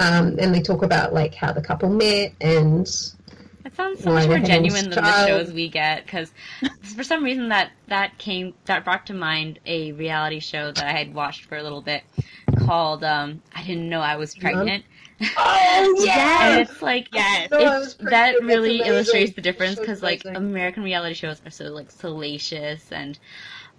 um, 0.00 0.36
and 0.38 0.54
they 0.54 0.60
talk 0.62 0.82
about 0.82 1.12
like 1.12 1.34
how 1.34 1.52
the 1.52 1.62
couple 1.62 1.88
met 1.90 2.32
and 2.40 2.88
It 3.64 3.76
sounds 3.76 4.02
so 4.02 4.12
much 4.12 4.26
more 4.26 4.38
genuine 4.38 4.90
than 4.90 5.04
the 5.04 5.26
shows 5.26 5.52
we 5.52 5.68
get 5.68 6.04
because 6.04 6.32
for 6.82 7.04
some 7.04 7.22
reason 7.22 7.48
that 7.50 7.70
that 7.88 8.18
came 8.18 8.54
that 8.64 8.84
brought 8.84 9.06
to 9.06 9.14
mind 9.14 9.60
a 9.66 9.92
reality 9.92 10.40
show 10.40 10.72
that 10.72 10.84
I 10.84 10.92
had 10.92 11.14
watched 11.14 11.44
for 11.44 11.56
a 11.56 11.62
little 11.62 11.82
bit 11.82 12.02
called 12.66 13.04
um, 13.04 13.42
"I 13.54 13.62
Didn't 13.62 13.88
Know 13.88 14.00
I 14.00 14.16
Was 14.16 14.34
Pregnant." 14.34 14.84
Oh 15.36 15.94
yeah, 16.04 16.50
and 16.50 16.60
it's 16.60 16.82
like 16.82 17.08
yes, 17.12 17.48
it's, 17.52 17.94
that 18.10 18.42
really 18.42 18.80
illustrates 18.80 19.34
the 19.34 19.42
difference 19.42 19.78
because 19.78 20.02
like 20.02 20.22
American 20.24 20.82
reality 20.82 21.14
shows 21.14 21.40
are 21.46 21.50
so 21.50 21.66
like 21.66 21.90
salacious 21.90 22.90
and 22.90 23.18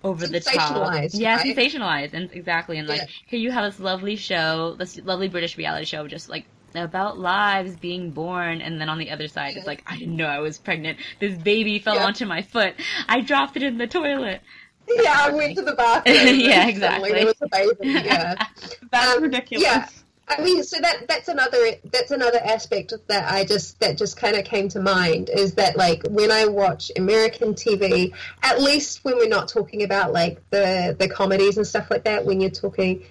over 0.03 0.27
the 0.27 0.39
top. 0.39 0.95
Yeah, 1.13 1.37
right? 1.37 1.55
sensationalized, 1.55 2.13
and 2.13 2.29
exactly. 2.31 2.77
And 2.77 2.87
like 2.87 3.01
yeah. 3.01 3.07
here 3.27 3.39
you 3.39 3.51
have 3.51 3.71
this 3.71 3.79
lovely 3.79 4.15
show, 4.15 4.75
this 4.77 4.99
lovely 4.99 5.27
British 5.27 5.57
reality 5.57 5.85
show, 5.85 6.07
just 6.07 6.29
like 6.29 6.45
about 6.75 7.17
lives 7.17 7.75
being 7.75 8.11
born, 8.11 8.61
and 8.61 8.79
then 8.79 8.89
on 8.89 8.97
the 8.97 9.11
other 9.11 9.27
side, 9.27 9.55
it's 9.55 9.67
like 9.67 9.83
I 9.87 9.97
didn't 9.97 10.15
know 10.15 10.27
I 10.27 10.39
was 10.39 10.57
pregnant. 10.57 10.99
This 11.19 11.37
baby 11.37 11.79
fell 11.79 11.95
yeah. 11.95 12.05
onto 12.05 12.25
my 12.25 12.41
foot. 12.41 12.75
I 13.07 13.21
dropped 13.21 13.57
it 13.57 13.63
in 13.63 13.77
the 13.77 13.87
toilet. 13.87 14.41
Yeah, 14.87 15.15
I 15.17 15.31
went 15.31 15.55
to 15.57 15.63
the 15.63 15.73
bathroom. 15.73 16.15
yeah, 16.39 16.67
exactly. 16.67 17.11
There 17.11 17.25
was 17.25 17.41
a 17.41 17.47
baby. 17.47 17.75
Yeah, 17.81 18.35
that's 18.91 19.17
um, 19.17 19.23
ridiculous. 19.23 19.63
Yeah. 19.63 19.87
I 20.25 20.41
mean, 20.41 20.63
so 20.63 20.79
that 20.79 21.07
that's 21.07 21.27
another 21.27 21.75
that's 21.91 22.11
another 22.11 22.39
aspect 22.39 22.93
that 23.07 23.31
I 23.31 23.43
just 23.43 23.79
that 23.81 23.97
just 23.97 24.15
kind 24.15 24.37
of 24.37 24.45
came 24.45 24.69
to 24.69 24.79
mind 24.79 25.29
is 25.29 25.55
that 25.55 25.75
like 25.75 26.03
when 26.09 26.31
I 26.31 26.45
watch 26.45 26.91
American 26.95 27.55
TV, 27.55 28.13
at 28.41 28.61
least 28.61 29.03
when 29.03 29.17
we're 29.17 29.27
not 29.27 29.49
talking 29.49 29.83
about 29.83 30.13
like 30.13 30.41
the 30.49 30.95
the 30.97 31.09
comedies 31.09 31.57
and 31.57 31.67
stuff 31.67 31.91
like 31.91 32.05
that, 32.05 32.25
when 32.25 32.39
you're 32.39 32.49
talking 32.49 33.05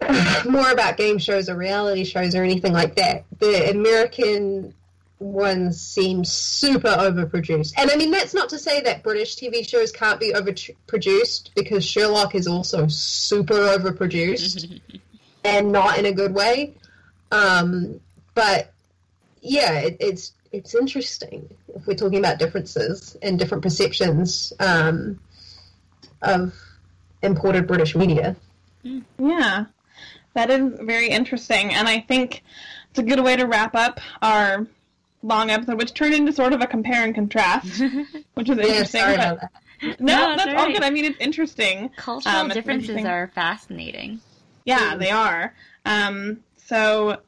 more 0.48 0.70
about 0.70 0.96
game 0.96 1.18
shows 1.18 1.48
or 1.48 1.56
reality 1.56 2.04
shows 2.04 2.34
or 2.34 2.42
anything 2.42 2.72
like 2.72 2.96
that, 2.96 3.24
the 3.38 3.70
American 3.70 4.74
ones 5.18 5.80
seem 5.80 6.24
super 6.24 6.88
overproduced. 6.88 7.74
And 7.76 7.90
I 7.90 7.96
mean, 7.96 8.10
that's 8.10 8.32
not 8.32 8.48
to 8.50 8.58
say 8.58 8.80
that 8.82 9.02
British 9.02 9.36
TV 9.36 9.68
shows 9.68 9.92
can't 9.92 10.18
be 10.18 10.32
overproduced 10.32 11.50
because 11.54 11.84
Sherlock 11.84 12.34
is 12.34 12.46
also 12.46 12.86
super 12.88 13.54
overproduced. 13.54 14.80
and 15.44 15.72
not 15.72 15.98
in 15.98 16.06
a 16.06 16.12
good 16.12 16.34
way. 16.34 16.74
Um, 17.32 18.00
but 18.34 18.72
yeah, 19.40 19.72
it, 19.80 19.96
it's 20.00 20.32
it's 20.52 20.74
interesting 20.74 21.48
if 21.74 21.86
we're 21.86 21.94
talking 21.94 22.18
about 22.18 22.38
differences 22.38 23.16
and 23.22 23.38
different 23.38 23.62
perceptions 23.62 24.52
um, 24.58 25.20
of 26.22 26.52
imported 27.22 27.66
British 27.66 27.94
media. 27.94 28.36
Yeah, 28.82 29.66
that 30.34 30.50
is 30.50 30.78
very 30.80 31.08
interesting, 31.08 31.74
and 31.74 31.88
I 31.88 32.00
think 32.00 32.42
it's 32.90 32.98
a 32.98 33.02
good 33.02 33.20
way 33.20 33.36
to 33.36 33.44
wrap 33.46 33.74
up 33.74 34.00
our 34.22 34.66
long 35.22 35.50
episode, 35.50 35.76
which 35.78 35.94
turned 35.94 36.14
into 36.14 36.32
sort 36.32 36.52
of 36.52 36.60
a 36.60 36.66
compare 36.66 37.04
and 37.04 37.14
contrast, 37.14 37.82
which 38.34 38.48
is 38.48 38.58
interesting. 38.58 39.00
Yeah, 39.00 39.36
but, 39.80 40.00
no, 40.00 40.16
no 40.16 40.36
that's 40.36 40.54
all 40.60 40.72
good. 40.72 40.82
I 40.82 40.90
mean, 40.90 41.04
it's 41.04 41.18
interesting. 41.20 41.90
Cultural 41.96 42.34
um, 42.34 42.48
differences 42.48 42.90
interesting. 42.90 43.06
are 43.06 43.30
fascinating. 43.34 44.20
Yeah, 44.64 44.96
they 44.96 45.10
are. 45.10 45.54
Um, 45.84 46.44
so 46.56 47.20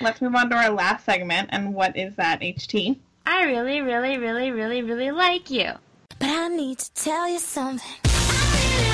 let's 0.00 0.20
move 0.20 0.34
on 0.34 0.50
to 0.50 0.56
our 0.56 0.70
last 0.70 1.04
segment. 1.04 1.50
And 1.52 1.74
what 1.74 1.96
is 1.96 2.16
that, 2.16 2.40
HT? 2.40 2.98
I 3.26 3.44
really, 3.44 3.80
really, 3.80 4.18
really, 4.18 4.50
really, 4.50 4.82
really 4.82 5.10
like 5.10 5.50
you. 5.50 5.72
But 6.18 6.28
I 6.28 6.48
need 6.48 6.78
to 6.78 6.94
tell 6.94 7.28
you 7.28 7.38
something. 7.38 8.91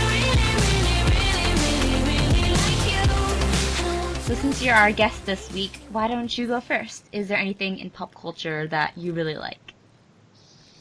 So, 4.29 4.35
since 4.35 4.63
you're 4.63 4.75
our 4.75 4.93
guest 4.93 5.25
this 5.25 5.51
week, 5.53 5.81
why 5.91 6.07
don't 6.07 6.37
you 6.37 6.47
go 6.47 6.61
first? 6.61 7.07
Is 7.13 7.29
there 7.29 7.39
anything 7.39 7.79
in 7.79 7.89
pop 7.89 8.15
culture 8.15 8.69
that 8.69 8.93
you 8.95 9.15
really 9.15 9.37
like? 9.37 9.73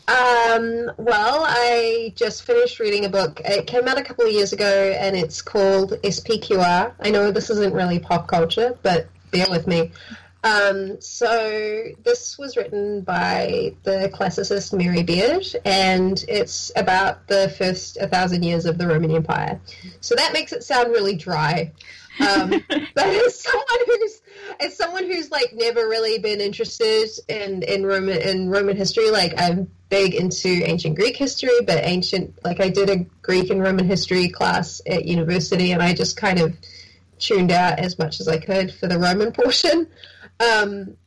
Um, 0.09 0.91
well, 0.97 1.45
I 1.47 2.11
just 2.17 2.43
finished 2.43 2.81
reading 2.81 3.05
a 3.05 3.09
book. 3.09 3.39
It 3.45 3.65
came 3.65 3.87
out 3.87 3.97
a 3.97 4.03
couple 4.03 4.25
of 4.25 4.33
years 4.33 4.51
ago, 4.51 4.93
and 4.99 5.15
it's 5.15 5.41
called 5.41 5.91
SPQR. 6.03 6.91
I 6.99 7.09
know 7.09 7.31
this 7.31 7.49
isn't 7.49 7.73
really 7.73 7.99
pop 7.99 8.27
culture, 8.27 8.77
but 8.83 9.07
bear 9.31 9.45
with 9.49 9.65
me. 9.65 9.93
Um, 10.43 10.99
so 10.99 11.83
this 12.03 12.37
was 12.37 12.57
written 12.57 12.99
by 12.99 13.73
the 13.83 14.11
classicist 14.13 14.77
Mary 14.77 15.03
Beard, 15.03 15.47
and 15.63 16.21
it's 16.27 16.69
about 16.75 17.27
the 17.27 17.47
first 17.57 17.95
a 17.95 18.09
thousand 18.09 18.43
years 18.43 18.65
of 18.65 18.77
the 18.77 18.87
Roman 18.87 19.11
Empire. 19.11 19.61
So 20.01 20.15
that 20.15 20.33
makes 20.33 20.51
it 20.51 20.65
sound 20.65 20.91
really 20.91 21.15
dry. 21.15 21.71
Um, 22.19 22.49
but 22.69 23.05
as 23.05 23.41
someone 23.41 23.79
who's 23.85 24.21
as 24.59 24.77
someone 24.77 25.05
who's 25.05 25.31
like 25.31 25.53
never 25.53 25.87
really 25.87 26.19
been 26.19 26.41
interested 26.41 27.09
in 27.27 27.63
in 27.63 27.85
Roman 27.85 28.17
in 28.21 28.49
Roman 28.49 28.75
history, 28.75 29.11
like 29.11 29.33
I'm 29.37 29.69
big 29.89 30.15
into 30.15 30.49
ancient 30.49 30.95
Greek 30.95 31.15
history, 31.15 31.61
but 31.65 31.83
ancient 31.83 32.33
like 32.43 32.59
I 32.59 32.69
did 32.69 32.89
a 32.89 32.97
Greek 33.21 33.49
and 33.49 33.61
Roman 33.61 33.85
history 33.85 34.29
class 34.29 34.81
at 34.85 35.05
university, 35.05 35.71
and 35.71 35.81
I 35.81 35.93
just 35.93 36.17
kind 36.17 36.39
of 36.39 36.55
tuned 37.19 37.51
out 37.51 37.79
as 37.79 37.97
much 37.97 38.19
as 38.19 38.27
I 38.27 38.37
could 38.37 38.73
for 38.73 38.87
the 38.87 38.99
Roman 38.99 39.31
portion. 39.33 39.87
Um, 40.39 40.97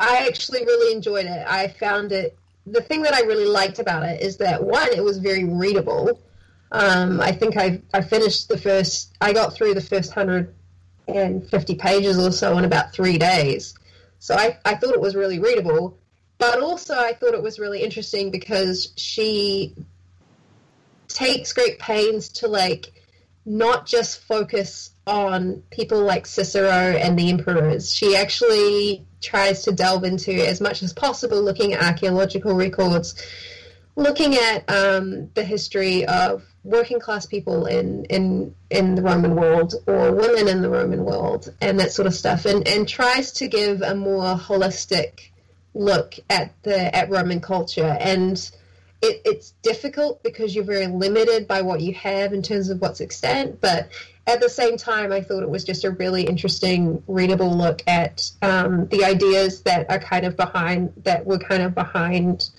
I 0.00 0.26
actually 0.28 0.64
really 0.64 0.94
enjoyed 0.94 1.26
it. 1.26 1.44
I 1.46 1.68
found 1.68 2.12
it. 2.12 2.36
The 2.66 2.82
thing 2.82 3.02
that 3.02 3.14
I 3.14 3.22
really 3.22 3.46
liked 3.46 3.78
about 3.78 4.04
it 4.04 4.20
is 4.22 4.36
that 4.38 4.62
one, 4.62 4.88
it 4.92 5.02
was 5.02 5.18
very 5.18 5.44
readable. 5.44 6.20
Um, 6.70 7.20
I 7.20 7.32
think 7.32 7.56
I 7.56 7.80
I 7.94 8.02
finished 8.02 8.48
the 8.48 8.58
first. 8.58 9.14
I 9.20 9.32
got 9.32 9.54
through 9.54 9.74
the 9.74 9.80
first 9.80 10.12
hundred 10.12 10.54
and 11.06 11.48
fifty 11.48 11.74
pages 11.74 12.18
or 12.18 12.30
so 12.32 12.58
in 12.58 12.64
about 12.64 12.92
three 12.92 13.18
days. 13.18 13.74
So 14.18 14.34
I, 14.34 14.58
I 14.64 14.74
thought 14.74 14.94
it 14.94 15.00
was 15.00 15.14
really 15.14 15.38
readable, 15.38 15.96
but 16.38 16.60
also 16.60 16.94
I 16.94 17.12
thought 17.12 17.34
it 17.34 17.42
was 17.42 17.58
really 17.58 17.82
interesting 17.82 18.30
because 18.30 18.92
she 18.96 19.74
takes 21.06 21.52
great 21.52 21.78
pains 21.78 22.28
to 22.28 22.48
like 22.48 22.92
not 23.46 23.86
just 23.86 24.20
focus 24.20 24.90
on 25.06 25.62
people 25.70 26.02
like 26.02 26.26
Cicero 26.26 26.68
and 26.68 27.18
the 27.18 27.30
emperors. 27.30 27.94
She 27.94 28.14
actually 28.14 29.06
tries 29.20 29.62
to 29.62 29.72
delve 29.72 30.04
into 30.04 30.32
as 30.32 30.60
much 30.60 30.82
as 30.82 30.92
possible 30.92 31.40
looking 31.40 31.72
at 31.72 31.82
archaeological 31.82 32.54
records, 32.54 33.14
looking 33.96 34.34
at 34.34 34.70
um, 34.70 35.30
the 35.34 35.44
history 35.44 36.04
of 36.04 36.44
working 36.64 37.00
class 37.00 37.26
people 37.26 37.66
in, 37.66 38.04
in 38.06 38.54
in 38.70 38.94
the 38.94 39.02
Roman 39.02 39.34
world 39.34 39.74
or 39.86 40.12
women 40.12 40.48
in 40.48 40.62
the 40.62 40.68
Roman 40.68 41.04
world 41.04 41.52
and 41.60 41.80
that 41.80 41.92
sort 41.92 42.06
of 42.06 42.14
stuff 42.14 42.44
and, 42.44 42.66
and 42.68 42.86
tries 42.86 43.32
to 43.32 43.48
give 43.48 43.80
a 43.80 43.94
more 43.94 44.34
holistic 44.34 45.30
look 45.74 46.14
at 46.28 46.52
the 46.62 46.94
at 46.94 47.10
Roman 47.10 47.40
culture. 47.40 47.96
And 48.00 48.38
it, 49.00 49.22
it's 49.24 49.52
difficult 49.62 50.22
because 50.22 50.54
you're 50.54 50.64
very 50.64 50.86
limited 50.86 51.46
by 51.46 51.62
what 51.62 51.80
you 51.80 51.94
have 51.94 52.32
in 52.32 52.42
terms 52.42 52.68
of 52.68 52.80
what's 52.80 53.00
extant 53.00 53.60
but 53.60 53.88
at 54.26 54.40
the 54.40 54.48
same 54.48 54.76
time 54.76 55.12
I 55.12 55.20
thought 55.20 55.42
it 55.42 55.50
was 55.50 55.64
just 55.64 55.84
a 55.84 55.90
really 55.90 56.24
interesting 56.24 57.02
readable 57.06 57.56
look 57.56 57.82
at 57.86 58.30
um, 58.42 58.88
the 58.88 59.04
ideas 59.04 59.62
that 59.62 59.88
are 59.90 59.98
kind 59.98 60.26
of 60.26 60.36
behind 60.36 60.92
that 61.04 61.24
were 61.24 61.38
kind 61.38 61.62
of 61.62 61.74
behind 61.74 62.50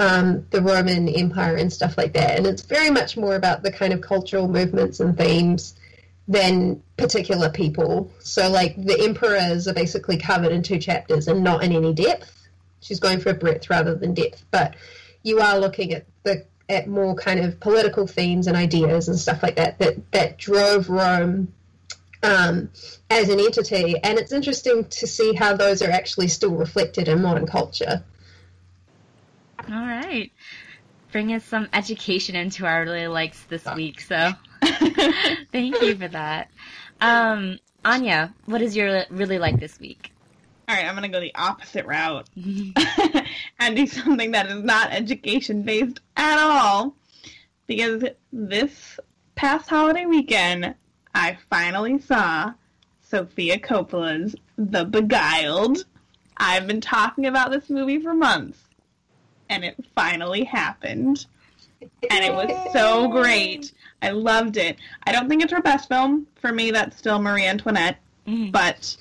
um, 0.00 0.46
the 0.48 0.62
Roman 0.62 1.10
Empire 1.10 1.56
and 1.56 1.70
stuff 1.70 1.98
like 1.98 2.14
that. 2.14 2.38
And 2.38 2.46
it's 2.46 2.62
very 2.62 2.88
much 2.90 3.18
more 3.18 3.34
about 3.36 3.62
the 3.62 3.70
kind 3.70 3.92
of 3.92 4.00
cultural 4.00 4.48
movements 4.48 4.98
and 4.98 5.16
themes 5.16 5.74
than 6.26 6.82
particular 6.96 7.50
people. 7.50 8.10
So, 8.20 8.48
like, 8.48 8.82
the 8.82 8.98
emperors 8.98 9.68
are 9.68 9.74
basically 9.74 10.16
covered 10.16 10.52
in 10.52 10.62
two 10.62 10.78
chapters 10.78 11.28
and 11.28 11.44
not 11.44 11.62
in 11.62 11.72
any 11.72 11.92
depth. 11.92 12.48
She's 12.80 12.98
going 12.98 13.20
for 13.20 13.34
breadth 13.34 13.68
rather 13.68 13.94
than 13.94 14.14
depth. 14.14 14.42
But 14.50 14.74
you 15.22 15.40
are 15.40 15.58
looking 15.58 15.92
at 15.92 16.06
the 16.22 16.46
at 16.70 16.86
more 16.86 17.14
kind 17.14 17.40
of 17.40 17.60
political 17.60 18.06
themes 18.06 18.46
and 18.46 18.56
ideas 18.56 19.08
and 19.08 19.18
stuff 19.18 19.42
like 19.42 19.56
that 19.56 19.76
that, 19.80 20.12
that 20.12 20.38
drove 20.38 20.88
Rome 20.88 21.52
um, 22.22 22.70
as 23.10 23.28
an 23.28 23.38
entity. 23.38 23.96
And 24.02 24.18
it's 24.18 24.32
interesting 24.32 24.84
to 24.84 25.06
see 25.06 25.34
how 25.34 25.56
those 25.56 25.82
are 25.82 25.90
actually 25.90 26.28
still 26.28 26.54
reflected 26.54 27.08
in 27.08 27.20
modern 27.20 27.46
culture. 27.46 28.02
All 29.68 29.86
right. 29.86 30.32
Bring 31.12 31.32
us 31.32 31.44
some 31.44 31.68
education 31.72 32.36
into 32.36 32.66
our 32.66 32.82
really 32.82 33.08
likes 33.08 33.42
this 33.44 33.66
week, 33.74 34.00
so 34.00 34.32
thank 35.52 35.80
you 35.82 35.96
for 35.96 36.08
that. 36.08 36.50
Um, 37.00 37.58
Anya, 37.84 38.32
what 38.46 38.62
is 38.62 38.76
your 38.76 39.04
really 39.10 39.38
like 39.38 39.58
this 39.58 39.78
week? 39.80 40.12
All 40.68 40.76
right, 40.76 40.86
I'm 40.86 40.94
going 40.94 41.02
to 41.02 41.08
go 41.08 41.20
the 41.20 41.34
opposite 41.34 41.84
route 41.84 42.28
and 43.58 43.76
do 43.76 43.86
something 43.86 44.30
that 44.30 44.46
is 44.46 44.62
not 44.62 44.92
education 44.92 45.62
based 45.62 46.00
at 46.16 46.38
all. 46.38 46.94
Because 47.66 48.04
this 48.32 48.98
past 49.34 49.68
holiday 49.68 50.06
weekend, 50.06 50.74
I 51.14 51.38
finally 51.50 51.98
saw 51.98 52.54
Sofia 53.02 53.58
Coppola's 53.58 54.36
The 54.56 54.84
Beguiled. 54.84 55.84
I've 56.36 56.66
been 56.66 56.80
talking 56.80 57.26
about 57.26 57.50
this 57.50 57.68
movie 57.68 58.00
for 58.00 58.14
months 58.14 58.58
and 59.50 59.64
it 59.64 59.76
finally 59.94 60.44
happened. 60.44 61.26
And 62.10 62.24
it 62.24 62.32
was 62.32 62.50
so 62.72 63.08
great. 63.08 63.72
I 64.00 64.10
loved 64.10 64.56
it. 64.56 64.78
I 65.06 65.12
don't 65.12 65.28
think 65.28 65.42
it's 65.42 65.52
her 65.52 65.60
best 65.60 65.88
film. 65.88 66.26
For 66.40 66.52
me, 66.52 66.70
that's 66.70 66.96
still 66.96 67.20
Marie 67.20 67.44
Antoinette, 67.44 67.98
mm. 68.26 68.50
but 68.52 68.96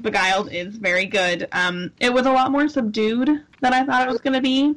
Beguiled 0.00 0.52
is 0.52 0.76
very 0.76 1.06
good. 1.06 1.48
Um, 1.52 1.92
it 2.00 2.12
was 2.12 2.26
a 2.26 2.32
lot 2.32 2.50
more 2.50 2.68
subdued 2.68 3.28
than 3.60 3.74
I 3.74 3.84
thought 3.84 4.08
it 4.08 4.10
was 4.10 4.20
going 4.20 4.34
to 4.34 4.40
be, 4.40 4.74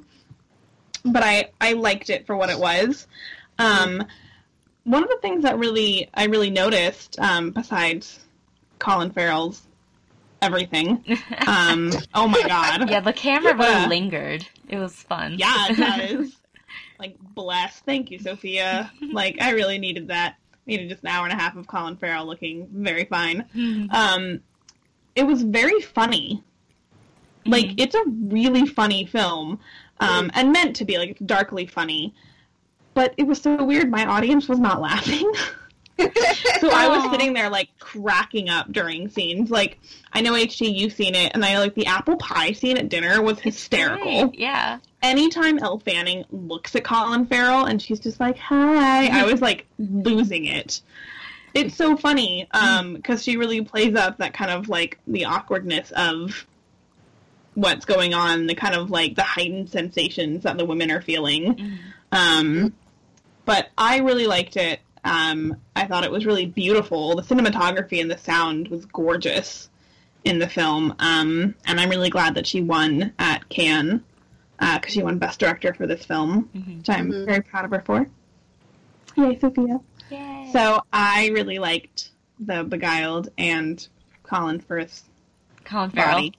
but 1.05 1.23
I, 1.23 1.51
I 1.61 1.73
liked 1.73 2.09
it 2.09 2.27
for 2.27 2.35
what 2.35 2.49
it 2.49 2.59
was. 2.59 3.07
Um, 3.57 4.03
one 4.83 5.03
of 5.03 5.09
the 5.09 5.19
things 5.21 5.43
that 5.43 5.57
really 5.57 6.09
I 6.13 6.25
really 6.25 6.49
noticed, 6.49 7.19
um, 7.19 7.51
besides 7.51 8.19
Colin 8.79 9.11
Farrell's 9.11 9.61
everything, 10.43 11.03
um, 11.47 11.91
oh 12.13 12.27
my 12.27 12.41
god, 12.47 12.89
Yeah, 12.89 12.99
the 12.99 13.13
camera 13.13 13.55
really 13.55 13.71
Yeah. 13.71 13.87
lingered. 13.87 14.47
It 14.69 14.77
was 14.77 14.93
fun. 14.95 15.35
yeah, 15.37 15.67
it 15.69 15.77
does. 16.19 16.35
like 16.99 17.15
bless, 17.35 17.79
thank 17.81 18.11
you, 18.11 18.19
Sofia. 18.19 18.91
Like 19.11 19.37
I 19.41 19.51
really 19.51 19.77
needed 19.79 20.07
that. 20.09 20.35
Needed 20.65 20.87
just 20.89 21.03
an 21.03 21.09
hour 21.09 21.25
and 21.25 21.33
a 21.33 21.35
half 21.41 21.55
of 21.57 21.67
Colin 21.67 21.97
Farrell 21.97 22.25
looking 22.25 22.67
very 22.71 23.03
fine. 23.05 23.45
Um, 23.91 24.39
it 25.15 25.23
was 25.23 25.41
very 25.43 25.81
funny. 25.81 26.41
Like 27.45 27.65
Mhm. 27.65 27.75
it's 27.79 27.95
a 27.95 28.03
really 28.07 28.65
funny 28.65 29.05
film, 29.05 29.59
um, 29.99 30.31
and 30.33 30.53
meant 30.53 30.75
to 30.77 30.85
be 30.85 30.97
like 30.97 31.17
darkly 31.25 31.65
funny. 31.65 32.13
But 32.93 33.13
it 33.17 33.23
was 33.27 33.41
so 33.41 33.61
weird. 33.63 33.89
My 33.91 34.05
audience 34.05 34.47
was 34.47 34.59
not 34.59 34.79
laughing. 34.81 35.29
So 35.99 36.69
I 36.71 36.87
was 36.87 37.11
sitting 37.11 37.33
there 37.33 37.49
like 37.49 37.69
cracking 37.79 38.49
up 38.49 38.71
during 38.71 39.09
scenes. 39.09 39.51
Like 39.51 39.79
I 40.11 40.21
know 40.21 40.33
HT 40.33 40.73
you've 40.73 40.93
seen 40.93 41.15
it, 41.15 41.31
and 41.33 41.43
I 41.43 41.59
like 41.59 41.75
the 41.75 41.85
apple 41.85 42.17
pie 42.17 42.53
scene 42.53 42.77
at 42.77 42.89
dinner 42.89 43.21
was 43.21 43.39
hysterical. 43.39 44.31
Yeah. 44.33 44.79
Anytime 45.01 45.59
Elle 45.59 45.79
Fanning 45.79 46.25
looks 46.31 46.75
at 46.75 46.83
Colin 46.83 47.25
Farrell 47.25 47.65
and 47.65 47.81
she's 47.81 47.99
just 47.99 48.19
like, 48.19 48.37
"Hi," 48.37 49.07
I 49.07 49.25
was 49.25 49.41
like 49.41 49.65
losing 49.77 50.45
it. 50.45 50.81
It's 51.53 51.75
so 51.75 51.95
funny 51.97 52.47
because 52.93 53.23
she 53.23 53.37
really 53.37 53.61
plays 53.61 53.95
up 53.95 54.17
that 54.17 54.33
kind 54.33 54.49
of 54.49 54.69
like 54.69 54.99
the 55.05 55.25
awkwardness 55.25 55.91
of 55.91 56.47
what's 57.53 57.85
going 57.85 58.13
on, 58.15 58.47
the 58.47 58.55
kind 58.55 58.73
of 58.73 58.89
like 58.89 59.15
the 59.15 59.23
heightened 59.23 59.69
sensations 59.69 60.43
that 60.43 60.57
the 60.57 60.65
women 60.65 60.89
are 60.89 61.01
feeling. 61.01 61.55
Mhm. 61.55 61.77
Um, 62.11 62.73
but 63.45 63.69
I 63.77 63.97
really 63.99 64.25
liked 64.25 64.57
it. 64.57 64.79
Um, 65.03 65.57
I 65.75 65.85
thought 65.85 66.03
it 66.03 66.11
was 66.11 66.25
really 66.25 66.45
beautiful. 66.45 67.15
The 67.15 67.21
cinematography 67.23 68.01
and 68.01 68.09
the 68.09 68.17
sound 68.17 68.67
was 68.69 68.85
gorgeous 68.85 69.69
in 70.23 70.39
the 70.39 70.47
film. 70.47 70.95
Um, 70.99 71.55
and 71.65 71.79
I'm 71.79 71.89
really 71.89 72.09
glad 72.09 72.35
that 72.35 72.47
she 72.47 72.61
won 72.61 73.13
at 73.19 73.49
Cannes 73.49 74.01
because 74.59 74.93
she 74.93 75.03
won 75.03 75.17
Best 75.17 75.39
Director 75.39 75.73
for 75.73 75.85
this 75.87 76.05
film, 76.05 76.49
Mhm. 76.55 76.77
which 76.77 76.89
I'm 76.89 77.11
Mhm. 77.11 77.25
very 77.25 77.41
proud 77.41 77.65
of 77.65 77.71
her 77.71 77.81
for. 77.85 78.07
Yay, 79.17 79.37
Sofia. 79.39 79.79
Yay. 80.09 80.49
So 80.53 80.81
I 80.93 81.27
really 81.33 81.59
liked 81.59 82.11
The 82.39 82.63
Beguiled 82.63 83.29
and 83.37 83.85
Colin 84.23 84.59
Firth's 84.61 85.03
Colin 85.65 85.89
Farrell. 85.91 86.13
body. 86.15 86.33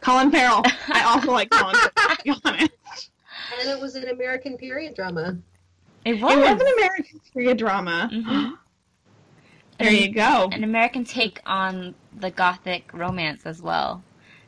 Colin 0.00 0.30
Farrell. 0.30 0.62
I 0.88 1.02
also 1.04 1.32
like 1.32 1.50
Colin 1.50 1.74
Farrell, 1.76 2.16
to 2.16 2.22
be 2.24 2.34
honest. 2.44 3.10
and 3.60 3.68
it 3.68 3.78
was 3.80 3.94
an 3.94 4.08
American 4.08 4.56
period 4.56 4.94
drama. 4.94 5.36
It 6.04 6.20
was. 6.20 6.32
It 6.32 6.38
was 6.38 6.60
an 6.60 6.66
American 6.78 7.20
period 7.32 7.58
drama. 7.58 8.08
Mhm. 8.12 8.56
There 9.78 9.90
you 9.92 10.12
go. 10.12 10.46
An 10.52 10.62
American 10.62 11.04
take 11.04 11.40
on 11.46 11.94
the 12.14 12.30
Gothic 12.30 12.92
romance 12.92 13.46
as 13.46 13.62
well, 13.62 14.02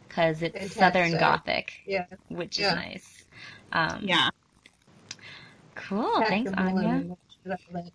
because 0.07 0.43
it's 0.43 0.53
Fantastic. 0.53 0.73
Southern 0.79 1.19
Gothic, 1.19 1.73
Yeah. 1.87 2.05
which 2.29 2.59
Yeah. 2.59 2.69
is 2.69 2.75
nice. 2.75 3.25
Um, 3.73 4.01
Yeah. 4.03 4.29
Cool. 5.75 6.23
Thanks, 6.27 6.51
Pack 6.51 6.61
'em 6.61 6.77
Anya. 6.77 6.89
in 6.89 6.95
and 6.97 7.09
watch 7.45 7.91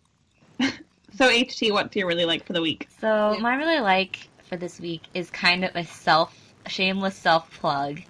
it. 0.60 0.74
So 1.16 1.30
HT, 1.30 1.72
what 1.72 1.92
do 1.92 2.00
you 2.00 2.08
really 2.08 2.26
like 2.26 2.44
for 2.44 2.54
the 2.54 2.62
week? 2.62 2.88
So 3.00 3.34
Yeah. 3.34 3.40
my 3.40 3.56
really 3.56 3.80
like 3.82 4.30
for 4.50 4.58
this 4.58 4.80
week 4.80 5.04
is 5.14 5.30
kind 5.30 5.64
of 5.64 5.76
a 5.76 5.84
self, 5.84 6.36
shameless 6.68 7.16
self 7.16 7.52
plug. 7.60 8.02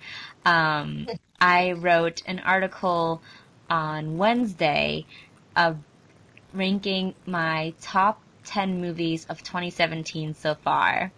Um, 0.46 1.06
I 1.42 1.74
wrote 1.74 2.22
an 2.28 2.40
article 2.40 3.22
on 3.70 4.18
Wednesday 4.18 5.06
of 5.58 5.78
ranking 6.54 7.14
my 7.26 7.74
top 7.82 8.22
10 8.46 8.80
movies 8.80 9.26
of 9.30 9.44
2017 9.44 10.34
so 10.34 10.56
far. 10.56 11.12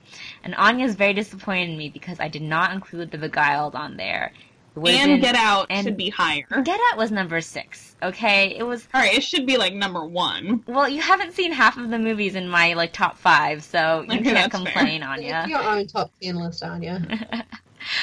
And 0.44 0.56
Anya's 0.56 0.96
very 0.96 1.14
disappointed 1.14 1.70
in 1.70 1.78
me 1.78 1.90
because 1.90 2.20
I 2.20 2.28
did 2.28 2.42
not 2.42 2.72
include 2.74 3.12
The 3.12 3.18
Beguiled 3.20 3.76
on 3.76 3.98
there. 3.98 4.32
It 4.76 4.80
would've 4.80 5.00
And 5.00 5.08
been- 5.14 5.22
Get 5.22 5.36
Out 5.36 5.68
and- 5.70 5.84
should 5.86 5.98
be 5.98 6.10
higher. 6.10 6.46
Get 6.64 6.80
Out 6.92 6.98
was 6.98 7.12
number 7.12 7.42
six. 7.42 7.96
Okay, 8.02 8.56
it 8.58 8.64
was 8.64 8.88
All 8.94 9.02
right, 9.02 9.14
it 9.14 9.24
should 9.24 9.46
be 9.46 9.58
like 9.58 9.74
number 9.74 10.04
one. 10.06 10.64
well. 10.68 10.88
You 10.90 11.02
haven't 11.02 11.34
seen 11.34 11.52
half 11.52 11.78
of 11.78 11.90
the 11.90 12.00
movies 12.00 12.36
in 12.36 12.48
my 12.50 12.74
like 12.74 12.94
top 12.94 13.18
five, 13.18 13.64
so 13.64 14.06
you 14.08 14.14
Okay, 14.20 14.24
can't 14.24 14.52
that's 14.52 14.64
fair. 14.64 14.74
complain, 14.74 15.02
It's 15.04 15.10
Anya. 15.34 15.46
your 15.48 15.62
own 15.64 15.86
top 15.88 16.12
ten 16.22 16.36
list, 16.36 16.64
Anya. 16.64 17.02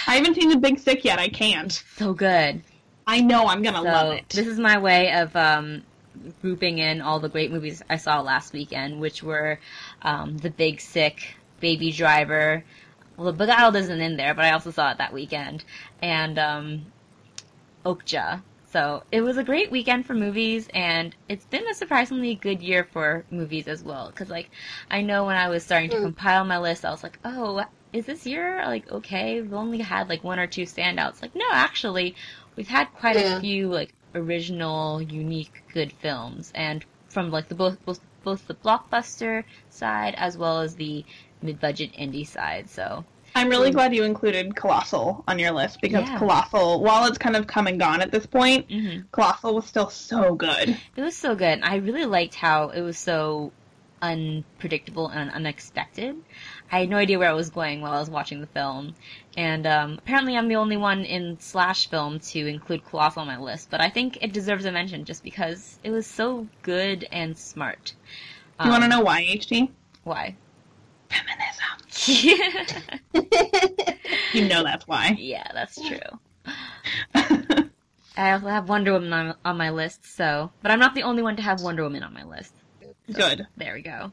I 0.07 0.17
haven't 0.17 0.35
seen 0.35 0.49
The 0.51 0.57
Big 0.59 0.79
Sick 0.79 1.05
yet. 1.05 1.19
I 1.19 1.29
can't. 1.29 1.83
so 1.97 2.13
good. 2.13 2.63
I 3.07 3.21
know 3.21 3.47
I'm 3.47 3.63
gonna 3.63 3.79
So 3.79 3.85
love 3.85 4.13
it. 4.15 4.29
this 4.31 4.47
is 4.47 4.59
my 4.59 4.79
way 4.79 5.13
of 5.13 5.35
um, 5.37 5.83
grouping 6.41 6.79
in 6.79 7.01
all 7.01 7.21
the 7.21 7.29
great 7.29 7.51
movies 7.53 7.83
I 7.91 7.97
saw 7.97 8.21
last 8.21 8.53
weekend, 8.53 9.01
which 9.01 9.23
were 9.23 9.61
um, 10.03 10.39
The 10.39 10.51
Big 10.51 10.81
Sick, 10.81 11.37
Baby 11.61 11.93
Driver. 11.93 12.65
Well, 13.17 13.27
The 13.27 13.33
Beguiled 13.33 13.77
isn't 13.77 14.01
in 14.01 14.17
there, 14.17 14.35
but 14.35 14.45
I 14.45 14.53
also 14.53 14.71
saw 14.71 14.91
it 14.93 14.99
that 14.99 15.13
weekend, 15.13 15.65
and 16.01 16.39
um, 16.39 16.93
Okja. 17.85 18.43
So 18.67 19.05
it 19.11 19.23
was 19.23 19.39
a 19.39 19.45
great 19.45 19.71
weekend 19.71 20.07
for 20.07 20.15
movies, 20.15 20.69
and 20.75 21.17
it's 21.29 21.47
been 21.47 21.67
a 21.71 21.75
surprisingly 21.75 22.35
good 22.35 22.61
year 22.63 22.85
for 22.85 23.25
movies 23.31 23.69
as 23.69 23.83
well. 23.83 24.09
Because 24.09 24.29
like, 24.29 24.51
I 24.91 25.01
know 25.03 25.25
when 25.25 25.37
I 25.37 25.49
was 25.49 25.65
starting 25.65 25.91
to 25.91 25.97
Mm. 25.97 26.03
compile 26.03 26.45
my 26.45 26.59
list, 26.59 26.85
I 26.85 26.91
was 26.91 27.03
like, 27.03 27.19
oh, 27.25 27.65
is 27.93 28.07
this 28.07 28.27
year 28.27 28.63
like 28.67 28.91
okay? 28.91 29.41
We've 29.41 29.55
only 29.55 29.79
had 29.79 30.09
like 30.09 30.23
one 30.25 30.39
or 30.39 30.47
two 30.47 30.65
standouts. 30.65 31.23
Like, 31.23 31.35
no, 31.35 31.47
actually, 31.53 32.17
we've 32.57 32.69
had 32.69 32.93
quite 32.93 33.17
Yeah. 33.17 33.39
a 33.39 33.41
few 33.41 33.69
like 33.69 33.95
original, 34.15 35.03
unique, 35.03 35.63
good 35.73 35.93
films, 35.93 36.51
and 36.55 36.85
from 37.09 37.31
like 37.31 37.49
the 37.49 37.55
both 37.55 37.85
both, 37.85 38.01
both 38.23 38.47
the 38.47 38.55
blockbuster 38.55 39.45
side 39.71 40.15
as 40.17 40.37
well 40.37 40.61
as 40.61 40.75
the 40.77 41.05
mid-budget 41.43 41.93
indie 41.95 42.27
side. 42.27 42.69
So 42.69 43.05
I'm 43.35 43.49
really 43.49 43.71
glad 43.71 43.95
you 43.95 44.05
included 44.05 44.57
Colossal 44.57 45.23
on 45.29 45.39
your 45.39 45.53
list 45.53 45.81
because 45.83 46.09
Yeah. 46.09 46.19
Colossal, 46.19 46.81
while 46.83 47.07
it's 47.07 47.19
kind 47.19 47.37
of 47.37 47.47
come 47.47 47.67
and 47.67 47.79
gone 47.79 48.01
at 48.01 48.11
this 48.11 48.27
point, 48.27 48.71
hmm 48.71 49.01
Colossal 49.13 49.55
was 49.55 49.67
still 49.67 49.91
so 49.91 50.35
good. 50.35 50.77
it 50.97 51.01
was 51.03 51.17
so 51.17 51.35
good. 51.35 51.61
I 51.63 51.77
really 51.77 52.07
liked 52.07 52.35
how 52.35 52.71
it 52.71 52.81
was 52.81 52.99
so 52.99 53.53
unpredictable 54.03 55.09
and 55.09 55.31
unexpected. 55.31 56.17
I 56.73 56.81
had 56.81 56.89
no 56.91 56.97
idea 56.97 57.19
where 57.19 57.31
I 57.31 57.35
was 57.35 57.51
going 57.51 57.81
while 57.81 57.93
I 57.93 58.01
was 58.01 58.11
watching 58.11 58.41
the 58.41 58.47
film, 58.49 58.95
and 59.37 59.67
um, 59.67 59.95
apparently 59.99 60.37
I'm 60.37 60.49
the 60.49 60.57
only 60.57 60.77
one 60.77 61.05
in 61.05 61.39
slash 61.41 61.89
film 61.89 62.19
to 62.21 62.47
include 62.47 62.85
Colossal 62.85 63.23
on 63.23 63.29
my 63.29 63.39
list. 63.39 63.71
But 63.71 63.81
I 63.81 63.89
think 63.89 64.19
it 64.21 64.33
deserves 64.33 64.65
a 64.65 64.73
mention 64.73 65.05
just 65.05 65.23
because 65.23 65.79
it 65.85 65.91
was 65.91 66.07
so 66.07 66.49
good 66.63 67.07
and 67.13 67.37
smart. 67.39 67.95
you 68.65 68.71
want 68.71 68.83
to 68.83 68.85
Um, 68.87 68.91
know 68.91 69.01
why, 69.01 69.23
HT? 69.25 69.69
why? 70.05 70.35
Feminism. 71.09 71.63
You 74.33 74.47
know 74.49 74.63
that's 74.65 74.87
why. 74.87 75.17
yeah, 75.19 75.47
that's 75.55 75.77
true. 75.77 75.99
I 78.19 78.33
also 78.33 78.49
have 78.49 78.69
Wonder 78.69 78.93
Woman 78.93 79.13
on, 79.13 79.35
on 79.45 79.57
my 79.57 79.71
list, 79.71 80.05
so 80.05 80.51
but 80.63 80.71
I'm 80.71 80.79
not 80.79 80.95
the 80.95 81.03
only 81.05 81.23
one 81.23 81.37
to 81.37 81.43
have 81.43 81.61
Wonder 81.63 81.83
Woman 81.85 82.03
on 82.03 82.13
my 82.13 82.25
list. 82.25 82.53
good. 83.13 83.47
There 83.57 83.75
we 83.75 83.83
go. 83.83 84.13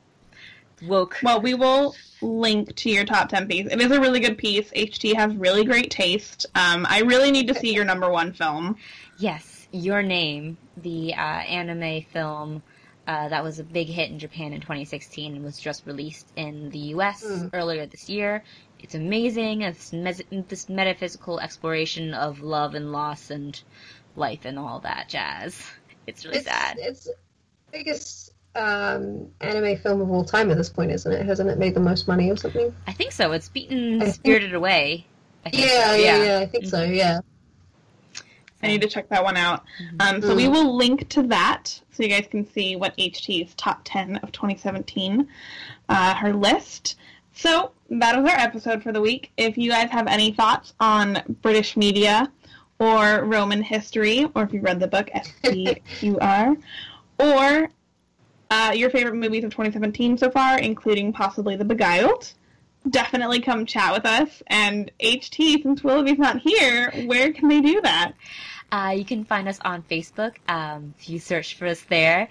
Woke. 0.87 1.17
Well, 1.23 1.41
we 1.41 1.53
will 1.53 1.95
link 2.21 2.75
to 2.75 2.89
your 2.89 3.05
top 3.05 3.29
10 3.29 3.47
piece. 3.47 3.67
It 3.71 3.81
is 3.81 3.91
a 3.91 3.99
really 3.99 4.19
good 4.19 4.37
piece. 4.37 4.71
HT 4.71 5.15
has 5.15 5.35
really 5.35 5.63
great 5.63 5.91
taste. 5.91 6.45
Um, 6.55 6.85
I 6.89 7.01
really 7.01 7.31
need 7.31 7.47
to 7.47 7.55
see 7.55 7.73
your 7.73 7.85
number 7.85 8.09
one 8.09 8.33
film. 8.33 8.77
Yes, 9.17 9.67
Your 9.71 10.01
Name, 10.01 10.57
the 10.77 11.13
uh, 11.13 11.17
anime 11.17 12.03
film 12.03 12.63
uh, 13.05 13.27
that 13.29 13.43
was 13.43 13.59
a 13.59 13.63
big 13.63 13.87
hit 13.87 14.09
in 14.09 14.19
Japan 14.19 14.53
in 14.53 14.61
2016 14.61 15.35
and 15.35 15.43
was 15.43 15.59
just 15.59 15.85
released 15.85 16.31
in 16.35 16.69
the 16.69 16.79
U.S. 16.79 17.23
Mm. 17.23 17.49
earlier 17.53 17.85
this 17.85 18.09
year. 18.09 18.43
It's 18.79 18.95
amazing. 18.95 19.61
It's 19.61 19.91
mes- 19.91 20.23
this 20.29 20.69
metaphysical 20.69 21.39
exploration 21.39 22.13
of 22.13 22.41
love 22.41 22.75
and 22.75 22.91
loss 22.91 23.29
and 23.29 23.61
life 24.15 24.45
and 24.45 24.57
all 24.57 24.79
that 24.81 25.09
jazz. 25.09 25.61
It's 26.07 26.25
really 26.25 26.37
it's, 26.37 26.47
sad. 26.47 26.77
It's 26.79 27.05
the 27.05 27.15
biggest 27.71 28.32
um, 28.55 29.27
anime 29.41 29.77
film 29.77 30.01
of 30.01 30.09
all 30.11 30.23
time 30.23 30.51
at 30.51 30.57
this 30.57 30.69
point, 30.69 30.91
isn't 30.91 31.11
it? 31.11 31.25
Hasn't 31.25 31.49
it 31.49 31.57
made 31.57 31.73
the 31.73 31.79
most 31.79 32.07
money 32.07 32.29
or 32.29 32.37
something? 32.37 32.73
I 32.87 32.91
think 32.93 33.11
so. 33.11 33.31
It's 33.31 33.49
beaten 33.49 33.99
think- 33.99 34.13
Spirited 34.15 34.53
Away. 34.53 35.05
I 35.45 35.49
think 35.49 35.65
Yeah, 35.65 35.87
so, 35.87 35.95
yeah, 35.95 36.23
yeah, 36.23 36.39
I 36.39 36.45
think 36.45 36.65
so. 36.65 36.77
Mhm. 36.87 36.95
Yeah. 36.95 37.19
I 38.61 38.67
need 38.67 38.81
to 38.81 38.87
check 38.87 39.09
that 39.09 39.23
one 39.23 39.35
out. 39.35 39.63
Mhm. 39.81 40.01
Um, 40.15 40.21
so 40.21 40.29
Mm. 40.29 40.35
we 40.37 40.47
will 40.47 40.73
link 40.75 41.09
to 41.09 41.23
that 41.23 41.81
so 41.91 42.01
you 42.03 42.07
guys 42.09 42.27
can 42.31 42.49
see 42.49 42.75
what 42.77 42.93
HT's 42.97 43.53
top 43.55 43.81
10 43.83 44.17
of 44.17 44.31
2017, 44.31 45.27
uh, 45.89 46.13
her 46.15 46.31
list. 46.33 46.95
So 47.33 47.71
that 47.89 48.15
was 48.21 48.31
our 48.31 48.37
episode 48.39 48.81
for 48.83 48.91
the 48.93 49.01
week. 49.01 49.31
If 49.35 49.57
you 49.57 49.69
guys 49.69 49.89
have 49.89 50.07
any 50.07 50.31
thoughts 50.31 50.73
on 50.79 51.21
British 51.41 51.75
media 51.75 52.31
or 52.79 53.25
Roman 53.25 53.61
history, 53.63 54.29
or 54.33 54.43
if 54.43 54.53
you 54.53 54.61
read 54.61 54.79
the 54.79 54.87
book 54.87 55.09
S-P-Q-R, 55.13 56.55
or 57.19 57.69
uh, 58.53 58.71
your 58.71 58.89
favorite 58.91 59.15
movies 59.15 59.43
of 59.43 59.49
2017 59.49 60.15
so 60.17 60.29
far, 60.29 60.59
including 60.59 61.11
possibly 61.11 61.55
The 61.55 61.65
Beguiled, 61.65 62.31
definitely 62.87 63.41
come 63.41 63.65
chat 63.65 63.91
with 63.93 64.05
us. 64.05 64.43
And 64.47 64.91
HT, 65.01 65.63
since 65.63 65.83
Willoughby's 65.83 66.19
not 66.19 66.37
here, 66.37 66.91
where 67.07 67.33
can 67.33 67.47
they 67.47 67.61
do 67.61 67.81
that? 67.81 68.11
Uh, 68.71 68.93
you 68.95 69.05
can 69.05 69.23
find 69.23 69.47
us 69.47 69.57
on 69.65 69.81
Facebook 69.83 70.35
um, 70.47 70.93
if 70.99 71.09
you 71.09 71.17
search 71.17 71.55
for 71.55 71.65
us 71.65 71.81
there. 71.89 72.27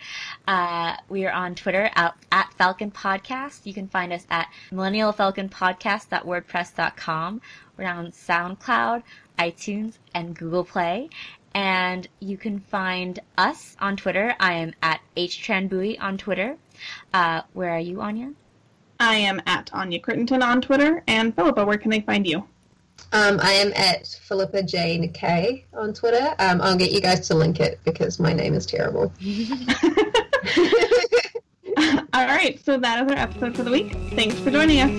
Uh, 0.47 0.95
we 1.09 1.27
are 1.27 1.33
on 1.33 1.57
Twitter 1.57 1.91
at, 1.97 2.15
at 2.31 2.55
Falcon 2.55 2.93
Podcast. 2.93 3.63
You 3.65 3.75
can 3.75 3.89
find 3.89 4.13
us 4.13 4.25
at 4.31 4.49
millennialfalconpodcast.wordpress.com. 4.71 7.41
We're 7.77 7.89
on 7.89 8.13
SoundCloud, 8.13 9.03
iTunes, 9.39 9.95
and 10.15 10.37
Google 10.37 10.65
Play. 10.65 11.09
And 11.55 12.09
you 12.21 12.37
can 12.37 12.61
find 12.61 13.19
us 13.37 13.77
on 13.81 13.97
Twitter. 13.97 14.35
I 14.41 14.55
am 14.55 14.73
at 14.83 15.01
HTranBui 15.17 16.01
on 16.01 16.19
Twitter. 16.19 16.57
Uh, 17.13 17.43
where 17.53 17.71
are 17.71 17.81
you, 17.81 18.01
Anya? 18.01 18.33
I 18.99 19.17
am 19.17 19.43
at 19.47 19.71
Anya 19.73 20.01
Crittenton 20.01 20.43
on 20.43 20.61
Twitter. 20.61 21.03
And 21.07 21.35
Philippa, 21.35 21.65
where 21.65 21.79
can 21.79 21.91
they 21.91 22.01
find 22.01 22.27
you? 22.27 22.45
Um, 23.13 23.41
I 23.43 23.53
am 23.53 23.73
at 23.75 24.07
Philippa 24.07 24.63
Jane 24.63 25.13
K 25.13 25.65
on 25.75 25.93
Twitter. 25.93 26.35
Um, 26.39 26.63
I'll 26.63 26.77
get 26.77 26.93
you 26.93 27.01
guys 27.01 27.27
to 27.29 27.35
link 27.35 27.59
it 27.61 27.81
because 27.85 28.21
my 28.21 28.33
name 28.33 28.55
is 28.55 28.65
terrible. 28.65 29.13
All 32.15 32.27
right, 32.27 32.59
so 32.65 32.79
that 32.79 33.05
is 33.05 33.13
our 33.13 33.19
episode 33.19 33.57
for 33.57 33.63
the 33.63 33.71
week. 33.71 33.93
Thanks 34.15 34.39
for 34.39 34.51
joining 34.51 34.81
us. 34.81 34.91